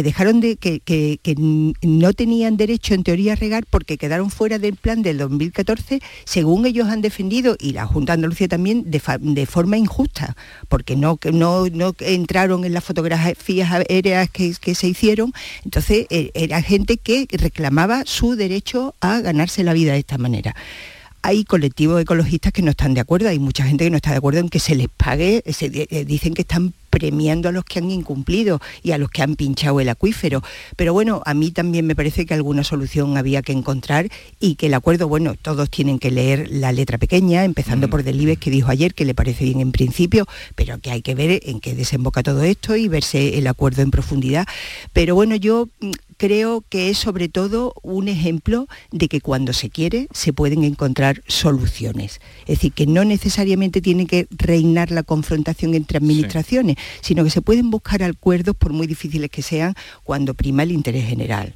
dejaron 0.03 0.39
de, 0.39 0.57
que, 0.57 1.35
no 1.81 2.13
tenían 2.13 2.57
derecho 2.57 2.93
en 2.93 3.03
teoría 3.03 3.33
a 3.33 3.35
regar 3.35 3.65
porque 3.69 3.97
quedaron 3.97 4.29
fuera 4.29 4.59
del 4.59 4.75
plan 4.75 5.01
del 5.01 5.17
2014, 5.17 6.01
según 6.25 6.65
ellos 6.65 6.87
han 6.87 7.01
defendido, 7.01 7.55
y 7.59 7.73
la 7.73 7.85
Junta 7.85 8.13
de 8.13 8.15
Andalucía 8.15 8.47
también, 8.47 8.83
de, 8.89 9.45
forma 9.45 9.77
injusta, 9.77 10.35
porque 10.67 10.95
no, 10.95 11.19
no, 11.31 11.67
no 11.67 11.95
entraron 11.99 12.65
en 12.65 12.73
las 12.73 12.83
fotografías 12.83 13.71
aéreas 13.71 14.29
que, 14.29 14.53
que 14.59 14.75
se 14.75 14.87
hicieron. 14.87 15.33
Entonces 15.63 16.07
eh, 16.09 16.31
era 16.33 16.61
gente 16.61 16.97
que 16.97 17.27
reclamaba 17.31 18.03
su 18.05 18.35
derecho 18.35 18.95
a 19.01 19.19
ganarse 19.21 19.63
la 19.63 19.73
vida 19.73 19.93
de 19.93 19.99
esta 19.99 20.17
manera 20.17 20.55
hay 21.25 21.43
colectivos 21.43 21.99
ecologistas 21.99 22.53
que 22.53 22.61
no 22.61 22.69
están 22.69 22.93
de 22.93 23.01
acuerdo, 23.01 23.29
hay 23.29 23.39
mucha 23.39 23.65
gente 23.65 23.83
que 23.83 23.89
no 23.89 23.97
está 23.97 24.11
de 24.11 24.17
acuerdo 24.17 24.41
en 24.41 24.49
que 24.49 24.59
se 24.59 24.75
les 24.75 24.89
pague, 24.89 25.43
se, 25.51 25.71
eh, 25.73 26.05
dicen 26.05 26.35
que 26.35 26.43
están 26.43 26.75
premiando 26.95 27.49
a 27.49 27.51
los 27.51 27.65
que 27.65 27.79
han 27.79 27.91
incumplido 27.91 28.61
y 28.81 28.91
a 28.91 28.97
los 28.97 29.09
que 29.09 29.21
han 29.21 29.35
pinchado 29.35 29.81
el 29.81 29.89
acuífero. 29.89 30.41
Pero 30.77 30.93
bueno, 30.93 31.21
a 31.25 31.33
mí 31.33 31.51
también 31.51 31.85
me 31.85 31.93
parece 31.93 32.25
que 32.25 32.33
alguna 32.33 32.63
solución 32.63 33.17
había 33.17 33.41
que 33.41 33.51
encontrar 33.51 34.07
y 34.39 34.55
que 34.55 34.67
el 34.67 34.73
acuerdo, 34.73 35.09
bueno, 35.09 35.35
todos 35.35 35.69
tienen 35.69 35.99
que 35.99 36.09
leer 36.09 36.47
la 36.49 36.71
letra 36.71 36.97
pequeña, 36.97 37.43
empezando 37.43 37.87
mm. 37.87 37.89
por 37.89 38.03
Delibes 38.03 38.37
que 38.37 38.49
dijo 38.49 38.71
ayer 38.71 38.93
que 38.93 39.03
le 39.03 39.13
parece 39.13 39.43
bien 39.43 39.59
en 39.59 39.73
principio, 39.73 40.25
pero 40.55 40.79
que 40.79 40.89
hay 40.89 41.01
que 41.01 41.15
ver 41.15 41.41
en 41.43 41.59
qué 41.59 41.75
desemboca 41.75 42.23
todo 42.23 42.43
esto 42.43 42.77
y 42.77 42.87
verse 42.87 43.37
el 43.37 43.47
acuerdo 43.47 43.81
en 43.81 43.91
profundidad. 43.91 44.47
Pero 44.93 45.15
bueno, 45.15 45.35
yo 45.35 45.67
mm, 45.81 45.91
creo 46.17 46.63
que 46.69 46.89
es 46.89 46.97
sobre 46.97 47.27
todo 47.27 47.73
un 47.83 48.07
ejemplo 48.07 48.67
de 48.91 49.07
que 49.07 49.21
cuando 49.21 49.51
se 49.51 49.69
quiere 49.69 50.07
se 50.13 50.33
pueden 50.33 50.63
encontrar 50.63 51.21
soluciones. 51.27 52.21
Es 52.41 52.59
decir, 52.59 52.71
que 52.71 52.87
no 52.87 53.03
necesariamente 53.03 53.81
tiene 53.81 54.05
que 54.05 54.27
reinar 54.31 54.91
la 54.91 55.03
confrontación 55.03 55.73
entre 55.73 55.97
administraciones, 55.97 56.77
sino 57.01 57.23
que 57.23 57.29
se 57.29 57.41
pueden 57.41 57.69
buscar 57.69 58.03
acuerdos, 58.03 58.55
por 58.55 58.73
muy 58.73 58.87
difíciles 58.87 59.29
que 59.29 59.41
sean, 59.41 59.75
cuando 60.03 60.33
prima 60.33 60.63
el 60.63 60.71
interés 60.71 61.07
general. 61.07 61.55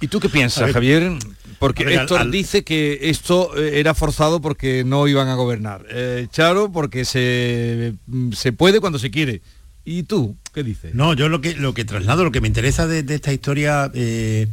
¿Y 0.00 0.08
tú 0.08 0.20
qué 0.20 0.28
piensas, 0.28 0.72
Javier? 0.72 1.12
Porque 1.58 1.82
Héctor 1.82 2.30
dice 2.30 2.62
que 2.62 2.98
esto 3.02 3.56
eh, 3.56 3.80
era 3.80 3.94
forzado 3.94 4.40
porque 4.40 4.84
no 4.84 5.08
iban 5.08 5.28
a 5.28 5.34
gobernar. 5.34 5.84
Eh, 5.90 6.28
Charo, 6.30 6.70
porque 6.70 7.04
se, 7.04 7.94
se 8.32 8.52
puede 8.52 8.80
cuando 8.80 8.98
se 8.98 9.10
quiere. 9.10 9.42
¿Y 9.84 10.04
tú 10.04 10.36
qué 10.52 10.62
dices? 10.62 10.94
No, 10.94 11.14
yo 11.14 11.28
lo 11.28 11.40
que, 11.40 11.54
lo 11.54 11.74
que 11.74 11.84
traslado, 11.84 12.22
lo 12.22 12.30
que 12.30 12.40
me 12.40 12.48
interesa 12.48 12.86
de, 12.86 13.02
esta 13.12 13.32
historia 13.32 13.90
eh, 13.94 14.46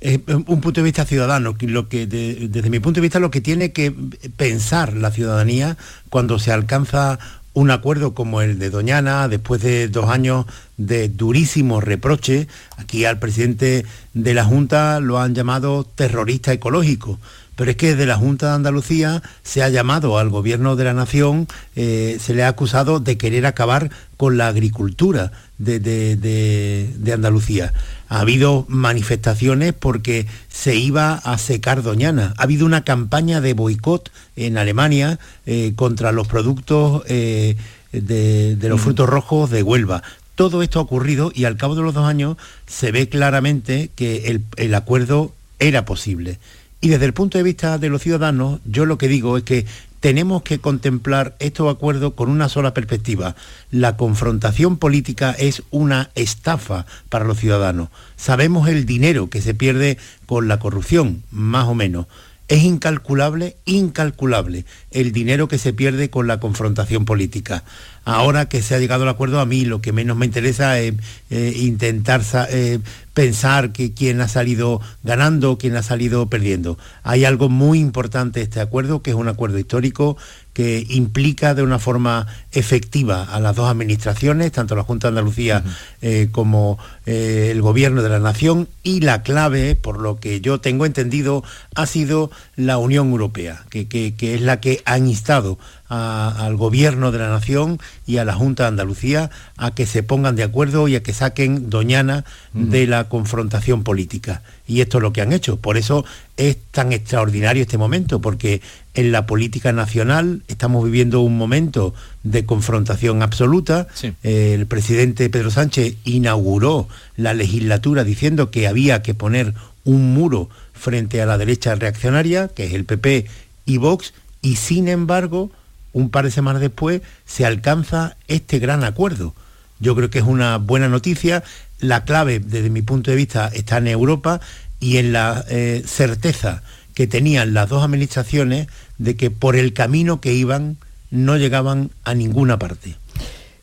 es 0.00 0.18
un 0.26 0.60
punto 0.60 0.72
de 0.72 0.82
vista 0.82 1.04
ciudadano, 1.04 1.54
lo 1.60 1.88
que 1.88 2.06
desde 2.06 2.70
mi 2.70 2.80
punto 2.80 2.96
de 2.98 3.02
vista 3.02 3.20
lo 3.20 3.30
que 3.30 3.40
tiene 3.40 3.72
que 3.72 3.94
pensar 4.36 4.94
la 4.96 5.12
ciudadanía 5.12 5.76
cuando 6.08 6.40
se 6.40 6.50
alcanza 6.50 7.20
un 7.54 7.70
acuerdo 7.70 8.14
como 8.14 8.40
el 8.40 8.58
de 8.58 8.70
Doñana, 8.70 9.28
después 9.28 9.60
de 9.62 9.88
dos 9.88 10.08
años 10.08 10.46
de 10.76 11.08
durísimos 11.08 11.84
reproches, 11.84 12.48
aquí 12.76 13.04
al 13.04 13.18
presidente 13.18 13.84
de 14.14 14.34
la 14.34 14.44
Junta 14.44 15.00
lo 15.00 15.18
han 15.18 15.34
llamado 15.34 15.84
terrorista 15.84 16.52
ecológico 16.52 17.18
pero 17.56 17.70
es 17.70 17.76
que 17.76 17.88
desde 17.88 18.06
la 18.06 18.16
Junta 18.16 18.48
de 18.48 18.54
Andalucía 18.54 19.22
se 19.42 19.62
ha 19.62 19.68
llamado 19.68 20.18
al 20.18 20.30
gobierno 20.30 20.74
de 20.76 20.84
la 20.84 20.94
nación, 20.94 21.46
eh, 21.76 22.18
se 22.20 22.34
le 22.34 22.44
ha 22.44 22.48
acusado 22.48 22.98
de 22.98 23.18
querer 23.18 23.46
acabar 23.46 23.90
con 24.16 24.38
la 24.38 24.48
agricultura 24.48 25.32
de, 25.58 27.12
Andalucía. 27.12 27.72
Ha 28.12 28.20
habido 28.20 28.66
manifestaciones 28.68 29.72
porque 29.72 30.26
se 30.50 30.76
iba 30.76 31.14
a 31.14 31.38
secar 31.38 31.82
Doñana. 31.82 32.34
Ha 32.36 32.42
habido 32.42 32.66
una 32.66 32.84
campaña 32.84 33.40
de 33.40 33.54
boicot 33.54 34.10
en 34.36 34.58
Alemania 34.58 35.18
eh, 35.46 35.72
contra 35.76 36.12
los 36.12 36.28
productos 36.28 37.04
eh, 37.06 37.56
de, 37.90 38.58
los 38.60 38.82
frutos 38.82 39.08
rojos 39.08 39.50
de 39.50 39.62
Huelva 39.62 40.02
todo 40.34 40.62
esto 40.62 40.78
ha 40.78 40.82
ocurrido 40.82 41.30
y 41.34 41.44
al 41.44 41.56
cabo 41.56 41.74
de 41.74 41.82
los 41.82 41.94
dos 41.94 42.06
años 42.06 42.36
se 42.66 42.90
ve 42.90 43.08
claramente 43.08 43.90
que 43.94 44.40
el 44.56 44.74
acuerdo 44.74 45.32
era 45.58 45.84
posible. 45.84 46.38
Y 46.82 46.88
desde 46.88 47.04
el 47.04 47.12
punto 47.14 47.38
de 47.38 47.44
vista 47.44 47.78
de 47.78 47.88
los 47.88 48.02
ciudadanos, 48.02 48.60
yo 48.64 48.84
lo 48.84 48.98
que 48.98 49.08
digo 49.08 49.38
es 49.38 49.44
que 49.44 49.66
tenemos 50.02 50.42
que 50.42 50.58
contemplar 50.58 51.36
estos 51.38 51.72
acuerdos 51.72 52.14
con 52.14 52.28
una 52.28 52.48
sola 52.48 52.74
perspectiva. 52.74 53.36
La 53.70 53.96
confrontación 53.96 54.76
política 54.76 55.30
es 55.30 55.62
una 55.70 56.10
estafa 56.16 56.86
para 57.08 57.24
los 57.24 57.38
ciudadanos. 57.38 57.88
Sabemos 58.16 58.68
el 58.68 58.84
dinero 58.84 59.30
que 59.30 59.40
se 59.40 59.54
pierde 59.54 59.98
con 60.26 60.48
la 60.48 60.58
corrupción, 60.58 61.22
más 61.30 61.68
o 61.68 61.76
menos. 61.76 62.08
Es 62.48 62.64
incalculable, 62.64 63.56
incalculable 63.64 64.64
el 64.90 65.12
dinero 65.12 65.46
que 65.46 65.58
se 65.58 65.72
pierde 65.72 66.10
con 66.10 66.26
la 66.26 66.40
confrontación 66.40 67.04
política. 67.04 67.62
Ahora 68.04 68.48
que 68.48 68.62
se 68.62 68.74
ha 68.74 68.78
llegado 68.78 69.04
al 69.04 69.08
acuerdo, 69.08 69.38
a 69.38 69.46
mí 69.46 69.64
lo 69.64 69.80
que 69.80 69.92
menos 69.92 70.16
me 70.16 70.26
interesa 70.26 70.78
es 70.80 70.94
eh, 71.30 71.52
intentar 71.56 72.22
eh, 72.50 72.80
pensar 73.14 73.72
que 73.72 73.92
quién 73.94 74.20
ha 74.20 74.28
salido 74.28 74.80
ganando, 75.04 75.56
quién 75.56 75.76
ha 75.76 75.82
salido 75.82 76.28
perdiendo. 76.28 76.78
Hay 77.04 77.24
algo 77.24 77.48
muy 77.48 77.78
importante 77.78 78.40
de 78.40 78.44
este 78.44 78.60
acuerdo, 78.60 79.02
que 79.02 79.10
es 79.10 79.16
un 79.16 79.28
acuerdo 79.28 79.58
histórico 79.58 80.16
que 80.52 80.84
implica 80.90 81.54
de 81.54 81.62
una 81.62 81.78
forma 81.78 82.26
efectiva 82.50 83.24
a 83.24 83.40
las 83.40 83.56
dos 83.56 83.70
administraciones, 83.70 84.52
tanto 84.52 84.74
la 84.74 84.82
Junta 84.82 85.06
de 85.06 85.10
Andalucía 85.10 85.62
eh, 86.02 86.28
como 86.30 86.78
el 87.06 87.62
Gobierno 87.62 88.02
de 88.02 88.10
la 88.10 88.18
Nación, 88.18 88.68
y 88.82 89.00
la 89.00 89.22
clave, 89.22 89.76
por 89.76 90.00
lo 90.00 90.16
que 90.16 90.40
yo 90.40 90.60
tengo 90.60 90.84
entendido, 90.84 91.42
ha 91.74 91.86
sido 91.86 92.30
la 92.56 92.76
Unión 92.78 93.10
Europea, 93.10 93.64
que, 93.70 93.86
que 93.86 94.34
es 94.34 94.40
la 94.42 94.60
que 94.60 94.82
ha 94.84 94.98
instado 94.98 95.58
al 95.92 96.56
gobierno 96.56 97.12
de 97.12 97.18
la 97.18 97.28
nación 97.28 97.78
y 98.06 98.16
a 98.16 98.24
la 98.24 98.34
Junta 98.34 98.62
de 98.62 98.70
Andalucía 98.70 99.30
a 99.58 99.74
que 99.74 99.84
se 99.84 100.02
pongan 100.02 100.36
de 100.36 100.42
acuerdo 100.42 100.88
y 100.88 100.96
a 100.96 101.02
que 101.02 101.12
saquen 101.12 101.68
Doñana 101.68 102.24
de 102.54 102.86
la 102.86 103.10
confrontación 103.10 103.84
política. 103.84 104.42
Y 104.66 104.80
esto 104.80 104.98
es 104.98 105.02
lo 105.02 105.12
que 105.12 105.20
han 105.20 105.34
hecho. 105.34 105.58
Por 105.58 105.76
eso 105.76 106.06
es 106.38 106.56
tan 106.70 106.92
extraordinario 106.92 107.62
este 107.62 107.76
momento, 107.76 108.22
porque 108.22 108.62
en 108.94 109.12
la 109.12 109.26
política 109.26 109.72
nacional 109.72 110.42
estamos 110.48 110.82
viviendo 110.82 111.20
un 111.20 111.36
momento 111.36 111.94
de 112.22 112.46
confrontación 112.46 113.22
absoluta. 113.22 113.86
el 114.22 114.66
presidente 114.66 115.28
Pedro 115.28 115.50
Sánchez 115.50 115.96
inauguró 116.04 116.88
la 117.16 117.34
legislatura 117.34 118.02
diciendo 118.02 118.50
que 118.50 118.66
había 118.66 119.02
que 119.02 119.12
poner 119.12 119.52
un 119.84 120.14
muro 120.14 120.48
frente 120.72 121.20
a 121.20 121.26
la 121.26 121.36
derecha 121.36 121.74
reaccionaria, 121.74 122.48
que 122.48 122.64
es 122.64 122.72
el 122.72 122.86
PP 122.86 123.26
y 123.66 123.76
Vox, 123.76 124.14
y 124.40 124.56
sin 124.56 124.88
embargo 124.88 125.50
un 125.92 126.10
par 126.10 126.24
de 126.24 126.30
semanas 126.30 126.60
después 126.60 127.02
se 127.26 127.44
alcanza 127.46 128.16
este 128.28 128.58
gran 128.58 128.84
acuerdo. 128.84 129.34
Yo 129.80 129.94
creo 129.94 130.10
que 130.10 130.20
es 130.20 130.24
una 130.24 130.58
buena 130.58 130.88
noticia. 130.88 131.42
La 131.80 132.04
clave, 132.04 132.38
desde 132.40 132.70
mi 132.70 132.82
punto 132.82 133.10
de 133.10 133.16
vista, 133.16 133.48
está 133.52 133.78
en 133.78 133.88
Europa 133.88 134.40
y 134.80 134.98
en 134.98 135.12
la 135.12 135.44
eh, 135.48 135.82
certeza 135.86 136.62
que 136.94 137.06
tenían 137.06 137.54
las 137.54 137.68
dos 137.68 137.82
administraciones 137.82 138.68
de 138.98 139.16
que 139.16 139.30
por 139.30 139.56
el 139.56 139.72
camino 139.72 140.20
que 140.20 140.34
iban 140.34 140.76
no 141.10 141.36
llegaban 141.36 141.90
a 142.04 142.14
ninguna 142.14 142.58
parte. 142.58 142.96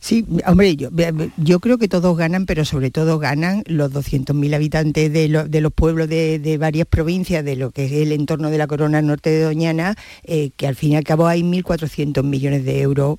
Sí, 0.00 0.24
hombre, 0.46 0.76
yo, 0.76 1.60
creo 1.60 1.76
que 1.76 1.86
todos 1.86 2.16
ganan, 2.16 2.46
pero 2.46 2.64
sobre 2.64 2.90
todo 2.90 3.18
ganan 3.18 3.62
los 3.66 3.92
200.000 3.92 4.54
habitantes 4.54 5.12
de, 5.12 5.28
los 5.28 5.72
pueblos 5.74 6.08
de, 6.08 6.56
varias 6.58 6.86
provincias, 6.86 7.44
de 7.44 7.54
lo 7.54 7.70
que 7.70 7.84
es 7.84 7.92
el 7.92 8.12
entorno 8.12 8.50
de 8.50 8.56
la 8.56 8.66
corona 8.66 9.02
norte 9.02 9.28
de 9.28 9.42
Doñana, 9.42 9.96
eh, 10.24 10.52
que 10.56 10.66
al 10.66 10.74
fin 10.74 10.92
y 10.92 10.96
al 10.96 11.04
cabo 11.04 11.26
hay 11.26 11.42
1.400 11.42 12.22
millones 12.22 12.64
de 12.64 12.80
euros 12.80 13.18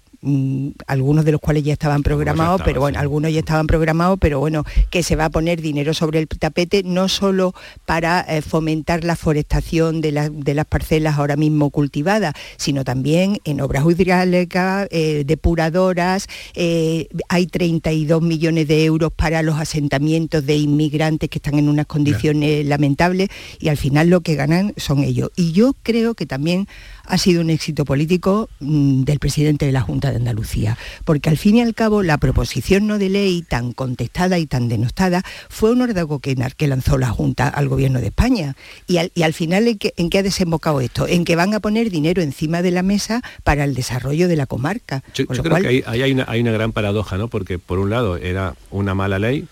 algunos 0.87 1.25
de 1.25 1.31
los 1.31 1.41
cuales 1.41 1.63
ya 1.63 1.73
estaban 1.73 2.03
programados, 2.03 2.61
pero 2.63 2.81
bueno, 2.81 2.99
algunos 2.99 3.31
ya 3.31 3.39
estaban 3.39 3.65
programados, 3.65 4.19
pero 4.19 4.39
bueno, 4.39 4.63
que 4.91 5.01
se 5.01 5.15
va 5.15 5.25
a 5.25 5.29
poner 5.29 5.61
dinero 5.61 5.93
sobre 5.93 6.19
el 6.19 6.27
tapete, 6.27 6.83
no 6.83 7.09
solo 7.09 7.55
para 7.85 8.21
eh, 8.21 8.41
fomentar 8.41 9.03
la 9.03 9.15
forestación 9.15 10.01
de, 10.01 10.11
las 10.11 10.65
parcelas 10.65 11.17
ahora 11.17 11.35
mismo 11.37 11.71
cultivadas, 11.71 12.33
sino 12.57 12.83
también 12.83 13.39
en 13.45 13.61
obras 13.61 13.83
hidráulicas, 13.85 14.87
eh, 14.91 15.23
depuradoras, 15.25 16.27
eh, 16.53 17.07
hay 17.29 17.47
32 17.47 18.21
millones 18.21 18.67
de 18.67 18.85
euros 18.85 19.11
para 19.11 19.41
los 19.41 19.59
asentamientos 19.59 20.45
de 20.45 20.55
inmigrantes 20.55 21.29
que 21.29 21.39
están 21.39 21.57
en 21.57 21.67
unas 21.67 21.87
condiciones 21.87 22.65
lamentables 22.65 23.29
y 23.59 23.69
al 23.69 23.77
final 23.77 24.09
lo 24.09 24.21
que 24.21 24.35
ganan 24.35 24.73
son 24.77 24.99
ellos. 24.99 25.31
Y 25.35 25.51
yo 25.51 25.73
creo 25.81 26.13
que 26.13 26.25
también 26.25 26.67
ha 27.05 27.17
sido 27.17 27.41
un 27.41 27.49
éxito 27.49 27.85
político 27.85 28.49
mm, 28.59 29.03
del 29.03 29.19
presidente 29.19 29.65
de 29.65 29.71
la 29.71 29.81
Junta 29.81 30.11
de 30.11 30.17
Andalucía, 30.17 30.77
porque 31.05 31.29
al 31.29 31.37
fin 31.37 31.57
y 31.57 31.61
al 31.61 31.73
cabo 31.73 32.03
la 32.03 32.17
proposición 32.17 32.87
no 32.87 32.97
de 32.97 33.09
ley 33.09 33.41
tan 33.41 33.73
contestada 33.73 34.39
y 34.39 34.45
tan 34.45 34.67
denostada 34.67 35.23
fue 35.49 35.71
un 35.71 35.81
órdago 35.81 36.19
que, 36.19 36.35
que 36.57 36.67
lanzó 36.67 36.97
la 36.97 37.09
Junta 37.09 37.47
al 37.47 37.67
gobierno 37.67 37.99
de 37.99 38.07
España. 38.07 38.55
Y 38.87 38.97
al, 38.97 39.33
final, 39.33 39.67
¿en 39.67 40.09
qué, 40.09 40.17
ha 40.17 40.23
desembocado 40.23 40.81
esto? 40.81 41.07
En 41.07 41.25
que 41.25 41.35
van 41.35 41.53
a 41.53 41.59
poner 41.59 41.89
dinero 41.89 42.21
encima 42.21 42.61
de 42.61 42.71
la 42.71 42.83
mesa 42.83 43.21
para 43.43 43.63
el 43.63 43.75
desarrollo 43.75 44.27
de 44.27 44.35
la 44.35 44.45
comarca. 44.45 45.03
Yo, 45.13 45.25
creo 45.27 45.55
que 45.57 45.67
ahí, 45.67 45.83
hay, 45.85 46.11
una, 46.11 46.25
hay 46.27 46.41
una 46.41 46.51
gran 46.51 46.71
paradoja, 46.71 47.17
¿no? 47.17 47.27
Porque 47.27 47.59
por 47.59 47.79
un 47.79 47.89
lado 47.89 48.17
era 48.17 48.55
una 48.69 48.93
mala 48.93 49.19
ley, 49.19 49.47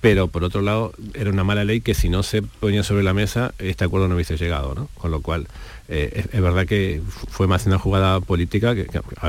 pero 0.00 0.28
por 0.28 0.44
otro 0.44 0.60
lado 0.60 0.92
era 1.14 1.30
una 1.30 1.44
mala 1.44 1.64
ley 1.64 1.80
que 1.80 1.94
si 1.94 2.08
no 2.10 2.22
se 2.22 2.42
ponía 2.42 2.82
sobre 2.82 3.02
la 3.02 3.14
mesa 3.14 3.54
este 3.58 3.84
acuerdo 3.84 4.06
no 4.06 4.16
hubiese 4.16 4.36
llegado, 4.36 4.74
¿no? 4.74 4.88
Con 4.98 5.10
lo 5.10 5.22
cual 5.22 5.46
eh, 5.88 6.26
es, 6.32 6.40
verdad 6.40 6.66
que 6.66 7.02
fue 7.28 7.46
más 7.46 7.66
una 7.66 7.78
jugada 7.78 8.20
política 8.20 8.74
que, 8.74 8.86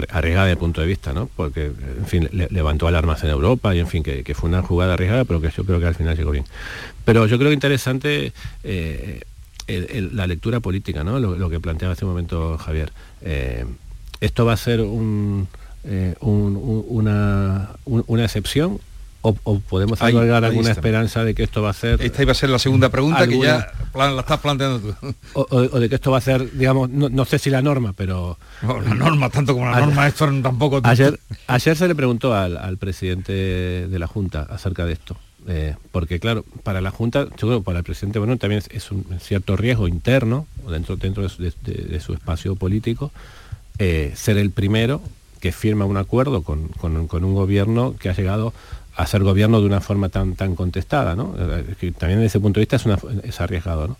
arriesgada 0.09 0.45
desde 0.45 0.53
el 0.53 0.57
punto 0.57 0.81
de 0.81 0.87
vista, 0.87 1.11
¿no? 1.11 1.29
Porque, 1.35 1.65
en 1.65 2.05
fin, 2.05 2.29
levantó 2.31 2.87
alarmas 2.87 3.23
en 3.23 3.29
Europa 3.29 3.75
y, 3.75 3.79
en 3.79 3.87
fin, 3.87 4.03
que, 4.03 4.33
fue 4.33 4.49
una 4.49 4.61
jugada 4.61 4.93
arriesgada, 4.93 5.25
pero 5.25 5.41
que 5.41 5.49
yo 5.49 5.65
creo 5.65 5.79
que 5.79 5.87
al 5.87 5.95
final 5.95 6.15
llegó 6.15 6.31
bien. 6.31 6.45
Pero 7.03 7.25
yo 7.27 7.37
creo 7.37 7.49
que 7.49 7.55
interesante 7.55 8.31
eh, 8.63 9.21
la 9.67 10.27
lectura 10.27 10.61
política, 10.61 11.03
¿no? 11.03 11.19
Lo, 11.19 11.49
que 11.49 11.59
planteaba 11.59 11.93
hace 11.93 12.05
un 12.05 12.11
momento 12.11 12.57
Javier. 12.57 12.93
Eh, 13.21 13.65
esto 14.21 14.45
va 14.45 14.53
a 14.53 14.57
ser 14.57 14.79
un, 14.79 15.49
una, 16.21 17.69
una 17.85 18.23
excepción 18.23 18.79
o, 19.43 19.59
podemos 19.59 20.01
agregar 20.01 20.45
alguna 20.45 20.71
esperanza 20.71 21.23
de 21.23 21.33
que 21.33 21.43
esto 21.43 21.61
va 21.61 21.71
a 21.71 21.73
ser... 21.73 22.01
Esta 22.01 22.21
iba 22.21 22.31
a 22.31 22.35
ser 22.35 22.49
la 22.49 22.59
segunda 22.59 22.89
pregunta 22.89 23.27
que 23.27 23.39
ya 23.39 23.71
la 23.93 24.19
estás 24.19 24.39
planteando 24.39 24.79
tú. 24.79 25.15
O, 25.33 25.79
de 25.79 25.89
que 25.89 25.95
esto 25.95 26.11
va 26.11 26.19
a 26.19 26.21
ser, 26.21 26.51
digamos, 26.51 26.89
no, 26.89 27.25
sé 27.25 27.39
si 27.39 27.49
la 27.49 27.61
norma, 27.61 27.93
pero... 27.93 28.37
la 28.61 28.93
norma, 28.93 29.29
tanto 29.29 29.53
como 29.53 29.69
la 29.69 29.79
norma, 29.79 30.07
esto 30.07 30.29
tampoco... 30.41 30.81
Ayer, 30.83 31.19
ayer 31.47 31.75
se 31.75 31.87
le 31.87 31.95
preguntó 31.95 32.35
al, 32.35 32.77
presidente 32.77 33.33
de 33.33 33.99
la 33.99 34.07
Junta 34.07 34.41
acerca 34.49 34.85
de 34.85 34.93
esto. 34.93 35.17
Eh, 35.47 35.75
porque 35.91 36.19
claro, 36.19 36.43
para 36.63 36.81
la 36.81 36.91
Junta, 36.91 37.27
yo 37.37 37.47
creo 37.47 37.61
para 37.61 37.79
el 37.79 37.85
presidente, 37.85 38.19
bueno, 38.19 38.37
también 38.37 38.63
es, 38.69 38.91
un 38.91 39.05
cierto 39.19 39.55
riesgo 39.55 39.87
interno, 39.87 40.47
dentro, 40.69 40.97
dentro 40.97 41.23
de, 41.23 41.99
su 41.99 42.13
espacio 42.13 42.55
político, 42.55 43.11
eh, 43.77 44.11
ser 44.15 44.37
el 44.37 44.51
primero 44.51 45.01
que 45.45 45.51
firma 45.51 45.85
un 45.85 45.97
acuerdo 45.97 46.41
con, 46.41 46.69
con, 46.69 47.23
un 47.23 47.33
gobierno 47.35 47.95
que 47.99 48.09
ha 48.09 48.15
llegado 48.15 48.51
hacer 48.95 49.23
gobierno 49.23 49.59
de 49.59 49.67
una 49.67 49.81
forma 49.81 50.09
tan, 50.09 50.35
tan 50.35 50.55
contestada, 50.55 51.15
¿no? 51.15 51.35
Eh, 51.37 51.91
también 51.97 52.19
desde 52.19 52.27
ese 52.27 52.39
punto 52.39 52.59
de 52.59 52.65
vista 52.65 52.77
es, 53.23 53.41
arriesgado, 53.41 53.87
¿no? 53.89 53.97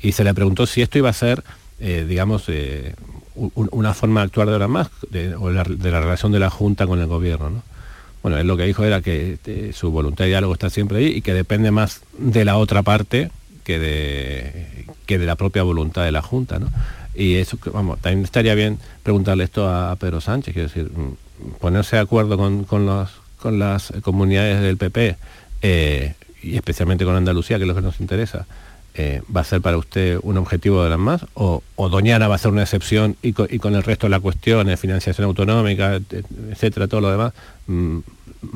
Y 0.00 0.12
se 0.12 0.24
le 0.24 0.34
preguntó 0.34 0.66
si 0.66 0.82
esto 0.82 0.98
iba 0.98 1.08
a 1.08 1.14
ser, 1.14 1.42
eh, 1.80 2.04
digamos, 2.06 2.44
eh, 2.48 2.94
una 3.34 3.94
forma 3.94 4.20
de 4.20 4.26
actuar 4.26 4.46
de 4.46 4.52
ahora 4.52 4.68
más, 4.68 4.90
de, 5.10 5.30
la, 5.30 5.64
relación 5.64 6.30
de 6.30 6.38
la 6.38 6.50
Junta 6.50 6.86
con 6.86 7.00
el 7.00 7.06
gobierno, 7.06 7.50
¿no? 7.50 7.62
Bueno, 8.22 8.38
él 8.38 8.46
lo 8.46 8.56
que 8.56 8.64
dijo 8.64 8.84
era 8.84 9.02
que 9.02 9.72
su 9.74 9.90
voluntad 9.90 10.24
de 10.24 10.28
diálogo 10.30 10.54
está 10.54 10.70
siempre 10.70 10.98
ahí 10.98 11.06
y 11.06 11.20
que 11.20 11.34
depende 11.34 11.70
más 11.70 12.00
de 12.16 12.46
la 12.46 12.56
otra 12.56 12.82
parte 12.82 13.30
que 13.64 13.78
de, 13.78 14.86
que 15.04 15.18
de 15.18 15.26
la 15.26 15.36
propia 15.36 15.62
voluntad 15.62 16.04
de 16.04 16.12
la 16.12 16.22
Junta, 16.22 16.58
¿no? 16.58 16.70
Y 17.14 17.34
eso, 17.36 17.58
vamos, 17.72 18.00
también 18.00 18.24
estaría 18.24 18.54
bien 18.54 18.78
preguntarle 19.02 19.44
esto 19.44 19.68
a, 19.68 19.94
Pedro 19.96 20.20
Sánchez, 20.20 20.54
quiero 20.54 20.68
decir, 20.68 20.90
mm, 20.90 21.58
ponerse 21.60 21.96
de 21.96 22.02
acuerdo 22.02 22.38
con 22.38 22.86
los 22.86 23.10
con 23.44 23.58
las 23.58 23.92
comunidades 24.00 24.62
del 24.62 24.78
PP 24.78 25.16
eh, 25.60 26.14
y 26.42 26.56
especialmente 26.56 27.04
con 27.04 27.14
Andalucía, 27.14 27.58
que 27.58 27.64
es 27.64 27.68
lo 27.68 27.74
que 27.74 27.82
nos 27.82 28.00
interesa, 28.00 28.46
eh, 28.94 29.20
¿va 29.34 29.42
a 29.42 29.44
ser 29.44 29.60
para 29.60 29.76
usted 29.76 30.18
un 30.22 30.38
objetivo 30.38 30.82
de 30.82 30.88
las 30.88 30.98
más? 30.98 31.26
¿O, 31.34 31.62
Doñana 31.76 32.26
va 32.26 32.36
a 32.36 32.38
ser 32.38 32.52
una 32.52 32.62
excepción 32.62 33.16
y 33.20 33.34
con, 33.34 33.74
el 33.74 33.82
resto 33.82 34.06
de 34.06 34.12
las 34.12 34.22
cuestiones, 34.22 34.80
financiación 34.80 35.26
autonómica, 35.26 36.00
etcétera, 36.52 36.88
todo 36.88 37.02
lo 37.02 37.10
demás, 37.10 37.34
mm, 37.66 37.98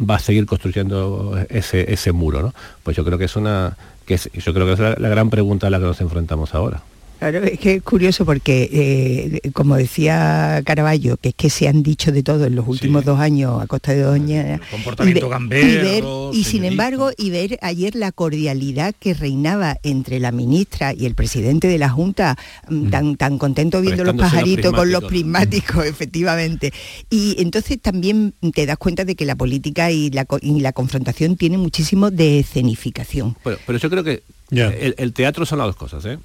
va 0.08 0.14
a 0.14 0.20
seguir 0.20 0.46
construyendo 0.46 1.38
ese, 1.50 1.92
ese 1.92 2.12
muro? 2.12 2.40
¿no? 2.40 2.54
Pues 2.82 2.96
yo 2.96 3.04
creo 3.04 3.18
que 3.18 3.26
es 3.26 3.36
una 3.36 3.76
que 4.06 4.16
yo 4.16 4.54
creo 4.54 4.64
que 4.64 4.72
es 4.72 4.78
la 4.98 5.08
gran 5.10 5.28
pregunta 5.28 5.66
a 5.66 5.70
la 5.70 5.78
que 5.78 5.84
nos 5.84 6.00
enfrentamos 6.00 6.54
ahora. 6.54 6.80
Claro, 7.18 7.42
es 7.42 7.58
que 7.58 7.74
es 7.74 7.82
curioso 7.82 8.24
porque, 8.24 9.40
eh, 9.42 9.50
como 9.50 9.76
decía 9.76 10.62
Caraballo, 10.64 11.16
que 11.16 11.30
es 11.30 11.34
que 11.34 11.50
se 11.50 11.66
han 11.66 11.82
dicho 11.82 12.12
de 12.12 12.22
todo 12.22 12.44
en 12.44 12.54
los 12.54 12.68
últimos 12.68 13.04
dos 13.04 13.18
años 13.18 13.60
a 13.60 13.66
costa 13.66 13.92
de 13.92 14.02
Doña... 14.02 14.60
comportamiento 14.70 16.30
y, 16.32 16.38
y 16.38 16.44
sin 16.44 16.64
embargo, 16.64 17.10
y 17.16 17.30
ver 17.30 17.58
ayer 17.60 17.96
la 17.96 18.12
cordialidad 18.12 18.94
que 18.98 19.14
reinaba 19.14 19.78
entre 19.82 20.20
la 20.20 20.30
ministra 20.30 20.94
y 20.94 21.06
el 21.06 21.14
presidente 21.14 21.66
de 21.66 21.78
la 21.78 21.88
Junta, 21.88 22.36
mm, 22.68 22.74
mm. 22.74 22.90
tan, 22.90 23.16
tan 23.16 23.38
contento 23.38 23.80
viendo 23.80 24.04
los 24.04 24.14
pajaritos 24.14 24.72
con 24.72 24.92
los 24.92 25.02
prismáticos, 25.04 25.84
efectivamente. 25.86 26.72
Y 27.10 27.36
entonces 27.40 27.80
también 27.80 28.34
te 28.54 28.64
das 28.64 28.78
cuenta 28.78 29.04
de 29.04 29.16
que 29.16 29.24
la 29.24 29.34
política 29.34 29.90
y 29.90 30.10
la, 30.10 30.26
la 30.42 30.72
confrontación 30.72 31.36
tiene 31.36 31.58
muchísimo 31.58 32.12
de 32.12 32.40
escenificación. 32.40 33.36
pero 33.42 33.78
yo 33.78 33.90
creo 33.90 34.04
que 34.04 34.22
el, 34.50 34.94
el, 34.98 35.12
teatro 35.12 35.44
son 35.44 35.58
las 35.58 35.66
dos 35.66 35.76
cosas, 35.76 36.04
¿eh? 36.04 36.18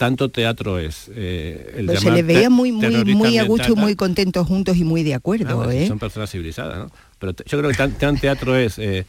Tanto 0.00 0.30
teatro 0.30 0.78
es. 0.78 1.10
Eh, 1.14 1.74
el 1.76 1.98
se 1.98 2.10
les 2.10 2.24
veía 2.24 2.48
muy, 2.48 2.72
muy, 2.72 3.04
muy 3.04 3.36
a 3.36 3.44
gusto, 3.44 3.76
muy 3.76 3.96
contentos 3.96 4.46
juntos 4.46 4.78
y 4.78 4.84
muy 4.84 5.02
de 5.02 5.12
acuerdo. 5.12 5.60
Ah, 5.60 5.74
¿eh? 5.74 5.86
Son 5.88 5.98
personas 5.98 6.30
civilizadas, 6.30 6.78
¿no? 6.78 6.90
Pero 7.18 7.34
yo 7.44 7.58
creo 7.58 7.70
que 7.70 7.76
tan, 7.76 8.16
teatro 8.18 8.56
es 8.56 8.78
eh, 8.78 9.04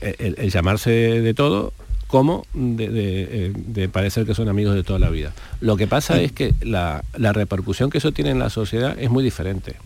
el, 0.00 0.50
llamarse 0.50 0.90
de 0.90 1.34
todo 1.34 1.74
como 2.06 2.46
de, 2.54 3.90
parecer 3.92 4.24
que 4.24 4.34
son 4.34 4.48
amigos 4.48 4.74
de 4.74 4.82
toda 4.82 4.98
la 4.98 5.10
vida. 5.10 5.34
Lo 5.60 5.76
que 5.76 5.86
pasa 5.86 6.22
es 6.22 6.32
que 6.32 6.54
la, 6.62 7.04
la 7.14 7.34
repercusión 7.34 7.90
que 7.90 7.98
eso 7.98 8.12
tiene 8.12 8.30
en 8.30 8.38
la 8.38 8.48
sociedad 8.48 8.96
es 8.98 9.10
muy 9.10 9.22
diferente. 9.22 9.76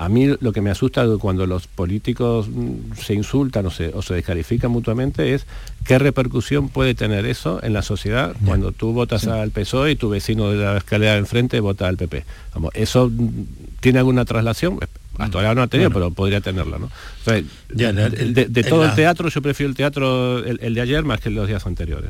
A 0.00 0.08
mí 0.08 0.34
lo 0.40 0.52
que 0.52 0.62
me 0.62 0.70
asusta 0.70 1.04
cuando 1.20 1.44
los 1.44 1.66
políticos 1.66 2.48
mm, 2.48 2.94
se 2.96 3.12
insultan 3.12 3.66
o 3.66 3.70
se, 3.70 3.92
descalifican 4.14 4.70
mutuamente 4.70 5.34
es 5.34 5.44
qué 5.84 5.98
repercusión 5.98 6.70
puede 6.70 6.94
tener 6.94 7.26
eso 7.26 7.60
en 7.62 7.74
la 7.74 7.82
sociedad 7.82 8.34
cuando 8.46 8.72
tú 8.72 8.94
votas 8.94 9.26
al 9.26 9.50
PSOE 9.50 9.90
y 9.90 9.96
tu 9.96 10.08
vecino 10.08 10.52
de 10.52 10.56
la 10.56 10.78
escalera 10.78 11.12
de 11.12 11.18
enfrente 11.18 11.60
vota 11.60 11.86
al 11.86 11.98
PP. 11.98 12.24
Vamos, 12.54 12.70
¿Eso 12.74 13.10
mm, 13.10 13.28
tiene 13.80 13.98
alguna 13.98 14.24
traslación? 14.24 14.78
Hasta 15.18 15.36
ahora 15.36 15.54
no 15.54 15.60
ha 15.60 15.66
tenido, 15.66 15.90
pero 15.90 16.10
podría 16.10 16.40
tenerla, 16.40 16.78
¿no? 16.78 16.90
de, 18.48 18.64
todo 18.66 18.86
el 18.86 18.94
teatro, 18.94 19.28
yo 19.28 19.42
prefiero 19.42 19.68
el 19.68 19.76
teatro, 19.76 20.38
el, 20.38 20.72
de 20.72 20.80
ayer 20.80 21.04
más 21.04 21.20
que 21.20 21.28
los 21.28 21.46
días 21.46 21.66
anteriores. 21.66 22.08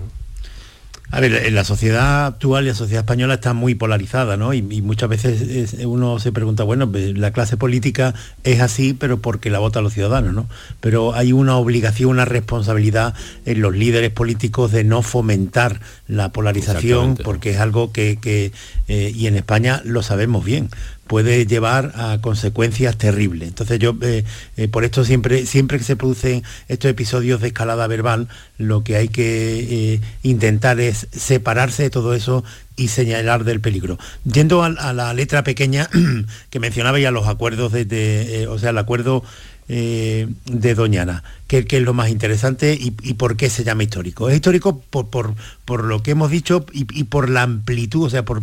A 1.13 1.19
ver, 1.21 1.35
en 1.35 1.55
la 1.57 1.65
sociedad 1.65 2.27
actual 2.27 2.65
y 2.65 2.69
la 2.69 2.75
sociedad 2.75 3.01
española 3.01 3.35
está 3.35 3.53
muy 3.53 3.75
polarizada, 3.75 4.37
¿no? 4.37 4.55
Y, 4.55 4.63
muchas 4.63 5.09
veces 5.09 5.75
uno 5.85 6.21
se 6.21 6.31
pregunta, 6.31 6.63
bueno, 6.63 6.91
pues, 6.91 7.19
la 7.19 7.33
clase 7.33 7.57
política 7.57 8.15
es 8.45 8.61
así, 8.61 8.95
pero 8.95 9.19
porque 9.19 9.51
la 9.51 9.59
votan 9.59 9.83
los 9.83 9.93
ciudadanos, 9.93 10.33
¿no? 10.33 10.49
Pero 10.81 11.15
hay 11.15 11.33
una 11.33 11.57
obligación, 11.57 12.11
una 12.11 12.25
responsabilidad 12.27 13.15
en 13.45 13.61
los 13.61 13.75
líderes 13.75 14.11
políticos 14.11 14.71
de 14.71 14.85
no 14.85 15.03
fomentar 15.03 15.81
la 16.07 16.31
polarización, 16.31 17.17
porque 17.17 17.51
es 17.51 17.59
algo 17.59 17.93
que, 17.93 18.53
eh, 18.89 19.13
y 19.15 19.27
en 19.27 19.37
España 19.37 19.83
lo 19.85 20.03
sabemos 20.03 20.45
bien 20.45 20.69
puede 21.11 21.45
llevar 21.45 21.91
a 21.97 22.19
consecuencias 22.21 22.97
terribles. 22.97 23.49
Entonces 23.49 23.81
yo, 23.81 23.97
eh, 24.01 24.23
eh, 24.57 24.69
por 24.69 24.85
esto 24.85 25.05
siempre, 25.05 25.45
siempre 25.45 25.79
que 25.79 25.83
se 25.83 25.97
producen 25.97 26.45
estos 26.69 26.89
episodios 26.89 27.41
de 27.41 27.49
escalada 27.49 27.89
verbal, 27.89 28.29
lo 28.59 28.85
que 28.85 28.95
hay 28.95 29.09
que 29.09 29.95
eh, 29.95 30.01
intentar 30.23 30.79
es 30.79 31.09
separarse 31.11 31.83
de 31.83 31.91
todo 31.91 32.15
eso 32.15 32.45
y 32.77 32.89
señalar 32.89 33.43
del 33.43 33.61
peligro. 33.61 33.99
Yendo 34.23 34.63
a, 34.63 34.93
la 34.93 35.13
letra 35.13 35.43
pequeña 35.43 35.91
que 36.51 36.61
mencionaba 36.61 37.01
ya 37.01 37.11
los 37.11 37.27
acuerdos 37.27 37.73
de, 37.73 38.47
o 38.49 38.61
sea, 38.61 38.71
el 38.71 38.79
acuerdo 38.79 39.25
eh, 39.73 40.27
de 40.47 40.75
Doñana, 40.75 41.23
que, 41.47 41.65
es 41.69 41.83
lo 41.83 41.95
más 41.95 42.09
interesante 42.09 42.77
y, 42.77 42.91
por 42.91 43.37
qué 43.37 43.49
se 43.49 43.63
llama 43.63 43.85
histórico. 43.85 44.29
Es 44.29 44.35
histórico 44.35 44.81
por, 44.81 45.85
lo 45.85 46.03
que 46.03 46.11
hemos 46.11 46.29
dicho 46.29 46.67
y, 46.73 47.05
por 47.05 47.31
la 47.31 47.43
amplitud, 47.43 48.07
o 48.07 48.11
sea, 48.11 48.25
por, 48.25 48.43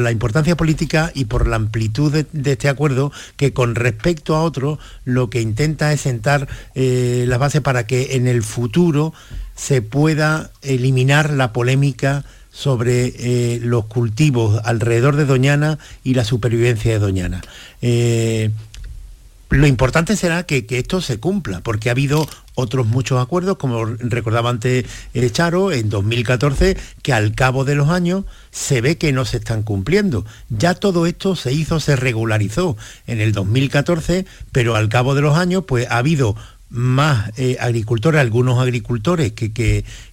la 0.00 0.10
importancia 0.10 0.56
política 0.56 1.12
y 1.14 1.26
por 1.26 1.46
la 1.46 1.56
amplitud 1.56 2.10
de, 2.10 2.50
este 2.50 2.70
acuerdo, 2.70 3.12
que 3.36 3.52
con 3.52 3.74
respecto 3.74 4.36
a 4.36 4.42
otro 4.42 4.78
lo 5.04 5.28
que 5.28 5.42
intenta 5.42 5.92
es 5.92 6.00
sentar 6.00 6.48
eh, 6.74 7.26
las 7.28 7.38
bases 7.38 7.60
para 7.60 7.86
que 7.86 8.16
en 8.16 8.26
el 8.26 8.42
futuro 8.42 9.12
se 9.54 9.82
pueda 9.82 10.50
eliminar 10.62 11.28
la 11.28 11.52
polémica 11.52 12.24
sobre 12.50 13.12
eh, 13.18 13.60
los 13.62 13.84
cultivos 13.84 14.62
alrededor 14.64 15.16
de 15.16 15.26
Doñana 15.26 15.78
y 16.04 16.14
la 16.14 16.24
supervivencia 16.24 16.92
de 16.92 16.98
Doñana. 16.98 17.42
Lo 19.50 19.66
importante 19.66 20.14
será 20.14 20.42
que, 20.42 20.66
esto 20.68 21.00
se 21.00 21.18
cumpla, 21.18 21.60
porque 21.60 21.88
ha 21.88 21.92
habido 21.92 22.28
otros 22.54 22.86
muchos 22.86 23.20
acuerdos, 23.20 23.56
como 23.56 23.84
recordaba 23.86 24.50
antes 24.50 24.84
eh, 25.14 25.30
Charo, 25.30 25.72
en 25.72 25.88
2014, 25.88 26.76
que 27.02 27.12
al 27.14 27.34
cabo 27.34 27.64
de 27.64 27.74
los 27.74 27.88
años 27.88 28.24
se 28.50 28.82
ve 28.82 28.98
que 28.98 29.12
no 29.12 29.24
se 29.24 29.38
están 29.38 29.62
cumpliendo. 29.62 30.26
Ya 30.50 30.74
todo 30.74 31.06
esto 31.06 31.34
se 31.34 31.52
hizo, 31.52 31.80
se 31.80 31.96
regularizó 31.96 32.76
en 33.06 33.22
el 33.22 33.32
2014, 33.32 34.26
pero 34.52 34.76
al 34.76 34.90
cabo 34.90 35.14
de 35.14 35.22
los 35.22 35.38
años 35.38 35.64
pues 35.66 35.86
ha 35.88 35.96
habido 35.96 36.36
más 36.68 37.32
eh, 37.38 37.56
agricultores, 37.58 38.20
algunos 38.20 38.60
agricultores 38.60 39.32
que, 39.32 39.52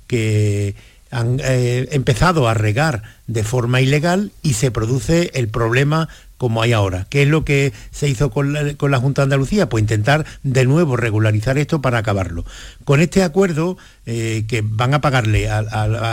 que, 0.08 0.76
han 1.12 1.40
eh, 1.44 1.88
empezado 1.92 2.50
a 2.50 2.54
regar 2.54 3.04
de 3.28 3.44
forma 3.44 3.80
ilegal 3.80 4.32
y 4.42 4.54
se 4.54 4.72
produce 4.72 5.32
el 5.36 5.48
problema 5.48 6.10
como 6.38 6.62
hay 6.62 6.74
ahora. 6.74 7.08
¿Qué 7.10 7.24
es 7.24 7.28
lo 7.28 7.46
que 7.46 7.74
se 7.92 8.08
hizo 8.10 8.30
con 8.30 8.54
la, 8.54 9.00
Junta 9.00 9.22
de 9.22 9.24
Andalucía? 9.24 9.70
Pues 9.70 9.82
intentar 9.82 10.26
de 10.44 10.66
nuevo 10.66 10.98
regularizar 10.98 11.58
esto 11.58 11.82
para 11.82 12.00
acabarlo. 12.00 12.46
Con 12.84 13.02
este 13.02 13.24
acuerdo 13.24 13.78
eh, 14.06 14.46
que 14.48 14.62
van 14.64 14.94
a 14.94 15.02
pagarle 15.02 15.50
a, 15.50 15.60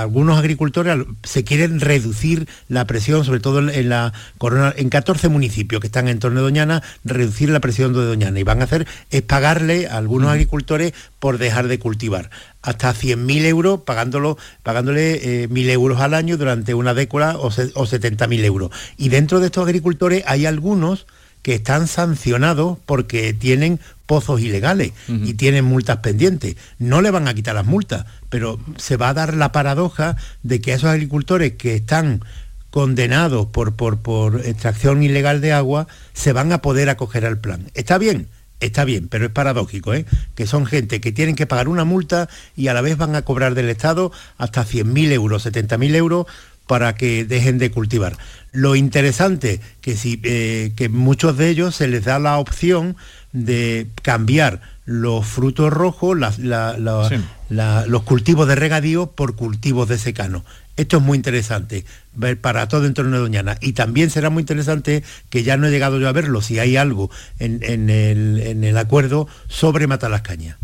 algunos 0.03 0.39
agricultores, 0.39 1.05
se 1.23 1.45
quieren 1.45 1.81
reducir 1.81 2.49
la 2.69 2.87
presión, 2.87 3.25
sobre 3.25 3.41
todo 3.41 3.69
en 3.69 3.89
la 3.89 4.13
corona, 4.39 4.73
en 4.77 4.89
14 4.89 5.29
municipios 5.29 5.81
que 5.81 5.87
están 5.87 6.09
en 6.09 6.19
torno 6.19 6.41
de 6.41 6.45
Doñana, 6.45 6.83
reducir 7.05 7.51
la 7.51 7.61
presión 7.61 7.93
de 7.93 8.05
Doñana. 8.05 8.39
Y 8.39 8.43
van 8.43 8.61
a 8.61 8.65
hacer 8.65 8.87
es 9.11 9.23
pagarle 9.23 9.89
a 9.89 9.99
algunos 9.99 10.31
agricultores 10.31 10.93
por 11.19 11.39
dejar 11.39 11.69
de 11.69 11.79
cultivar 11.79 12.31
hasta 12.63 12.95
100.000 12.95 13.45
euros 13.45 13.81
pagándolo, 13.81 14.39
pagándole 14.63 15.49
1.000 15.49 15.69
eh, 15.69 15.73
euros 15.73 16.01
al 16.01 16.15
año 16.15 16.37
durante 16.37 16.75
una 16.75 16.95
década 16.95 17.37
o, 17.39 17.47
o 17.47 17.51
70.000 17.51 18.45
euros. 18.45 18.71
Y 18.97 19.09
dentro 19.09 19.41
de 19.41 19.47
estos 19.47 19.65
agricultores 19.65 20.25
hay 20.27 20.47
algunos 20.47 21.07
que 21.43 21.55
están 21.57 21.89
sancionados 21.89 22.79
porque 22.87 23.35
tienen 23.35 23.81
pozos 24.07 24.41
ilegales 24.41 24.93
y 25.09 25.35
tienen 25.35 25.65
multas 25.65 25.99
pendientes. 25.99 26.57
No 26.79 27.03
le 27.03 27.11
van 27.11 27.27
a 27.27 27.35
quitar 27.35 27.55
las 27.55 27.67
multas, 27.67 28.07
pero 28.29 28.61
se 28.77 28.97
va 28.97 29.09
a 29.09 29.15
dar 29.15 29.35
la 29.35 29.53
paradoja 29.53 30.17
de 30.43 30.61
que 30.61 30.73
esos 30.73 30.91
agricultores 30.91 31.55
que 31.55 31.75
están 31.75 32.23
condenados 32.71 33.47
por, 33.47 33.75
por, 33.75 33.99
por 33.99 34.47
extracción 34.47 35.03
ilegal 35.03 35.41
de 35.41 35.53
agua 35.53 35.89
se 36.13 36.33
van 36.33 36.53
a 36.53 36.63
poder 36.63 36.89
acoger 36.91 37.27
al 37.27 37.39
plan. 37.39 37.71
¿Está 37.75 37.99
bien? 37.99 38.29
Está 38.67 38.85
bien, 38.85 39.09
pero 39.09 39.27
es 39.27 39.33
paradójico, 39.33 39.95
¿eh? 39.95 40.07
que 40.35 40.47
son 40.47 40.67
gente 40.67 41.01
que 41.01 41.13
tienen 41.13 41.35
que 41.35 41.47
pagar 41.47 41.69
una 41.69 41.85
multa 41.85 42.29
y 42.57 42.69
a 42.69 42.75
la 42.75 42.81
vez 42.81 42.97
van 42.97 43.15
a 43.15 43.23
cobrar 43.23 43.55
del 43.55 43.69
Estado 43.69 44.13
hasta 44.39 44.65
100.000 44.65 45.13
euros, 45.13 45.47
70.000 45.47 45.95
euros 45.95 46.27
para 46.67 46.95
que 46.95 47.25
dejen 47.25 47.59
de 47.59 47.71
cultivar. 47.71 48.17
Lo 48.53 48.77
interesante 48.77 49.61
que 49.81 49.97
si 49.97 50.21
eh, 50.23 50.73
que 50.77 50.89
muchos 50.89 51.37
de 51.37 51.49
ellos 51.49 51.75
se 51.75 51.89
les 51.89 52.05
da 52.05 52.19
la 52.19 52.39
opción 52.39 52.97
de 53.33 53.89
cambiar 54.03 54.61
los 54.85 55.27
frutos 55.27 55.73
rojos, 55.73 56.17
los 56.39 58.03
cultivos 58.05 58.49
de 58.49 58.55
regadío 58.55 59.07
por 59.07 59.37
cultivos 59.37 59.89
de 59.89 59.99
secano. 59.99 60.45
Esto 60.77 60.97
es 60.97 61.03
muy 61.03 61.17
interesante 61.17 61.85
ver 62.15 62.41
para 62.41 62.67
todo 62.67 62.87
entorno 62.87 63.17
de 63.17 63.23
Doñana. 63.23 63.59
Y 63.61 63.73
también 63.73 64.09
será 64.09 64.31
muy 64.31 64.41
interesante 64.41 65.03
que 65.29 65.43
ya 65.43 65.57
no 65.57 65.67
he 65.67 65.71
llegado 65.71 65.99
yo 66.01 66.09
a 66.09 66.13
verlo, 66.13 66.41
si 66.41 66.59
hay 66.59 66.77
algo 66.77 67.11
en, 67.39 67.91
el, 67.91 68.77
acuerdo 68.79 69.29
sobre 69.49 69.87
Matalascaña. 69.87 70.57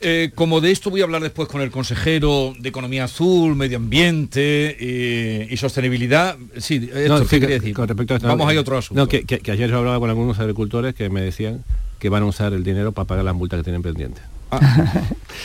Eh, 0.00 0.30
como 0.34 0.60
de 0.60 0.70
esto 0.70 0.90
voy 0.90 1.02
a 1.02 1.04
hablar 1.04 1.22
después 1.22 1.48
con 1.48 1.60
el 1.60 1.70
consejero 1.70 2.54
de 2.58 2.68
Economía 2.68 3.04
Azul, 3.04 3.54
Medio 3.54 3.76
Ambiente 3.78 4.76
eh, 4.78 5.48
y 5.50 5.56
Sostenibilidad. 5.56 6.36
Sí, 6.56 6.90
esto 6.94 7.24
decir. 7.24 7.74
Con 7.74 7.88
respecto 7.88 8.14
a 8.14 8.18
Vamos 8.18 8.48
a 8.48 8.52
ir 8.52 8.58
otro 8.58 8.78
asunto. 8.78 9.08
que, 9.08 9.24
que 9.24 9.50
ayer 9.50 9.70
yo 9.70 9.78
hablaba 9.78 9.98
con 9.98 10.08
algunos 10.08 10.38
agricultores 10.38 10.94
que 10.94 11.10
me 11.10 11.20
decían 11.20 11.64
que 11.98 12.08
van 12.08 12.22
a 12.22 12.26
usar 12.26 12.52
el 12.52 12.64
dinero 12.64 12.92
para 12.92 13.06
pagar 13.06 13.24
las 13.24 13.34
multas 13.34 13.58
que 13.58 13.64
tienen 13.64 13.82
pendientes. 13.82 14.22
Ah. 14.50 15.02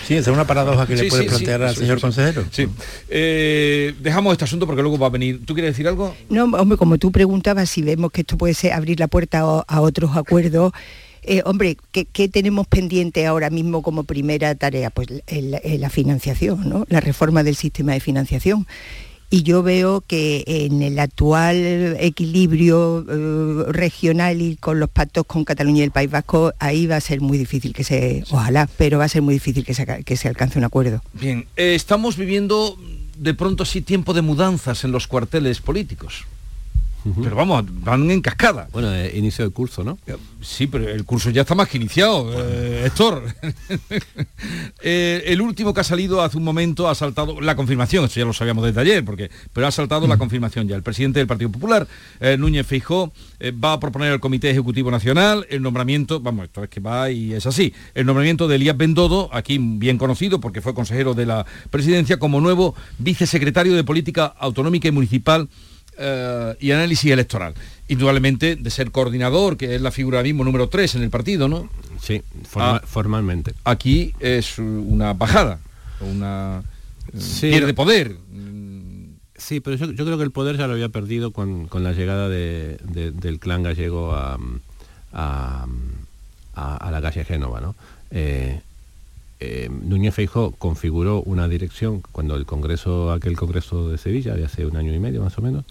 Sí, 0.07 0.15
esa 0.15 0.31
es 0.31 0.35
una 0.35 0.45
paradoja 0.45 0.85
que 0.85 0.95
le 0.95 1.09
puede 1.09 1.25
plantear 1.25 1.61
al 1.63 1.75
señor 1.75 2.01
consejero. 2.01 2.45
Sí. 2.51 2.67
Eh, 3.09 3.93
dejamos 4.01 4.33
este 4.33 4.45
asunto 4.45 4.65
porque 4.65 4.81
luego 4.81 4.97
va 4.97 5.07
a 5.07 5.09
venir. 5.09 5.45
¿Tú 5.45 5.53
quieres 5.53 5.73
decir 5.73 5.87
algo? 5.87 6.15
No, 6.29 6.45
hombre, 6.45 6.77
como 6.77 6.97
tú 6.97 7.11
preguntabas, 7.11 7.69
si 7.69 7.81
vemos 7.81 8.11
que 8.11 8.21
esto 8.21 8.37
puede 8.37 8.53
ser 8.53 8.73
abrir 8.73 8.99
la 8.99 9.07
puerta 9.07 9.63
a, 9.65 9.81
otros 9.81 10.15
acuerdos, 10.17 10.73
eh, 11.21 11.41
hombre, 11.45 11.77
¿qué, 11.91 12.27
tenemos 12.27 12.67
pendiente 12.67 13.25
ahora 13.25 13.49
mismo 13.49 13.81
como 13.81 14.03
primera 14.03 14.55
tarea? 14.55 14.89
Pues 14.89 15.07
la 15.27 15.89
financiación, 15.89 16.67
¿no? 16.67 16.85
La 16.89 16.99
reforma 16.99 17.43
del 17.43 17.55
sistema 17.55 17.93
de 17.93 17.99
financiación 17.99 18.67
y 19.29 19.43
yo 19.43 19.63
veo 19.63 20.01
que 20.01 20.43
en 20.45 20.81
el 20.81 20.99
actual 20.99 21.97
equilibrio 21.99 23.05
eh, 23.09 23.71
regional 23.71 24.41
y 24.41 24.55
con 24.55 24.79
los 24.79 24.89
pactos 24.89 25.25
con 25.25 25.43
Cataluña 25.43 25.79
y 25.79 25.83
el 25.83 25.91
País 25.91 26.11
Vasco, 26.11 26.53
ahí 26.59 26.85
va 26.87 26.97
a 26.97 27.01
ser 27.01 27.21
muy 27.21 27.37
difícil 27.37 27.73
que 27.73 27.83
se, 27.83 28.23
ojalá, 28.29 28.69
pero 28.77 28.99
va 28.99 29.05
a 29.05 29.09
ser 29.09 29.21
muy 29.21 29.33
difícil 29.33 29.65
que 29.65 29.73
se, 29.73 29.85
que 30.03 30.17
se 30.17 30.27
alcance 30.27 30.59
un 30.59 30.65
acuerdo. 30.65 31.01
Bien, 31.13 31.47
eh, 31.55 31.75
estamos 31.75 32.17
viviendo 32.17 32.77
de 33.17 33.33
pronto 33.33 33.65
sí 33.65 33.81
tiempo 33.81 34.13
de 34.13 34.21
mudanzas 34.21 34.83
en 34.83 34.91
los 34.91 35.07
cuarteles 35.07 35.61
políticos. 35.61 36.25
Pero 37.21 37.35
vamos, 37.35 37.65
van 37.83 38.09
en 38.09 38.21
cascada. 38.21 38.69
Bueno, 38.71 38.93
eh, 38.93 39.11
inicio 39.15 39.43
del 39.43 39.53
curso, 39.53 39.83
¿no? 39.83 39.97
Sí, 40.41 40.67
pero 40.67 40.87
el 40.87 41.03
curso 41.05 41.29
ya 41.29 41.41
está 41.41 41.55
más 41.55 41.67
que 41.67 41.77
iniciado, 41.77 42.31
eh, 42.33 42.85
Héctor. 42.85 43.23
Eh, 44.85 45.23
el 45.27 45.41
último 45.41 45.73
que 45.73 45.79
ha 45.79 45.83
salido 45.83 46.21
hace 46.21 46.37
un 46.37 46.43
momento 46.43 46.89
ha 46.89 46.95
saltado 46.95 47.39
la 47.39 47.55
confirmación, 47.55 48.03
esto 48.03 48.19
ya 48.19 48.25
lo 48.25 48.33
sabíamos 48.33 48.65
desde 48.65 48.81
ayer, 48.81 49.05
porque, 49.05 49.31
pero 49.53 49.65
ha 49.65 49.71
saltado 49.71 50.07
la 50.07 50.17
confirmación 50.17 50.67
ya. 50.67 50.75
El 50.75 50.83
presidente 50.83 51.19
del 51.19 51.27
Partido 51.27 51.49
Popular, 51.49 51.87
Núñez 52.37 52.67
Feijó, 52.67 53.13
va 53.63 53.73
a 53.73 53.79
proponer 53.79 54.11
al 54.11 54.19
Comité 54.19 54.49
Ejecutivo 54.49 54.91
Nacional 54.91 55.47
el 55.49 55.61
nombramiento, 55.61 56.19
vamos, 56.19 56.45
esto 56.45 56.63
es 56.63 56.69
que 56.69 56.81
va 56.81 57.09
y 57.11 57.33
es 57.33 57.45
así, 57.45 57.73
el 57.93 58.05
nombramiento 58.05 58.49
de 58.49 58.55
Elías 58.55 58.75
Bendodo, 58.75 59.29
aquí 59.31 59.57
bien 59.57 59.97
conocido 59.97 60.41
porque 60.41 60.61
fue 60.61 60.73
consejero 60.73 61.13
de 61.13 61.25
la 61.25 61.45
presidencia, 61.69 62.19
como 62.19 62.41
nuevo 62.41 62.75
vicesecretario 62.97 63.75
de 63.75 63.85
Política 63.85 64.25
Autonómica 64.37 64.89
y 64.89 64.91
Municipal 64.91 65.47
eh, 65.97 66.55
y 66.59 66.71
análisis 66.71 67.11
electoral. 67.11 67.53
Indudablemente 67.87 68.55
de 68.55 68.69
ser 68.69 68.91
coordinador, 68.91 69.57
que 69.57 69.75
es 69.75 69.81
la 69.81 69.91
figura 69.91 70.23
mismo 70.23 70.43
número 70.43 70.69
3 70.69 70.95
en 70.95 71.03
el 71.03 71.09
partido, 71.09 71.47
¿no? 71.47 71.69
Sí, 72.01 72.21
ah, 72.55 72.81
formalmente. 72.85 73.53
Aquí 73.63 74.13
es 74.19 74.57
una 74.57 75.13
bajada, 75.13 75.59
una 76.01 76.63
eh, 77.13 77.19
pierde 77.41 77.73
poder. 77.73 78.17
Sí, 79.35 79.59
pero 79.59 79.75
yo, 79.75 79.93
creo 79.93 80.17
que 80.17 80.23
el 80.23 80.31
poder 80.31 80.57
ya 80.57 80.67
lo 80.67 80.73
había 80.73 80.89
perdido 80.89 81.31
con, 81.31 81.67
la 81.73 81.91
llegada 81.91 82.29
del 82.29 83.39
clan 83.39 83.63
gallego 83.63 84.13
a, 84.13 84.37
a, 86.55 86.91
la 86.91 87.01
calle 87.01 87.25
Génova, 87.25 87.61
¿no? 87.61 87.75
Eh, 88.11 88.61
Núñez 89.69 90.13
Feijó 90.13 90.51
configuró 90.51 91.21
una 91.21 91.47
dirección 91.47 92.01
cuando 92.11 92.35
el 92.35 92.45
Congreso, 92.45 93.11
aquel 93.11 93.35
Congreso 93.35 93.89
de 93.89 93.97
Sevilla, 93.97 94.35
de 94.35 94.45
hace 94.45 94.65
un 94.65 94.77
año 94.77 94.93
y 94.93 94.99
medio 94.99 95.21
más 95.21 95.37
o 95.37 95.41
menos, 95.41 95.65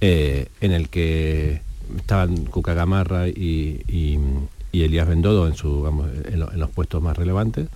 eh, 0.00 0.48
en 0.60 0.72
el 0.72 0.88
que 0.88 1.62
estaban 1.96 2.44
Cuca 2.46 2.74
Gamarra 2.74 3.28
y, 3.28 4.18
Elías 4.72 5.06
Bendodo 5.06 5.46
en, 5.46 5.54
en, 6.32 6.58
los 6.58 6.70
puestos 6.70 7.02
más 7.02 7.16
relevantes, 7.16 7.68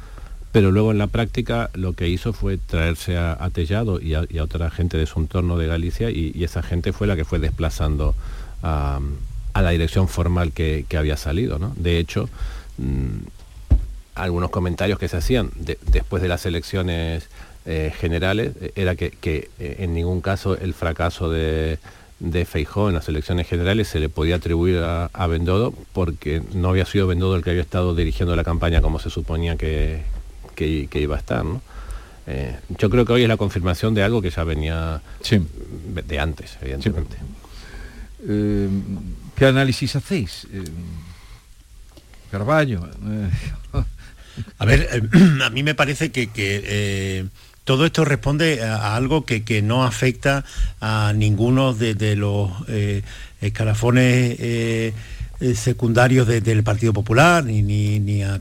pero 0.50 0.72
luego 0.72 0.90
en 0.90 0.98
la 0.98 1.06
práctica 1.06 1.70
lo 1.74 1.92
que 1.92 2.08
hizo 2.08 2.32
fue 2.32 2.56
traerse 2.56 3.18
a, 3.18 3.48
Tellado 3.52 4.00
y 4.00 4.14
a, 4.14 4.26
otra 4.42 4.70
gente 4.70 4.96
de 4.96 5.06
su 5.06 5.20
entorno 5.20 5.58
de 5.58 5.66
Galicia 5.66 6.10
y, 6.10 6.42
esa 6.42 6.62
gente 6.62 6.92
fue 6.92 7.06
la 7.06 7.14
que 7.14 7.24
fue 7.24 7.38
desplazando 7.38 8.14
a, 8.62 8.98
la 9.54 9.70
dirección 9.70 10.08
formal 10.08 10.52
que, 10.52 10.86
había 10.96 11.16
salido. 11.16 11.58
De 11.76 11.98
hecho, 11.98 12.28
mm, 12.78 13.18
algunos 14.16 14.50
comentarios 14.50 14.98
que 14.98 15.08
se 15.08 15.18
hacían 15.18 15.50
después 15.56 16.22
de 16.22 16.28
las 16.28 16.46
elecciones 16.46 17.28
eh, 17.66 17.92
generales 17.98 18.52
eh, 18.60 18.72
era 18.76 18.94
que, 18.94 19.12
eh, 19.58 19.76
en 19.80 19.92
ningún 19.92 20.20
caso 20.20 20.56
el 20.56 20.72
fracaso 20.72 21.30
de, 21.30 21.78
de 22.20 22.44
Feijó 22.44 22.88
en 22.88 22.94
las 22.94 23.08
elecciones 23.08 23.46
generales 23.46 23.88
se 23.88 24.00
le 24.00 24.08
podía 24.08 24.36
atribuir 24.36 24.78
a, 24.78 25.26
Bendodo 25.26 25.74
porque 25.92 26.42
no 26.54 26.70
había 26.70 26.86
sido 26.86 27.06
Bendodo 27.06 27.36
el 27.36 27.44
que 27.44 27.50
había 27.50 27.62
estado 27.62 27.94
dirigiendo 27.94 28.34
la 28.36 28.44
campaña 28.44 28.80
como 28.80 28.98
se 28.98 29.10
suponía 29.10 29.56
que, 29.56 30.04
iba 30.58 31.16
a 31.16 31.18
estar. 31.18 31.44
yo 32.78 32.90
creo 32.90 33.04
que 33.04 33.12
hoy 33.12 33.22
es 33.22 33.28
la 33.28 33.36
confirmación 33.36 33.94
de 33.94 34.02
algo 34.02 34.22
que 34.22 34.30
ya 34.30 34.44
venía 34.44 35.02
de 35.82 36.18
antes, 36.20 36.56
evidentemente. 36.62 37.16
¿Qué 39.36 39.44
análisis 39.44 39.96
hacéis? 39.96 40.46
Carballo. 42.30 42.88
A 44.58 44.64
ver, 44.64 45.02
a 45.44 45.50
mí 45.50 45.62
me 45.62 45.74
parece 45.74 46.10
que 46.10 47.28
todo 47.66 47.84
esto 47.84 48.04
responde 48.04 48.62
a, 48.62 48.94
algo 48.94 49.26
que, 49.26 49.60
no 49.60 49.82
afecta 49.82 50.44
a 50.80 51.12
ninguno 51.14 51.74
de, 51.74 52.14
los 52.14 52.52
eh, 52.68 53.02
escalafones 53.40 54.36
eh, 54.38 54.92
eh, 55.40 55.54
secundarios 55.56 56.28
del 56.28 56.62
Partido 56.62 56.92
Popular, 56.92 57.42
ni, 57.42 58.22
a, 58.22 58.38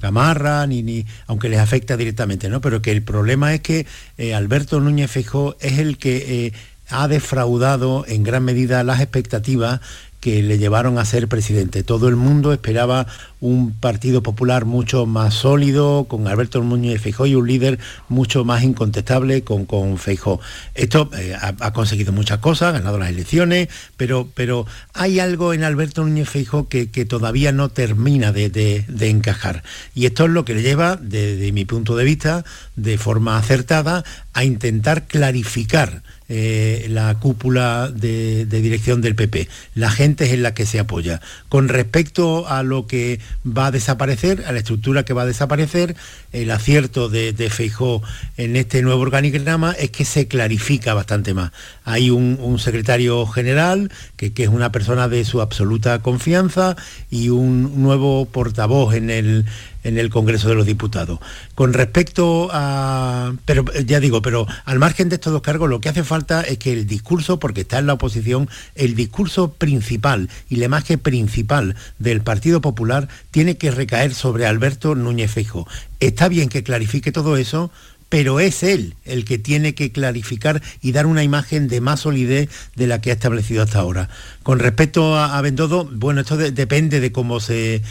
Camarra, 0.00 0.66
ni, 0.66 1.06
aunque 1.28 1.48
les 1.48 1.60
afecta 1.60 1.96
directamente, 1.96 2.48
¿no? 2.48 2.60
Pero 2.60 2.82
que 2.82 2.90
el 2.90 3.02
problema 3.02 3.54
es 3.54 3.60
que 3.60 3.86
Alberto 4.34 4.80
Núñez 4.80 5.08
Feijóo 5.08 5.56
es 5.60 5.78
el 5.78 5.96
que 5.96 6.52
ha 6.90 7.06
defraudado 7.06 8.04
en 8.08 8.24
gran 8.24 8.42
medida 8.42 8.82
las 8.82 9.00
expectativas 9.00 9.80
que 10.20 10.42
le 10.42 10.58
llevaron 10.58 10.98
a 10.98 11.04
ser 11.04 11.28
presidente. 11.28 11.84
Todo 11.84 12.08
el 12.08 12.16
mundo 12.16 12.52
esperaba 12.52 13.06
un 13.40 13.72
Partido 13.72 14.22
Popular 14.22 14.64
mucho 14.64 15.06
más 15.06 15.34
sólido, 15.34 16.06
con 16.08 16.26
Alberto 16.26 16.62
Núñez 16.62 17.00
Feijó 17.00 17.26
y 17.26 17.34
un 17.34 17.46
líder 17.46 17.78
mucho 18.08 18.44
más 18.44 18.62
incontestable 18.62 19.42
con, 19.42 19.64
con 19.64 19.98
Feijó. 19.98 20.40
Esto 20.74 21.10
eh, 21.16 21.34
ha, 21.38 21.72
conseguido 21.72 22.12
muchas 22.12 22.38
cosas, 22.38 22.70
ha 22.70 22.78
ganado 22.78 22.98
las 22.98 23.10
elecciones, 23.10 23.68
pero, 23.96 24.28
pero 24.34 24.66
hay 24.92 25.20
algo 25.20 25.54
en 25.54 25.64
Alberto 25.64 26.02
Núñez 26.02 26.28
Feijó 26.28 26.68
que, 26.68 26.86
todavía 27.08 27.52
no 27.52 27.68
termina 27.68 28.32
de, 28.32 28.84
encajar. 29.00 29.62
Y 29.94 30.06
esto 30.06 30.24
es 30.24 30.30
lo 30.30 30.44
que 30.44 30.54
le 30.54 30.62
lleva, 30.62 30.96
desde 30.96 31.52
mi 31.52 31.64
punto 31.64 31.96
de 31.96 32.04
vista, 32.04 32.44
de 32.76 32.98
forma 32.98 33.38
acertada, 33.38 34.04
a 34.32 34.44
intentar 34.44 35.06
clarificar 35.06 36.02
eh, 36.30 36.86
la 36.90 37.18
cúpula 37.18 37.90
de, 37.90 38.44
dirección 38.44 39.00
del 39.00 39.14
PP. 39.14 39.48
La 39.74 39.90
gente 39.90 40.26
es 40.26 40.32
en 40.32 40.42
la 40.42 40.52
que 40.52 40.66
se 40.66 40.78
apoya. 40.78 41.20
Con 41.48 41.68
respecto 41.68 42.46
a 42.48 42.62
lo 42.62 42.86
que 42.86 43.18
va 43.46 43.66
a 43.66 43.70
desaparecer, 43.70 44.44
a 44.46 44.52
la 44.52 44.58
estructura 44.58 45.04
que 45.04 45.12
va 45.12 45.22
a 45.22 45.26
desaparecer, 45.26 45.96
el 46.32 46.50
acierto 46.50 47.08
de, 47.08 47.32
de 47.32 47.50
Feijó 47.50 48.02
en 48.36 48.56
este 48.56 48.82
nuevo 48.82 49.02
organigrama 49.02 49.72
es 49.72 49.90
que 49.90 50.04
se 50.04 50.28
clarifica 50.28 50.94
bastante 50.94 51.34
más. 51.34 51.52
Hay 51.84 52.10
un, 52.10 52.58
secretario 52.58 53.24
general 53.26 53.90
que, 54.16 54.32
que, 54.32 54.42
es 54.42 54.48
una 54.48 54.72
persona 54.72 55.08
de 55.08 55.24
su 55.24 55.40
absoluta 55.40 56.00
confianza 56.00 56.76
y 57.10 57.28
un 57.28 57.82
nuevo 57.82 58.26
portavoz 58.26 58.94
en 58.94 59.10
el, 59.10 59.44
en 59.84 59.98
el 59.98 60.10
Congreso 60.10 60.48
de 60.48 60.54
los 60.54 60.66
Diputados. 60.66 61.18
Con 61.54 61.72
respecto 61.72 62.48
a, 62.52 63.32
pero 63.44 63.64
ya 63.84 64.00
digo, 64.00 64.22
pero 64.22 64.46
al 64.64 64.78
margen 64.78 65.08
de 65.08 65.16
estos 65.16 65.32
dos 65.32 65.42
cargos, 65.42 65.68
lo 65.68 65.80
que 65.80 65.88
hace 65.88 66.04
falta 66.04 66.42
es 66.42 66.58
que 66.58 66.72
el 66.72 66.86
discurso, 66.86 67.38
porque 67.38 67.62
está 67.62 67.78
en 67.78 67.86
la 67.86 67.94
oposición, 67.94 68.48
el 68.74 68.94
discurso 68.94 69.52
principal 69.52 70.28
y 70.48 70.56
la 70.56 70.66
imagen 70.66 70.98
principal 70.98 71.76
del 71.98 72.20
Partido 72.20 72.60
Popular 72.60 73.08
tiene 73.30 73.56
que 73.56 73.70
recaer 73.70 74.14
sobre 74.14 74.46
Alberto 74.46 74.94
Núñez 74.94 75.30
Feijóo. 75.30 75.66
Está 76.00 76.28
bien 76.28 76.48
que 76.48 76.62
clarifique 76.62 77.12
todo 77.12 77.36
eso, 77.36 77.70
pero 78.08 78.40
es 78.40 78.62
él 78.62 78.94
el 79.04 79.24
que 79.24 79.38
tiene 79.38 79.74
que 79.74 79.92
clarificar 79.92 80.62
y 80.80 80.92
dar 80.92 81.06
una 81.06 81.22
imagen 81.22 81.68
de 81.68 81.80
más 81.80 82.00
solidez 82.00 82.48
de 82.74 82.86
la 82.86 83.00
que 83.00 83.10
ha 83.10 83.14
establecido 83.14 83.62
hasta 83.62 83.80
ahora. 83.80 84.08
Con 84.42 84.58
respecto 84.58 85.16
a, 85.18 85.40
Bendodo, 85.42 85.88
bueno, 85.92 86.22
esto 86.22 86.36
depende 86.36 87.00
de 87.00 87.12
cómo 87.12 87.40
se, 87.40 87.82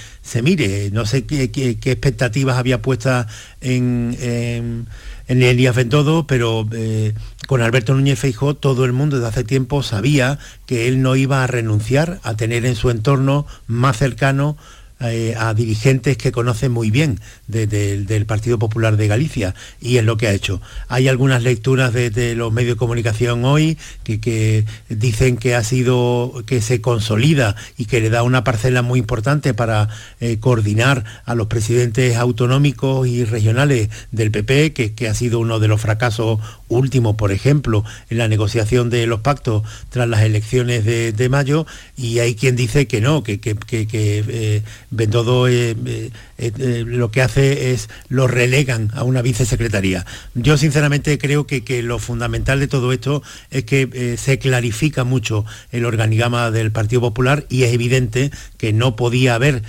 mire. 0.41 0.89
No 0.91 1.05
sé 1.05 1.25
qué, 1.25 1.43
expectativas 1.43 2.57
había 2.57 2.81
puestas 2.81 3.27
en, 3.61 4.17
en, 4.19 4.87
Elías 5.27 5.75
Bendodo, 5.75 6.25
pero 6.25 6.67
eh, 6.71 7.13
con 7.47 7.61
Alberto 7.61 7.93
Núñez 7.93 8.17
Feijó 8.19 8.55
todo 8.55 8.85
el 8.85 8.93
mundo 8.93 9.17
desde 9.17 9.29
hace 9.29 9.43
tiempo 9.43 9.83
sabía 9.83 10.39
que 10.65 10.87
él 10.87 11.01
no 11.01 11.15
iba 11.15 11.43
a 11.43 11.47
renunciar 11.47 12.19
a 12.23 12.35
tener 12.35 12.65
en 12.65 12.75
su 12.75 12.89
entorno 12.89 13.45
más 13.67 13.97
cercano 13.97 14.57
eh, 14.99 15.35
a 15.37 15.53
dirigentes 15.53 16.17
que 16.17 16.31
conocen 16.31 16.71
muy 16.71 16.89
bien 16.89 17.19
del 17.47 18.25
Partido 18.25 18.57
Popular 18.57 18.97
de 18.97 19.07
Galicia 19.07 19.53
y 19.79 19.97
es 19.97 20.03
lo 20.03 20.17
que 20.17 20.27
ha 20.27 20.33
hecho. 20.33 20.59
Hay 20.87 21.07
algunas 21.07 21.43
lecturas 21.43 21.93
de, 21.93 22.33
los 22.35 22.51
medios 22.51 22.75
de 22.75 22.79
comunicación 22.79 23.45
hoy 23.45 23.77
que, 24.03 24.65
dicen 24.89 25.37
que 25.37 25.53
ha 25.53 25.63
sido, 25.63 26.43
que 26.47 26.61
se 26.61 26.81
consolida 26.81 27.55
y 27.77 27.85
que 27.85 28.01
le 28.01 28.09
da 28.09 28.23
una 28.23 28.43
parcela 28.43 28.81
muy 28.81 28.97
importante 28.97 29.53
para 29.53 29.87
eh, 30.19 30.39
coordinar 30.39 31.03
a 31.25 31.35
los 31.35 31.45
presidentes 31.45 32.17
autonómicos 32.17 33.07
y 33.07 33.23
regionales 33.23 33.89
del 34.11 34.31
PP, 34.31 34.73
que, 34.73 35.07
ha 35.07 35.13
sido 35.13 35.39
uno 35.39 35.59
de 35.59 35.67
los 35.67 35.79
fracasos 35.79 36.39
últimos, 36.69 37.15
por 37.15 37.31
ejemplo, 37.31 37.85
en 38.09 38.17
la 38.17 38.27
negociación 38.27 38.89
de 38.89 39.05
los 39.05 39.19
pactos 39.19 39.61
tras 39.89 40.09
las 40.09 40.23
elecciones 40.23 40.85
de, 40.85 41.29
mayo, 41.29 41.67
y 41.95 42.19
hay 42.19 42.33
quien 42.35 42.55
dice 42.55 42.87
que 42.87 42.99
no, 42.99 43.21
que, 43.21 43.39
eh, 43.43 44.63
Bendodo 44.89 45.49
eh, 45.49 45.75
eh, 45.85 46.11
eh, 46.37 46.83
lo 46.87 47.11
que 47.11 47.21
hace 47.21 47.71
es 47.71 47.89
lo 48.07 48.27
relegan 48.27 48.89
a 48.93 49.03
una 49.03 49.21
vicesecretaría. 49.21 50.05
Yo 50.33 50.57
sinceramente 50.57 51.17
creo 51.17 51.45
que, 51.45 51.57
lo 51.83 51.99
fundamental 51.99 52.59
de 52.59 52.67
todo 52.67 52.93
esto 52.93 53.21
es 53.51 53.65
que 53.65 54.17
se 54.17 54.39
clarifica 54.39 55.03
mucho 55.03 55.45
el 55.71 55.85
organigrama 55.85 56.51
del 56.51 56.71
Partido 56.71 57.01
Popular 57.01 57.45
y 57.49 57.63
es 57.63 57.73
evidente 57.73 58.31
que 58.57 58.71
no 58.71 58.95
podía 58.95 59.35
haber 59.35 59.63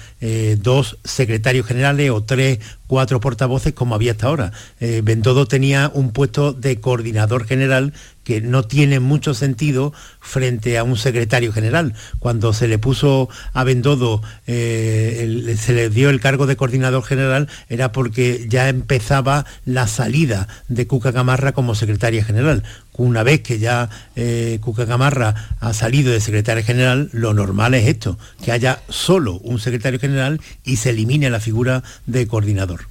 dos 0.60 0.98
secretarios 1.04 1.66
generales 1.66 2.10
o 2.10 2.24
tres 2.24 2.58
cuatro 2.88 3.20
portavoces 3.20 3.72
como 3.74 3.94
había 3.94 4.12
hasta 4.12 4.26
ahora. 4.26 4.52
Eh, 4.80 5.02
Bendodo 5.04 5.46
tenía 5.46 5.92
un 5.94 6.10
puesto 6.10 6.52
de 6.52 6.80
coordinador 6.80 7.46
general 7.46 7.92
que 8.24 8.40
no 8.40 8.62
tiene 8.64 8.98
mucho 8.98 9.32
sentido 9.32 9.92
frente 10.20 10.76
a 10.76 10.84
un 10.84 10.96
secretario 10.96 11.52
general. 11.52 11.94
Cuando 12.18 12.52
se 12.52 12.66
le 12.66 12.78
puso 12.78 13.28
a 13.52 13.64
Bendodo, 13.64 14.22
eh, 14.46 15.56
se 15.58 15.72
le 15.72 15.88
dio 15.88 16.10
el 16.10 16.20
cargo 16.20 16.46
de 16.46 16.56
coordinador 16.56 17.04
general, 17.04 17.48
era 17.68 17.92
porque 17.92 18.46
ya 18.48 18.68
empezaba 18.68 19.46
la 19.64 19.86
salida 19.86 20.48
de 20.68 20.86
Cuca 20.86 21.12
Camarra 21.12 21.52
como 21.52 21.74
secretaria 21.74 22.24
general. 22.24 22.64
Una 22.98 23.22
vez 23.22 23.40
que 23.42 23.60
ya 23.60 23.88
eh, 24.16 24.58
Cuca 24.60 24.84
Camarra 24.84 25.56
ha 25.60 25.72
salido 25.72 26.12
de 26.12 26.20
secretario 26.20 26.64
general, 26.64 27.08
lo 27.12 27.32
normal 27.32 27.74
es 27.74 27.86
esto, 27.86 28.18
que 28.44 28.52
haya 28.52 28.82
solo 28.88 29.38
un 29.38 29.60
secretario 29.60 30.00
general 30.00 30.40
y 30.64 30.76
se 30.76 30.90
elimine 30.90 31.30
la 31.30 31.40
figura 31.40 31.84
de 32.06 32.26
coordinador. 32.26 32.88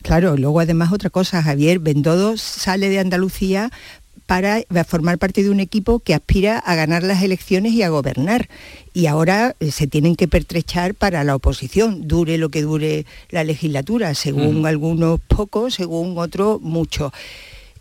Claro, 0.00 0.36
luego 0.38 0.58
además 0.58 0.90
otra 0.90 1.10
cosa, 1.10 1.42
Javier, 1.42 1.78
Bendodo 1.78 2.36
sale 2.38 2.88
de 2.88 2.98
Andalucía 2.98 3.70
para 4.26 4.62
formar 4.86 5.18
parte 5.18 5.42
de 5.42 5.50
un 5.50 5.60
equipo 5.60 5.98
que 5.98 6.14
aspira 6.14 6.58
a 6.58 6.74
ganar 6.74 7.02
las 7.02 7.22
elecciones 7.22 7.74
y 7.74 7.82
a 7.82 7.90
gobernar. 7.90 8.48
Y 8.94 9.04
ahora 9.04 9.54
eh, 9.60 9.70
se 9.70 9.86
tienen 9.86 10.16
que 10.16 10.28
pertrechar 10.28 10.94
para 10.94 11.22
la 11.24 11.36
oposición, 11.36 12.08
dure 12.08 12.38
lo 12.38 12.48
que 12.48 12.62
dure 12.62 13.04
la 13.28 13.44
legislatura, 13.44 14.14
según 14.14 14.64
algunos 14.64 15.20
pocos, 15.20 15.74
según 15.74 16.16
otros 16.16 16.62
muchos. 16.62 17.12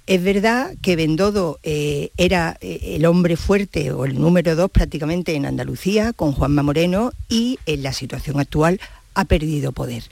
Es 0.07 0.23
verdad 0.23 0.73
que 0.81 0.95
Bendodo 0.95 1.59
eh, 1.63 2.11
era 2.17 2.57
eh, 2.61 2.95
el 2.95 3.05
hombre 3.05 3.37
fuerte 3.37 3.91
o 3.91 4.05
el 4.05 4.19
número 4.19 4.55
dos 4.55 4.71
prácticamente 4.71 5.35
en 5.35 5.45
Andalucía 5.45 6.11
con 6.13 6.31
Juanma 6.31 6.63
Moreno 6.63 7.11
y 7.29 7.59
en 7.65 7.83
la 7.83 7.93
situación 7.93 8.39
actual 8.39 8.79
ha 9.13 9.25
perdido 9.25 9.71
poder. 9.71 10.03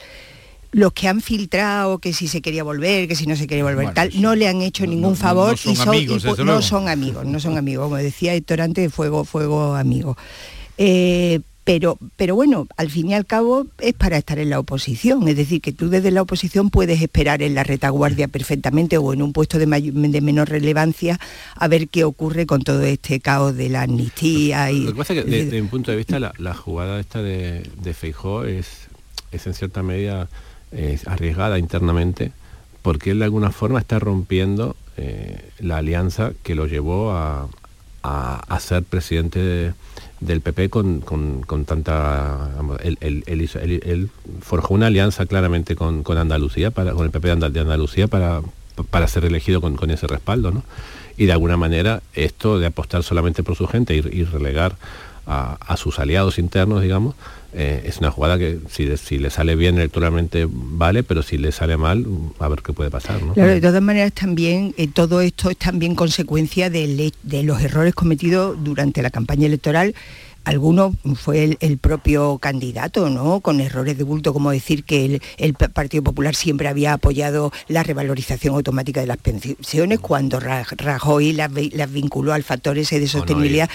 Los 0.71 0.93
que 0.93 1.07
han 1.07 1.21
filtrado 1.21 1.97
que 1.97 2.13
si 2.13 2.27
se 2.27 2.41
quería 2.41 2.63
volver, 2.63 3.07
que 3.07 3.15
si 3.15 3.25
no 3.25 3.35
se 3.35 3.47
quería 3.47 3.63
volver 3.63 3.91
tal, 3.93 4.11
no 4.21 4.35
le 4.35 4.47
han 4.47 4.61
hecho 4.61 4.85
ningún 4.85 5.15
favor 5.15 5.55
y, 5.65 5.75
son, 5.75 5.89
amigos, 5.89 6.23
no 6.37 6.61
son 6.61 6.87
amigos, 6.87 7.25
no 7.25 7.39
son 7.39 7.57
amigos, 7.57 7.85
como 7.85 7.95
decía 7.95 8.35
Héctor 8.35 8.61
antes, 8.61 8.93
fuego, 8.93 9.25
fuego 9.25 9.75
amigo. 9.75 10.15
Eh, 10.77 11.41
pero, 11.70 11.99
pero 12.15 12.34
bueno, 12.34 12.67
al 12.78 12.89
fin 12.89 13.11
y 13.11 13.13
al 13.13 13.28
cabo 13.28 13.67
es 13.78 13.93
para 13.93 14.17
estar 14.17 14.39
en 14.39 14.49
la 14.49 14.59
oposición, 14.59 15.28
es 15.28 15.38
decir, 15.38 15.61
que 15.61 15.72
tú 15.72 15.89
desde 15.91 16.09
la 16.09 16.24
oposición 16.24 16.72
puedes 16.72 16.99
esperar 16.99 17.43
en 17.43 17.53
la 17.53 17.63
retaguardia 17.63 18.28
perfectamente 18.28 18.97
o 18.97 19.13
en 19.13 19.22
un 19.22 19.34
puesto 19.34 19.59
de, 19.59 19.67
menor 19.67 20.49
relevancia 20.49 21.20
a 21.53 21.67
ver 21.67 21.88
qué 21.88 22.05
ocurre 22.05 22.47
con 22.47 22.63
todo 22.63 22.82
este 22.82 23.20
caos 23.20 23.55
de 23.55 23.70
la 23.70 23.84
amnistía. 23.84 24.72
Y, 24.72 24.86
Lo 24.86 24.93
que 24.93 24.97
pasa 24.97 25.13
es 25.13 25.24
que 25.24 25.30
desde 25.30 25.61
mi 25.61 25.67
punto 25.67 25.91
de 25.91 25.97
vista 25.97 26.17
la, 26.20 26.53
jugada 26.55 26.99
esta 26.99 27.22
de, 27.22 27.70
de 27.80 27.93
Feijó 27.93 28.45
es, 28.45 28.88
es 29.32 29.45
en 29.45 29.53
cierta 29.53 29.84
medida 29.84 30.28
arriesgada 31.05 31.59
internamente, 31.59 32.32
porque 32.82 33.11
él 33.11 33.20
de 33.20 33.26
alguna 33.26 33.51
forma 33.51 33.78
está 33.78 33.99
rompiendo 33.99 34.76
eh, 34.97 35.51
la 35.59 35.78
alianza 35.78 36.32
que 36.41 36.55
lo 36.55 36.65
llevó 36.65 37.11
a, 37.11 37.47
a, 38.01 38.59
ser 38.59 38.84
presidente 38.84 39.74
del 40.20 40.41
PP 40.41 40.70
con, 40.70 41.01
tanta... 41.65 42.49
él, 42.84 44.09
forjó 44.41 44.74
una 44.74 44.88
alianza 44.88 45.26
claramente 45.26 45.76
con, 45.76 46.03
Andalucía, 46.17 46.72
para, 46.72 46.91
con 46.93 47.05
el 47.05 47.11
PP 47.11 47.36
de 47.36 47.61
Andalucía 47.61 48.07
para, 48.07 48.41
para 48.89 49.07
ser 49.07 49.26
elegido 49.26 49.61
con, 49.61 49.89
ese 49.89 50.07
respaldo, 50.07 50.51
¿no? 50.51 50.63
Y 51.17 51.26
de 51.26 51.34
alguna 51.34 51.57
manera 51.57 52.01
esto 52.13 52.59
de 52.59 52.67
apostar 52.67 53.03
solamente 53.03 53.43
por 53.43 53.55
su 53.55 53.67
gente 53.67 53.95
y, 53.95 54.24
relegar 54.24 54.76
a, 55.26 55.76
sus 55.78 55.99
aliados 55.99 56.39
internos, 56.39 56.82
digamos, 56.82 57.15
eh, 57.53 57.84
es 57.86 57.97
una 57.97 58.11
jugada 58.11 58.38
que 58.38 58.59
si, 58.70 59.17
le 59.17 59.30
sale 59.30 59.55
bien 59.55 59.78
electoralmente 59.78 60.47
vale, 60.49 61.03
pero 61.03 61.24
si 61.24 61.38
le 61.38 61.51
sale 61.51 61.78
mal, 61.78 62.05
a 62.39 62.47
ver 62.47 62.61
qué 62.61 62.74
puede 62.74 62.91
pasar. 62.91 63.20
Claro, 63.34 63.49
de 63.49 63.61
todas 63.61 63.82
maneras 63.82 64.13
también 64.13 64.74
eh, 64.78 64.88
todo 64.88 65.22
esto 65.22 65.49
es 65.49 65.57
también 65.57 65.95
consecuencia 65.95 66.70
de 66.70 67.11
los 67.43 67.61
errores 67.61 67.95
cometidos 67.95 68.57
durante 68.63 69.01
la 69.01 69.09
campaña 69.09 69.47
electoral 69.47 69.95
alguno 70.43 70.95
fue 71.15 71.57
el, 71.59 71.77
propio 71.77 72.37
candidato, 72.39 73.09
¿no? 73.09 73.39
Con 73.39 73.61
errores 73.61 73.97
de 73.97 74.03
bulto, 74.03 74.33
como 74.33 74.51
decir 74.51 74.83
que 74.83 75.19
el, 75.37 75.53
Partido 75.53 76.03
Popular 76.03 76.35
siempre 76.35 76.67
había 76.67 76.93
apoyado 76.93 77.51
la 77.67 77.83
revalorización 77.83 78.55
automática 78.55 79.01
de 79.01 79.07
las 79.07 79.17
pensiones 79.17 79.99
cuando 79.99 80.39
Rajoy 80.39 81.33
las, 81.33 81.51
vinculó 81.91 82.33
al 82.33 82.43
factor 82.43 82.77
ese 82.77 82.99
de 82.99 83.07
sostenibilidad 83.07 83.69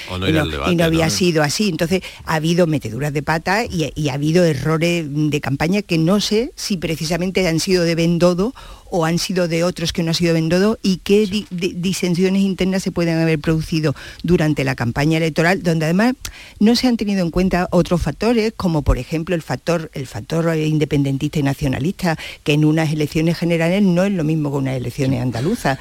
y, 0.66 0.74
no, 0.74 0.84
había 0.84 1.10
sido 1.10 1.42
así. 1.42 1.68
Entonces 1.68 2.02
ha 2.24 2.34
habido 2.34 2.66
meteduras 2.66 3.12
de 3.12 3.22
pata 3.22 3.64
y, 3.64 3.92
y 3.94 4.08
ha 4.08 4.14
habido 4.14 4.44
errores 4.44 5.06
de 5.08 5.40
campaña 5.40 5.82
que 5.82 5.98
no 5.98 6.20
sé 6.20 6.52
si 6.56 6.76
precisamente 6.76 7.46
han 7.46 7.60
sido 7.60 7.84
de 7.84 7.94
Bendodo 7.94 8.54
o 8.97 9.05
han 9.05 9.18
sido 9.18 9.49
de 9.49 9.64
otros 9.64 9.92
que 9.92 10.05
no 10.05 10.12
ha 10.12 10.14
sido 10.14 10.34
vendido 10.34 10.78
y 10.80 10.99
qué 10.99 11.28
disensiones 11.51 12.42
internas 12.42 12.84
se 12.84 12.92
pueden 12.92 13.18
haber 13.18 13.40
producido 13.40 13.92
durante 14.22 14.62
la 14.62 14.76
campaña 14.76 15.16
electoral, 15.16 15.64
donde 15.64 15.86
además 15.86 16.14
no 16.61 16.76
se 16.76 16.86
han 16.86 16.97
tenido 16.97 17.22
en 17.22 17.32
cuenta 17.32 17.66
otros 17.72 18.01
factores, 18.01 18.53
como 18.57 18.82
por 18.82 18.99
ejemplo 18.99 19.34
el 19.34 19.42
factor, 19.42 19.90
el 19.95 20.07
factor 20.07 20.57
independentista 20.57 21.40
y 21.40 21.42
nacionalista, 21.42 22.16
que 22.45 22.53
en 22.53 22.64
unas 22.64 22.92
elecciones 22.92 23.36
generales 23.36 23.82
no 23.82 24.05
es 24.05 24.12
lo 24.12 24.22
mismo 24.22 24.53
que 24.53 24.59
unas 24.59 24.76
elecciones 24.76 25.20
andaluzas. 25.20 25.76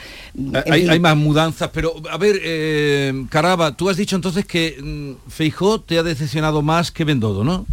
Hay, 0.72 1.00
más 1.00 1.16
mudanzas, 1.16 1.70
pero 1.72 1.94
a 2.10 2.18
ver, 2.18 2.40
eh, 2.44 3.26
Caraba, 3.30 3.78
tú 3.78 3.90
has 3.90 3.98
dicho 3.98 4.16
entonces 4.16 4.46
que 4.46 4.78
mm, 4.82 5.30
Feijó 5.30 5.80
te 5.80 6.00
ha 6.00 6.04
decepcionado 6.04 6.64
más 6.64 6.92
que 6.92 7.04
Bendodo, 7.04 7.44
¿no? 7.44 7.68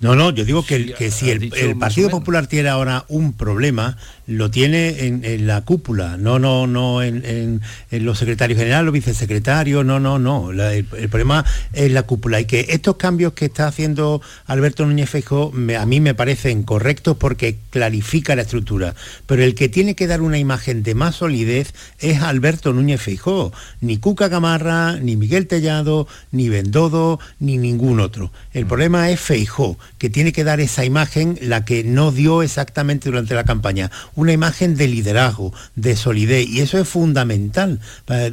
No, 0.00 0.14
no, 0.14 0.30
yo 0.30 0.44
digo 0.44 0.64
que, 0.64 0.92
que 0.92 1.10
si 1.10 1.30
el, 1.30 1.50
Partido 1.78 2.10
Popular 2.10 2.46
tiene 2.46 2.68
ahora 2.68 3.06
un 3.08 3.32
problema, 3.32 3.96
lo 4.26 4.50
tiene 4.50 5.06
en, 5.06 5.46
la 5.46 5.62
cúpula, 5.62 6.18
no, 6.18 6.38
no, 6.38 6.66
no 6.66 7.02
en, 7.02 7.62
los 7.90 8.18
secretarios 8.18 8.58
generales, 8.58 8.84
los 8.84 8.92
vicesecretarios, 8.92 9.84
no, 9.86 9.98
no, 9.98 10.18
no. 10.18 10.52
el, 10.52 10.84
problema 10.84 11.44
es 11.72 11.90
la 11.92 12.02
cúpula. 12.02 12.40
Y 12.40 12.44
que 12.44 12.66
estos 12.68 12.96
cambios 12.96 13.32
que 13.32 13.46
está 13.46 13.68
haciendo 13.68 14.20
Alberto 14.46 14.84
Núñez 14.84 15.08
Feijóo 15.08 15.52
a 15.78 15.86
mí 15.86 16.00
me 16.00 16.14
parecen 16.14 16.62
correctos 16.62 17.16
porque 17.16 17.56
clarifica 17.70 18.36
la 18.36 18.42
estructura. 18.42 18.94
Pero 19.26 19.44
el 19.44 19.54
que 19.54 19.68
tiene 19.68 19.94
que 19.94 20.06
dar 20.06 20.20
una 20.20 20.38
imagen 20.38 20.82
de 20.82 20.94
más 20.94 21.16
solidez 21.16 21.72
es 22.00 22.20
Alberto 22.20 22.72
Núñez 22.74 23.00
Feijóo. 23.00 23.52
Ni 23.80 23.96
Cuca 23.96 24.28
Gamarra, 24.28 24.96
ni 24.96 25.16
Miguel 25.16 25.46
Tellado, 25.46 26.06
ni 26.32 26.48
Bendodo, 26.48 27.18
ni 27.38 27.56
ningún 27.56 28.00
otro. 28.00 28.30
El 28.56 28.64
problema 28.64 29.10
es 29.10 29.20
Feijóo 29.20 29.78
que 29.98 30.08
tiene 30.08 30.32
que 30.32 30.42
dar 30.42 30.60
esa 30.60 30.82
imagen, 30.82 31.38
la 31.42 31.66
que 31.66 31.84
no 31.84 32.10
dio 32.10 32.42
exactamente 32.42 33.10
durante 33.10 33.34
la 33.34 33.44
campaña, 33.44 33.90
una 34.14 34.32
imagen 34.32 34.76
de 34.76 34.88
liderazgo, 34.88 35.52
de 35.74 35.94
solidez, 35.94 36.48
y 36.48 36.62
eso 36.62 36.78
es 36.78 36.88
fundamental, 36.88 37.80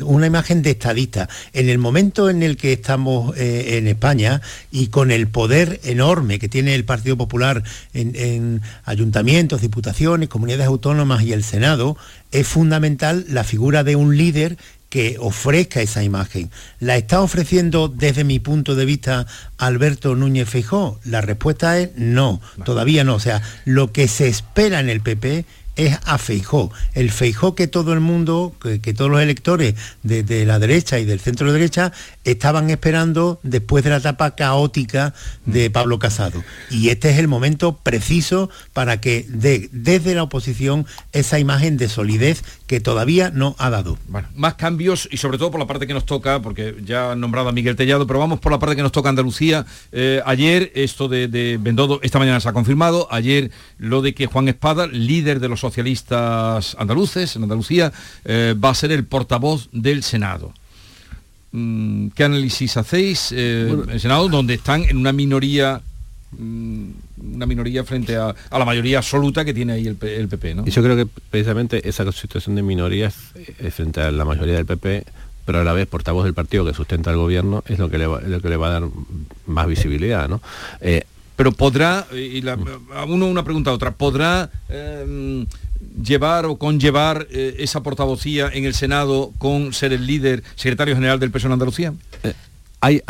una 0.05 0.25
imagen 0.25 0.61
de 0.61 0.69
estadista. 0.69 1.27
En 1.51 1.67
el 1.67 1.77
momento 1.77 2.29
en 2.29 2.41
el 2.41 2.55
que 2.55 2.71
estamos 2.71 3.35
eh, 3.35 3.77
en 3.77 3.87
España 3.89 4.41
y 4.71 4.87
con 4.87 5.11
el 5.11 5.27
poder 5.27 5.81
enorme 5.83 6.39
que 6.39 6.47
tiene 6.47 6.73
el 6.73 6.85
Partido 6.85 7.17
Popular 7.17 7.61
en 7.93 8.61
ayuntamientos, 8.85 9.59
diputaciones, 9.59 10.29
comunidades 10.29 10.67
autónomas 10.67 11.23
y 11.23 11.33
el 11.33 11.43
Senado, 11.43 11.97
es 12.31 12.47
fundamental 12.47 13.25
la 13.27 13.43
figura 13.43 13.83
de 13.83 13.97
un 13.97 14.15
líder 14.15 14.57
que 14.93 15.17
ofrezca 15.19 15.81
esa 15.81 16.03
imagen. 16.03 16.51
¿La 16.79 16.97
está 16.97 17.21
ofreciendo 17.21 17.87
desde 17.87 18.23
mi 18.23 18.39
punto 18.39 18.75
de 18.75 18.85
vista 18.85 19.25
Alberto 19.57 20.15
Núñez 20.15 20.47
Feijó? 20.47 20.99
La 21.03 21.19
respuesta 21.19 21.79
es 21.79 21.89
no, 21.95 22.39
todavía 22.63 23.03
no. 23.03 23.15
O 23.15 23.19
sea, 23.19 23.41
lo 23.65 23.91
que 23.91 24.07
se 24.07 24.27
espera 24.27 24.79
en 24.79 24.89
el 24.89 25.01
PP 25.01 25.45
es 25.75 25.97
a 26.05 26.17
Feijó. 26.17 26.71
El 26.93 27.09
Feijó 27.09 27.55
que 27.55 27.67
todo 27.67 27.93
el 27.93 27.99
mundo, 27.99 28.55
que, 28.61 28.93
todos 28.93 29.09
los 29.09 29.21
electores 29.21 29.73
de, 30.03 30.45
la 30.45 30.59
derecha 30.59 30.99
y 30.99 31.05
del 31.05 31.19
centro 31.19 31.47
de 31.47 31.53
derecha 31.53 31.91
estaban 32.23 32.69
esperando 32.69 33.39
después 33.43 33.83
de 33.83 33.89
la 33.89 33.97
etapa 33.97 34.35
caótica 34.35 35.13
de 35.45 35.69
mm. 35.69 35.71
Pablo 35.71 35.99
Casado. 35.99 36.43
Y 36.69 36.89
este 36.89 37.09
es 37.09 37.17
el 37.17 37.27
momento 37.27 37.77
preciso 37.77 38.49
para 38.73 39.01
que 39.01 39.25
desde 39.27 40.13
la 40.15 40.23
oposición 40.23 40.85
esa 41.11 41.39
imagen 41.39 41.77
de 41.77 41.89
solidez 41.89 42.43
que 42.73 42.79
todavía 42.79 43.29
no 43.29 43.55
ha 43.59 43.69
dado. 43.69 43.99
Bueno, 44.07 44.29
más 44.35 44.55
cambios 44.55 45.07
y 45.11 45.17
sobre 45.17 45.37
todo 45.37 45.51
por 45.51 45.59
la 45.59 45.67
parte 45.67 45.85
que 45.85 45.93
nos 45.93 46.07
toca, 46.07 46.41
porque 46.41 46.75
ya 46.83 47.11
han 47.11 47.19
nombrado 47.19 47.49
a 47.49 47.51
Miguel 47.51 47.75
Tellado, 47.75 48.07
pero 48.07 48.17
vamos 48.17 48.39
por 48.39 48.51
la 48.51 48.57
parte 48.57 48.75
que 48.75 48.81
nos 48.81 48.91
toca 48.91 49.09
Andalucía. 49.09 49.63
Eh, 49.91 50.23
ayer 50.25 50.71
esto 50.73 51.07
de, 51.07 51.27
de 51.27 51.59
Bendodo, 51.61 51.99
esta 52.01 52.17
mañana 52.17 52.39
se 52.39 52.49
ha 52.49 52.53
confirmado, 52.53 53.07
ayer 53.11 53.51
lo 53.77 54.01
de 54.01 54.15
que 54.15 54.25
Juan 54.25 54.47
Espada, 54.47 54.87
líder 54.87 55.39
de 55.39 55.49
los 55.49 55.59
socialistas 55.59 56.75
andaluces 56.79 57.35
en 57.35 57.43
Andalucía, 57.43 57.93
eh, 58.25 58.55
va 58.57 58.71
a 58.71 58.73
ser 58.73 58.91
el 58.91 59.05
portavoz 59.05 59.69
del 59.71 60.01
Senado. 60.01 60.51
Mm, 61.51 62.07
¿Qué 62.15 62.23
análisis 62.23 62.75
hacéis 62.75 63.31
eh, 63.33 63.69
en 63.69 63.87
el 63.91 63.99
Senado, 63.99 64.29
donde 64.29 64.55
están 64.55 64.81
en 64.81 64.97
una 64.97 65.13
minoría 65.13 65.83
una 66.39 67.45
minoría 67.45 67.83
frente 67.83 68.15
a, 68.15 68.35
la 68.51 68.65
mayoría 68.65 68.99
absoluta 68.99 69.45
que 69.45 69.53
tiene 69.53 69.73
ahí 69.73 69.87
el, 69.87 69.95
PP, 69.95 70.55
¿no? 70.55 70.63
Y 70.65 70.71
yo 70.71 70.83
creo 70.83 70.95
que 70.95 71.05
precisamente 71.05 71.87
esa 71.87 72.09
situación 72.11 72.55
de 72.55 72.63
minorías 72.63 73.15
es 73.59 73.73
frente 73.73 74.01
a 74.01 74.11
la 74.11 74.25
mayoría 74.25 74.55
del 74.55 74.65
PP, 74.65 75.05
pero 75.45 75.59
a 75.59 75.63
la 75.63 75.73
vez 75.73 75.87
portavoz 75.87 76.23
del 76.23 76.33
partido 76.33 76.65
que 76.65 76.73
sustenta 76.73 77.11
el 77.11 77.17
gobierno 77.17 77.63
es 77.67 77.79
lo 77.79 77.89
que 77.89 77.97
le 77.97 78.07
va, 78.07 78.21
lo 78.21 78.41
que 78.41 78.49
le 78.49 78.57
va 78.57 78.67
a 78.67 78.79
dar 78.79 78.83
más 79.45 79.67
visibilidad, 79.67 80.29
¿no? 80.29 80.41
Eh, 80.81 81.03
pero 81.35 81.51
podrá, 81.51 82.05
y 82.13 82.41
la, 82.41 82.57
uno 83.07 83.27
una 83.27 83.43
pregunta 83.43 83.71
a 83.71 83.73
otra, 83.73 83.91
¿podrá 83.91 84.51
em, 84.69 85.47
llevar 86.01 86.45
o 86.45 86.57
conllevar 86.57 87.27
eh, 87.31 87.55
esa 87.59 87.81
portavocía 87.81 88.49
en 88.53 88.65
el 88.65 88.75
Senado 88.75 89.31
con 89.39 89.73
ser 89.73 89.93
el 89.93 90.05
líder, 90.05 90.43
secretario 90.55 90.95
general 90.95 91.19
del 91.19 91.31
PSOE 91.31 91.47
en 91.47 91.53
Andalucía? 91.53 91.93
Eh, 92.23 92.33
hay, 92.83 93.01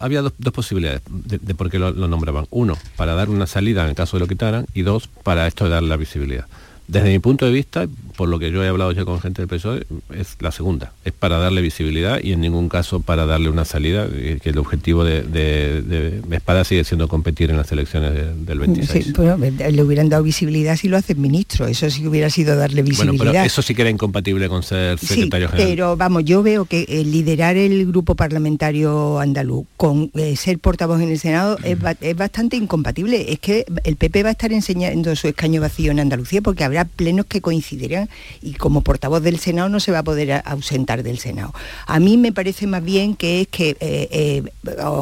había, 0.00 0.22
dos, 0.22 0.32
posibilidades 0.52 1.02
de, 1.08 1.54
por 1.54 1.68
qué 1.68 1.78
lo, 1.78 1.90
lo, 1.90 2.06
nombraban. 2.06 2.46
Uno, 2.50 2.78
para 2.96 3.14
dar 3.14 3.28
una 3.28 3.46
salida 3.46 3.82
en 3.82 3.90
el 3.90 3.94
caso 3.96 4.16
de 4.16 4.20
lo 4.20 4.28
quitaran, 4.28 4.66
y 4.72 4.82
dos, 4.82 5.08
para 5.08 5.46
esto 5.46 5.64
de 5.64 5.70
darle 5.70 5.88
la 5.88 5.96
visibilidad. 5.96 6.46
Desde 6.88 7.08
mi 7.08 7.18
punto 7.18 7.46
de 7.46 7.52
vista, 7.52 7.88
por 8.16 8.28
lo 8.28 8.38
que 8.38 8.50
yo 8.50 8.62
he 8.62 8.68
hablado 8.68 8.92
ya 8.92 9.04
con 9.04 9.20
gente 9.20 9.42
del 9.42 9.48
PSOE, 9.48 9.86
es 10.14 10.36
la 10.40 10.52
segunda. 10.52 10.92
Es 11.04 11.12
para 11.12 11.38
darle 11.38 11.60
visibilidad 11.60 12.20
y 12.22 12.32
en 12.32 12.40
ningún 12.40 12.68
caso 12.68 13.00
para 13.00 13.26
darle 13.26 13.48
una 13.48 13.64
salida, 13.64 14.06
eh, 14.12 14.38
que 14.42 14.50
el 14.50 14.58
objetivo 14.58 15.04
de, 15.04 15.22
de, 15.22 16.22
Espada 16.30 16.64
sigue 16.64 16.84
siendo 16.84 17.08
competir 17.08 17.50
en 17.50 17.56
las 17.56 17.72
elecciones 17.72 18.12
del 18.46 18.58
26. 18.58 19.14
le 19.18 19.82
hubieran 19.82 20.08
dado 20.08 20.22
visibilidad 20.22 20.76
si 20.76 20.88
lo 20.88 20.96
hace 20.96 21.14
ministro, 21.14 21.66
eso 21.66 21.90
sí 21.90 22.02
que 22.02 22.08
hubiera 22.08 22.30
sido 22.30 22.56
darle 22.56 22.82
visibilidad. 22.82 23.18
Bueno, 23.18 23.32
pero 23.32 23.44
eso 23.44 23.62
sí 23.62 23.74
que 23.74 23.82
era 23.82 23.90
incompatible 23.90 24.48
con 24.48 24.62
ser 24.62 24.98
secretario 24.98 25.48
general. 25.48 25.68
Pero 25.68 25.96
vamos, 25.96 26.24
yo 26.24 26.42
veo 26.42 26.66
que 26.66 26.86
eh, 26.88 27.04
liderar 27.04 27.56
el 27.56 27.86
grupo 27.86 28.14
parlamentario 28.14 29.18
andaluz 29.18 29.66
con 29.76 30.10
eh, 30.14 30.36
ser 30.36 30.58
portavoz 30.58 31.00
en 31.00 31.10
el 31.10 31.18
Senado 31.18 31.58
es, 31.64 31.78
es, 32.00 32.16
bastante 32.16 32.56
incompatible. 32.56 33.32
Es 33.32 33.40
que 33.40 33.66
el 33.84 33.96
PP 33.96 34.22
va 34.22 34.28
a 34.28 34.32
estar 34.32 34.52
enseñando 34.52 35.16
su 35.16 35.28
escaño 35.28 35.60
vacío 35.60 35.90
en 35.90 36.00
Andalucía 36.00 36.42
porque 36.42 36.64
habrá 36.64 36.75
plenos 36.84 37.26
que 37.26 37.40
coincidirán 37.40 38.08
y 38.42 38.54
como 38.54 38.82
portavoz 38.82 39.22
del 39.22 39.38
Senado 39.38 39.68
no 39.68 39.80
se 39.80 39.92
va 39.92 40.00
a 40.00 40.02
poder 40.02 40.42
ausentar 40.44 41.02
del 41.02 41.18
Senado. 41.18 41.54
A 41.86 42.00
mí 42.00 42.16
me 42.16 42.32
parece 42.32 42.66
más 42.66 42.84
bien 42.84 43.16
que 43.16 43.42
es 43.42 43.48
que 43.48 43.76
eh, 43.80 44.08
eh, 44.10 44.42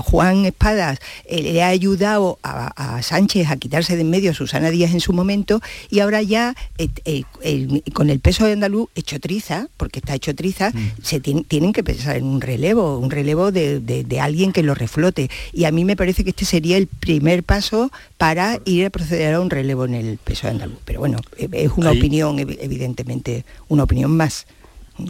Juan 0.05 0.45
Espadas 0.45 0.99
eh, 1.27 1.43
le 1.43 1.63
ha 1.63 1.69
ayudado 1.69 2.39
a, 2.43 3.03
Sánchez 3.03 3.51
a 3.51 3.57
quitarse 3.57 3.97
de 3.97 4.05
en 4.05 4.11
medio 4.11 4.31
a 4.31 4.35
Susana 4.35 4.71
Díaz 4.71 4.93
en 4.93 5.01
su 5.01 5.13
momento 5.13 5.61
y 5.91 6.01
ahora 6.01 6.23
ya 6.23 6.55
con 7.93 8.11
el 8.11 8.21
peso 8.21 8.47
de 8.47 8.53
andaluz 8.53 8.89
hecho 8.95 9.19
triza, 9.19 9.69
porque 9.77 9.99
está 9.99 10.15
hecho 10.15 10.35
triza, 10.35 10.71
mm. 10.71 11.03
se 11.03 11.21
tienen 11.21 11.73
que 11.73 11.83
pensar 11.83 12.17
en 12.17 12.25
un 12.25 12.41
relevo, 12.41 12.99
un 12.99 13.11
relevo 13.11 13.51
de, 13.51 13.81
de 13.81 14.21
alguien 14.21 14.53
que 14.53 14.63
lo 14.63 14.75
reflote. 14.75 15.31
Y 15.53 15.65
a 15.65 15.73
mí 15.73 15.85
me 15.85 15.97
parece 15.97 16.25
que 16.25 16.31
este 16.31 16.45
sería 16.45 16.77
el 16.77 16.87
primer 16.87 17.43
paso 17.43 17.91
para 18.19 18.61
ir 18.65 18.87
a 18.87 18.91
proceder 18.91 19.35
a 19.35 19.41
un 19.41 19.51
relevo 19.51 19.85
en 19.85 19.95
el 19.95 20.19
peso 20.19 20.47
de 20.47 20.53
andaluz. 20.53 20.79
Pero 20.85 21.01
bueno, 21.01 21.19
es 21.65 21.73
una 21.77 21.91
opinión 21.91 22.39
evidentemente, 22.39 23.45
una 23.69 23.85
opinión 23.85 24.17
más. 24.17 24.47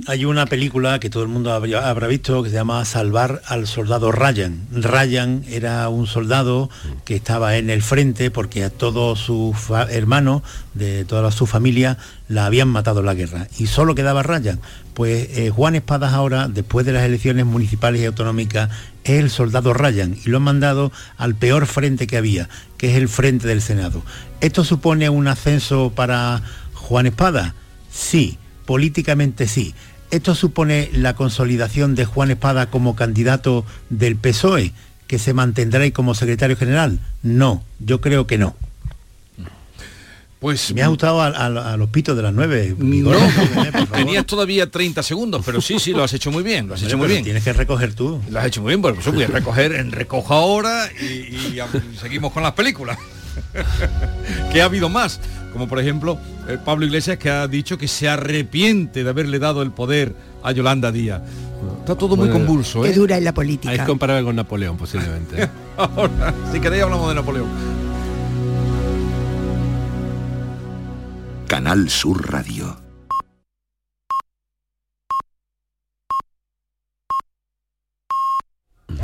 Hay 0.07 0.25
una 0.25 0.47
película 0.47 0.99
que 0.99 1.11
todo 1.11 1.23
el 1.23 1.29
mundo 1.29 1.53
habrá, 1.53 2.07
visto 2.07 2.43
que 2.43 2.49
se 2.49 2.55
llama 2.55 2.83
Salvar 2.87 3.43
al 3.47 3.67
soldado 3.67 4.13
Ryan. 4.13 4.67
Ryan 4.73 5.45
era 5.47 5.87
un 5.91 6.07
soldado 6.07 6.71
que 7.05 7.15
estaba 7.17 7.59
en 7.59 7.69
el 7.69 7.83
frente 7.83 8.31
porque 8.31 8.65
a 8.65 8.71
todos 8.71 9.21
sus 9.21 9.55
hermanos 9.91 10.43
de 10.73 11.05
toda 11.05 11.31
su 11.31 11.45
familia 11.45 11.99
la 12.29 12.47
habían 12.47 12.69
matado 12.69 13.01
en 13.01 13.07
la 13.07 13.15
guerra 13.15 13.47
y 13.59 13.67
solo 13.67 13.95
quedaba 13.95 14.23
Ryan. 14.23 14.59
Pues 14.95 15.29
eh, 15.37 15.51
Juan 15.51 15.75
Espadas 15.75 16.15
ahora, 16.15 16.49
después 16.49 16.87
de 16.87 16.93
las 16.93 17.03
elecciones 17.03 17.45
municipales 17.45 18.01
y 18.01 18.07
autonómicas, 18.07 18.71
es 19.05 19.21
el 19.21 19.29
soldado 19.29 19.75
Ryan 19.75 20.17
y 20.25 20.31
lo 20.31 20.39
han 20.39 20.45
mandado 20.45 20.93
al 21.19 21.35
peor 21.35 21.67
frente 21.67 22.07
que 22.07 22.17
había, 22.17 22.49
que 22.79 22.91
es 22.91 22.97
el 22.97 23.09
frente 23.09 23.47
del 23.49 23.61
Senado. 23.61 24.03
¿Esto 24.41 24.65
supone 24.65 25.11
un 25.11 25.29
ascenso 25.29 25.93
para 25.95 26.41
Juan 26.73 27.05
Espada? 27.05 27.55
Sí, 27.91 28.39
políticamente 28.67 29.47
sí. 29.49 29.75
¿Esto 30.11 30.35
supone 30.35 30.91
la 30.93 31.15
consolidación 31.17 31.95
de 31.95 32.05
Juan 32.05 32.31
Espada 32.31 32.67
como 32.67 32.95
candidato 32.95 33.65
del 33.91 34.17
PSOE, 34.17 34.73
que 35.07 35.19
se 35.19 35.33
mantendrá 35.35 35.81
ahí 35.83 35.91
como 35.93 36.15
secretario 36.15 36.57
general? 36.57 37.01
No, 37.23 37.65
yo 37.81 38.01
creo 38.01 38.27
que 38.27 38.39
no. 38.39 38.55
Pues 40.41 40.75
me 40.75 40.83
ha 40.83 40.89
gustado 40.89 41.23
a, 41.23 41.29
a- 41.29 41.73
a 41.73 41.77
los 41.79 41.89
pitos 41.89 42.15
de 42.17 42.23
las 42.23 42.35
nueve. 42.35 42.75
No, 42.77 42.85
Vigor, 42.91 43.17
por 43.73 43.73
favor. 43.73 43.89
tenías 43.97 44.27
todavía 44.27 44.71
30 44.71 45.03
segundos, 45.03 45.43
pero 45.45 45.61
sí, 45.63 45.79
sí, 45.79 45.93
lo 45.93 46.05
has 46.05 46.13
hecho 46.13 46.31
muy 46.31 46.43
bien, 46.43 46.69
lo 46.69 46.75
has 46.75 46.83
hecho 46.83 46.99
muy 46.99 47.09
bien. 47.09 47.25
Tienes 47.25 47.43
que 47.43 47.55
recoger 47.55 47.95
tú. 47.95 48.21
Lo 48.31 48.39
has 48.41 48.47
hecho 48.47 48.61
muy 48.61 48.71
bien, 48.71 48.83
por 48.83 48.97
eso 48.99 49.11
voy 49.11 49.25
a 49.25 49.29
recoger, 49.29 49.73
en 49.75 49.91
recojo 49.91 50.35
ahora 50.35 50.91
y, 51.01 51.55
y 51.55 51.61
a- 51.61 51.67
y 51.95 51.97
seguimos 51.97 52.31
con 52.33 52.43
las 52.43 52.53
películas. 52.53 52.99
que 54.53 54.63
ha 54.63 54.67
habido 54.67 54.89
más, 54.89 55.21
como 55.53 55.69
por 55.69 55.81
ejemplo 55.81 56.19
eh, 56.49 56.59
Pablo 56.63 56.87
Iglesias 56.87 57.19
que 57.19 57.31
ha 57.31 57.47
dicho 57.49 57.79
que 57.79 57.89
se 57.89 58.09
arrepiente 58.09 59.05
de 59.05 59.11
haberle 59.11 59.39
dado 59.39 59.63
el 59.63 59.71
poder 59.71 60.15
a 60.43 60.53
Yolanda 60.53 60.93
Díaz. 60.93 61.23
Está 61.81 61.97
todo 61.97 62.17
muy 62.17 62.29
convulso, 62.29 62.85
¿eh? 62.85 62.91
Qué 62.91 62.95
dura 62.95 63.17
es 63.17 63.23
la 63.23 63.33
política. 63.33 63.73
Es 63.73 63.83
comparable 63.83 64.25
con 64.25 64.37
Napoleón, 64.37 64.77
posiblemente. 64.77 65.45
¿eh? 65.45 65.49
Ahora, 65.77 66.35
si 66.53 66.61
queréis 66.61 66.83
hablamos 66.83 67.09
de 67.09 67.15
Napoleón. 67.15 67.49
Canal 71.47 71.89
Sur 71.89 72.31
Radio. 72.31 72.84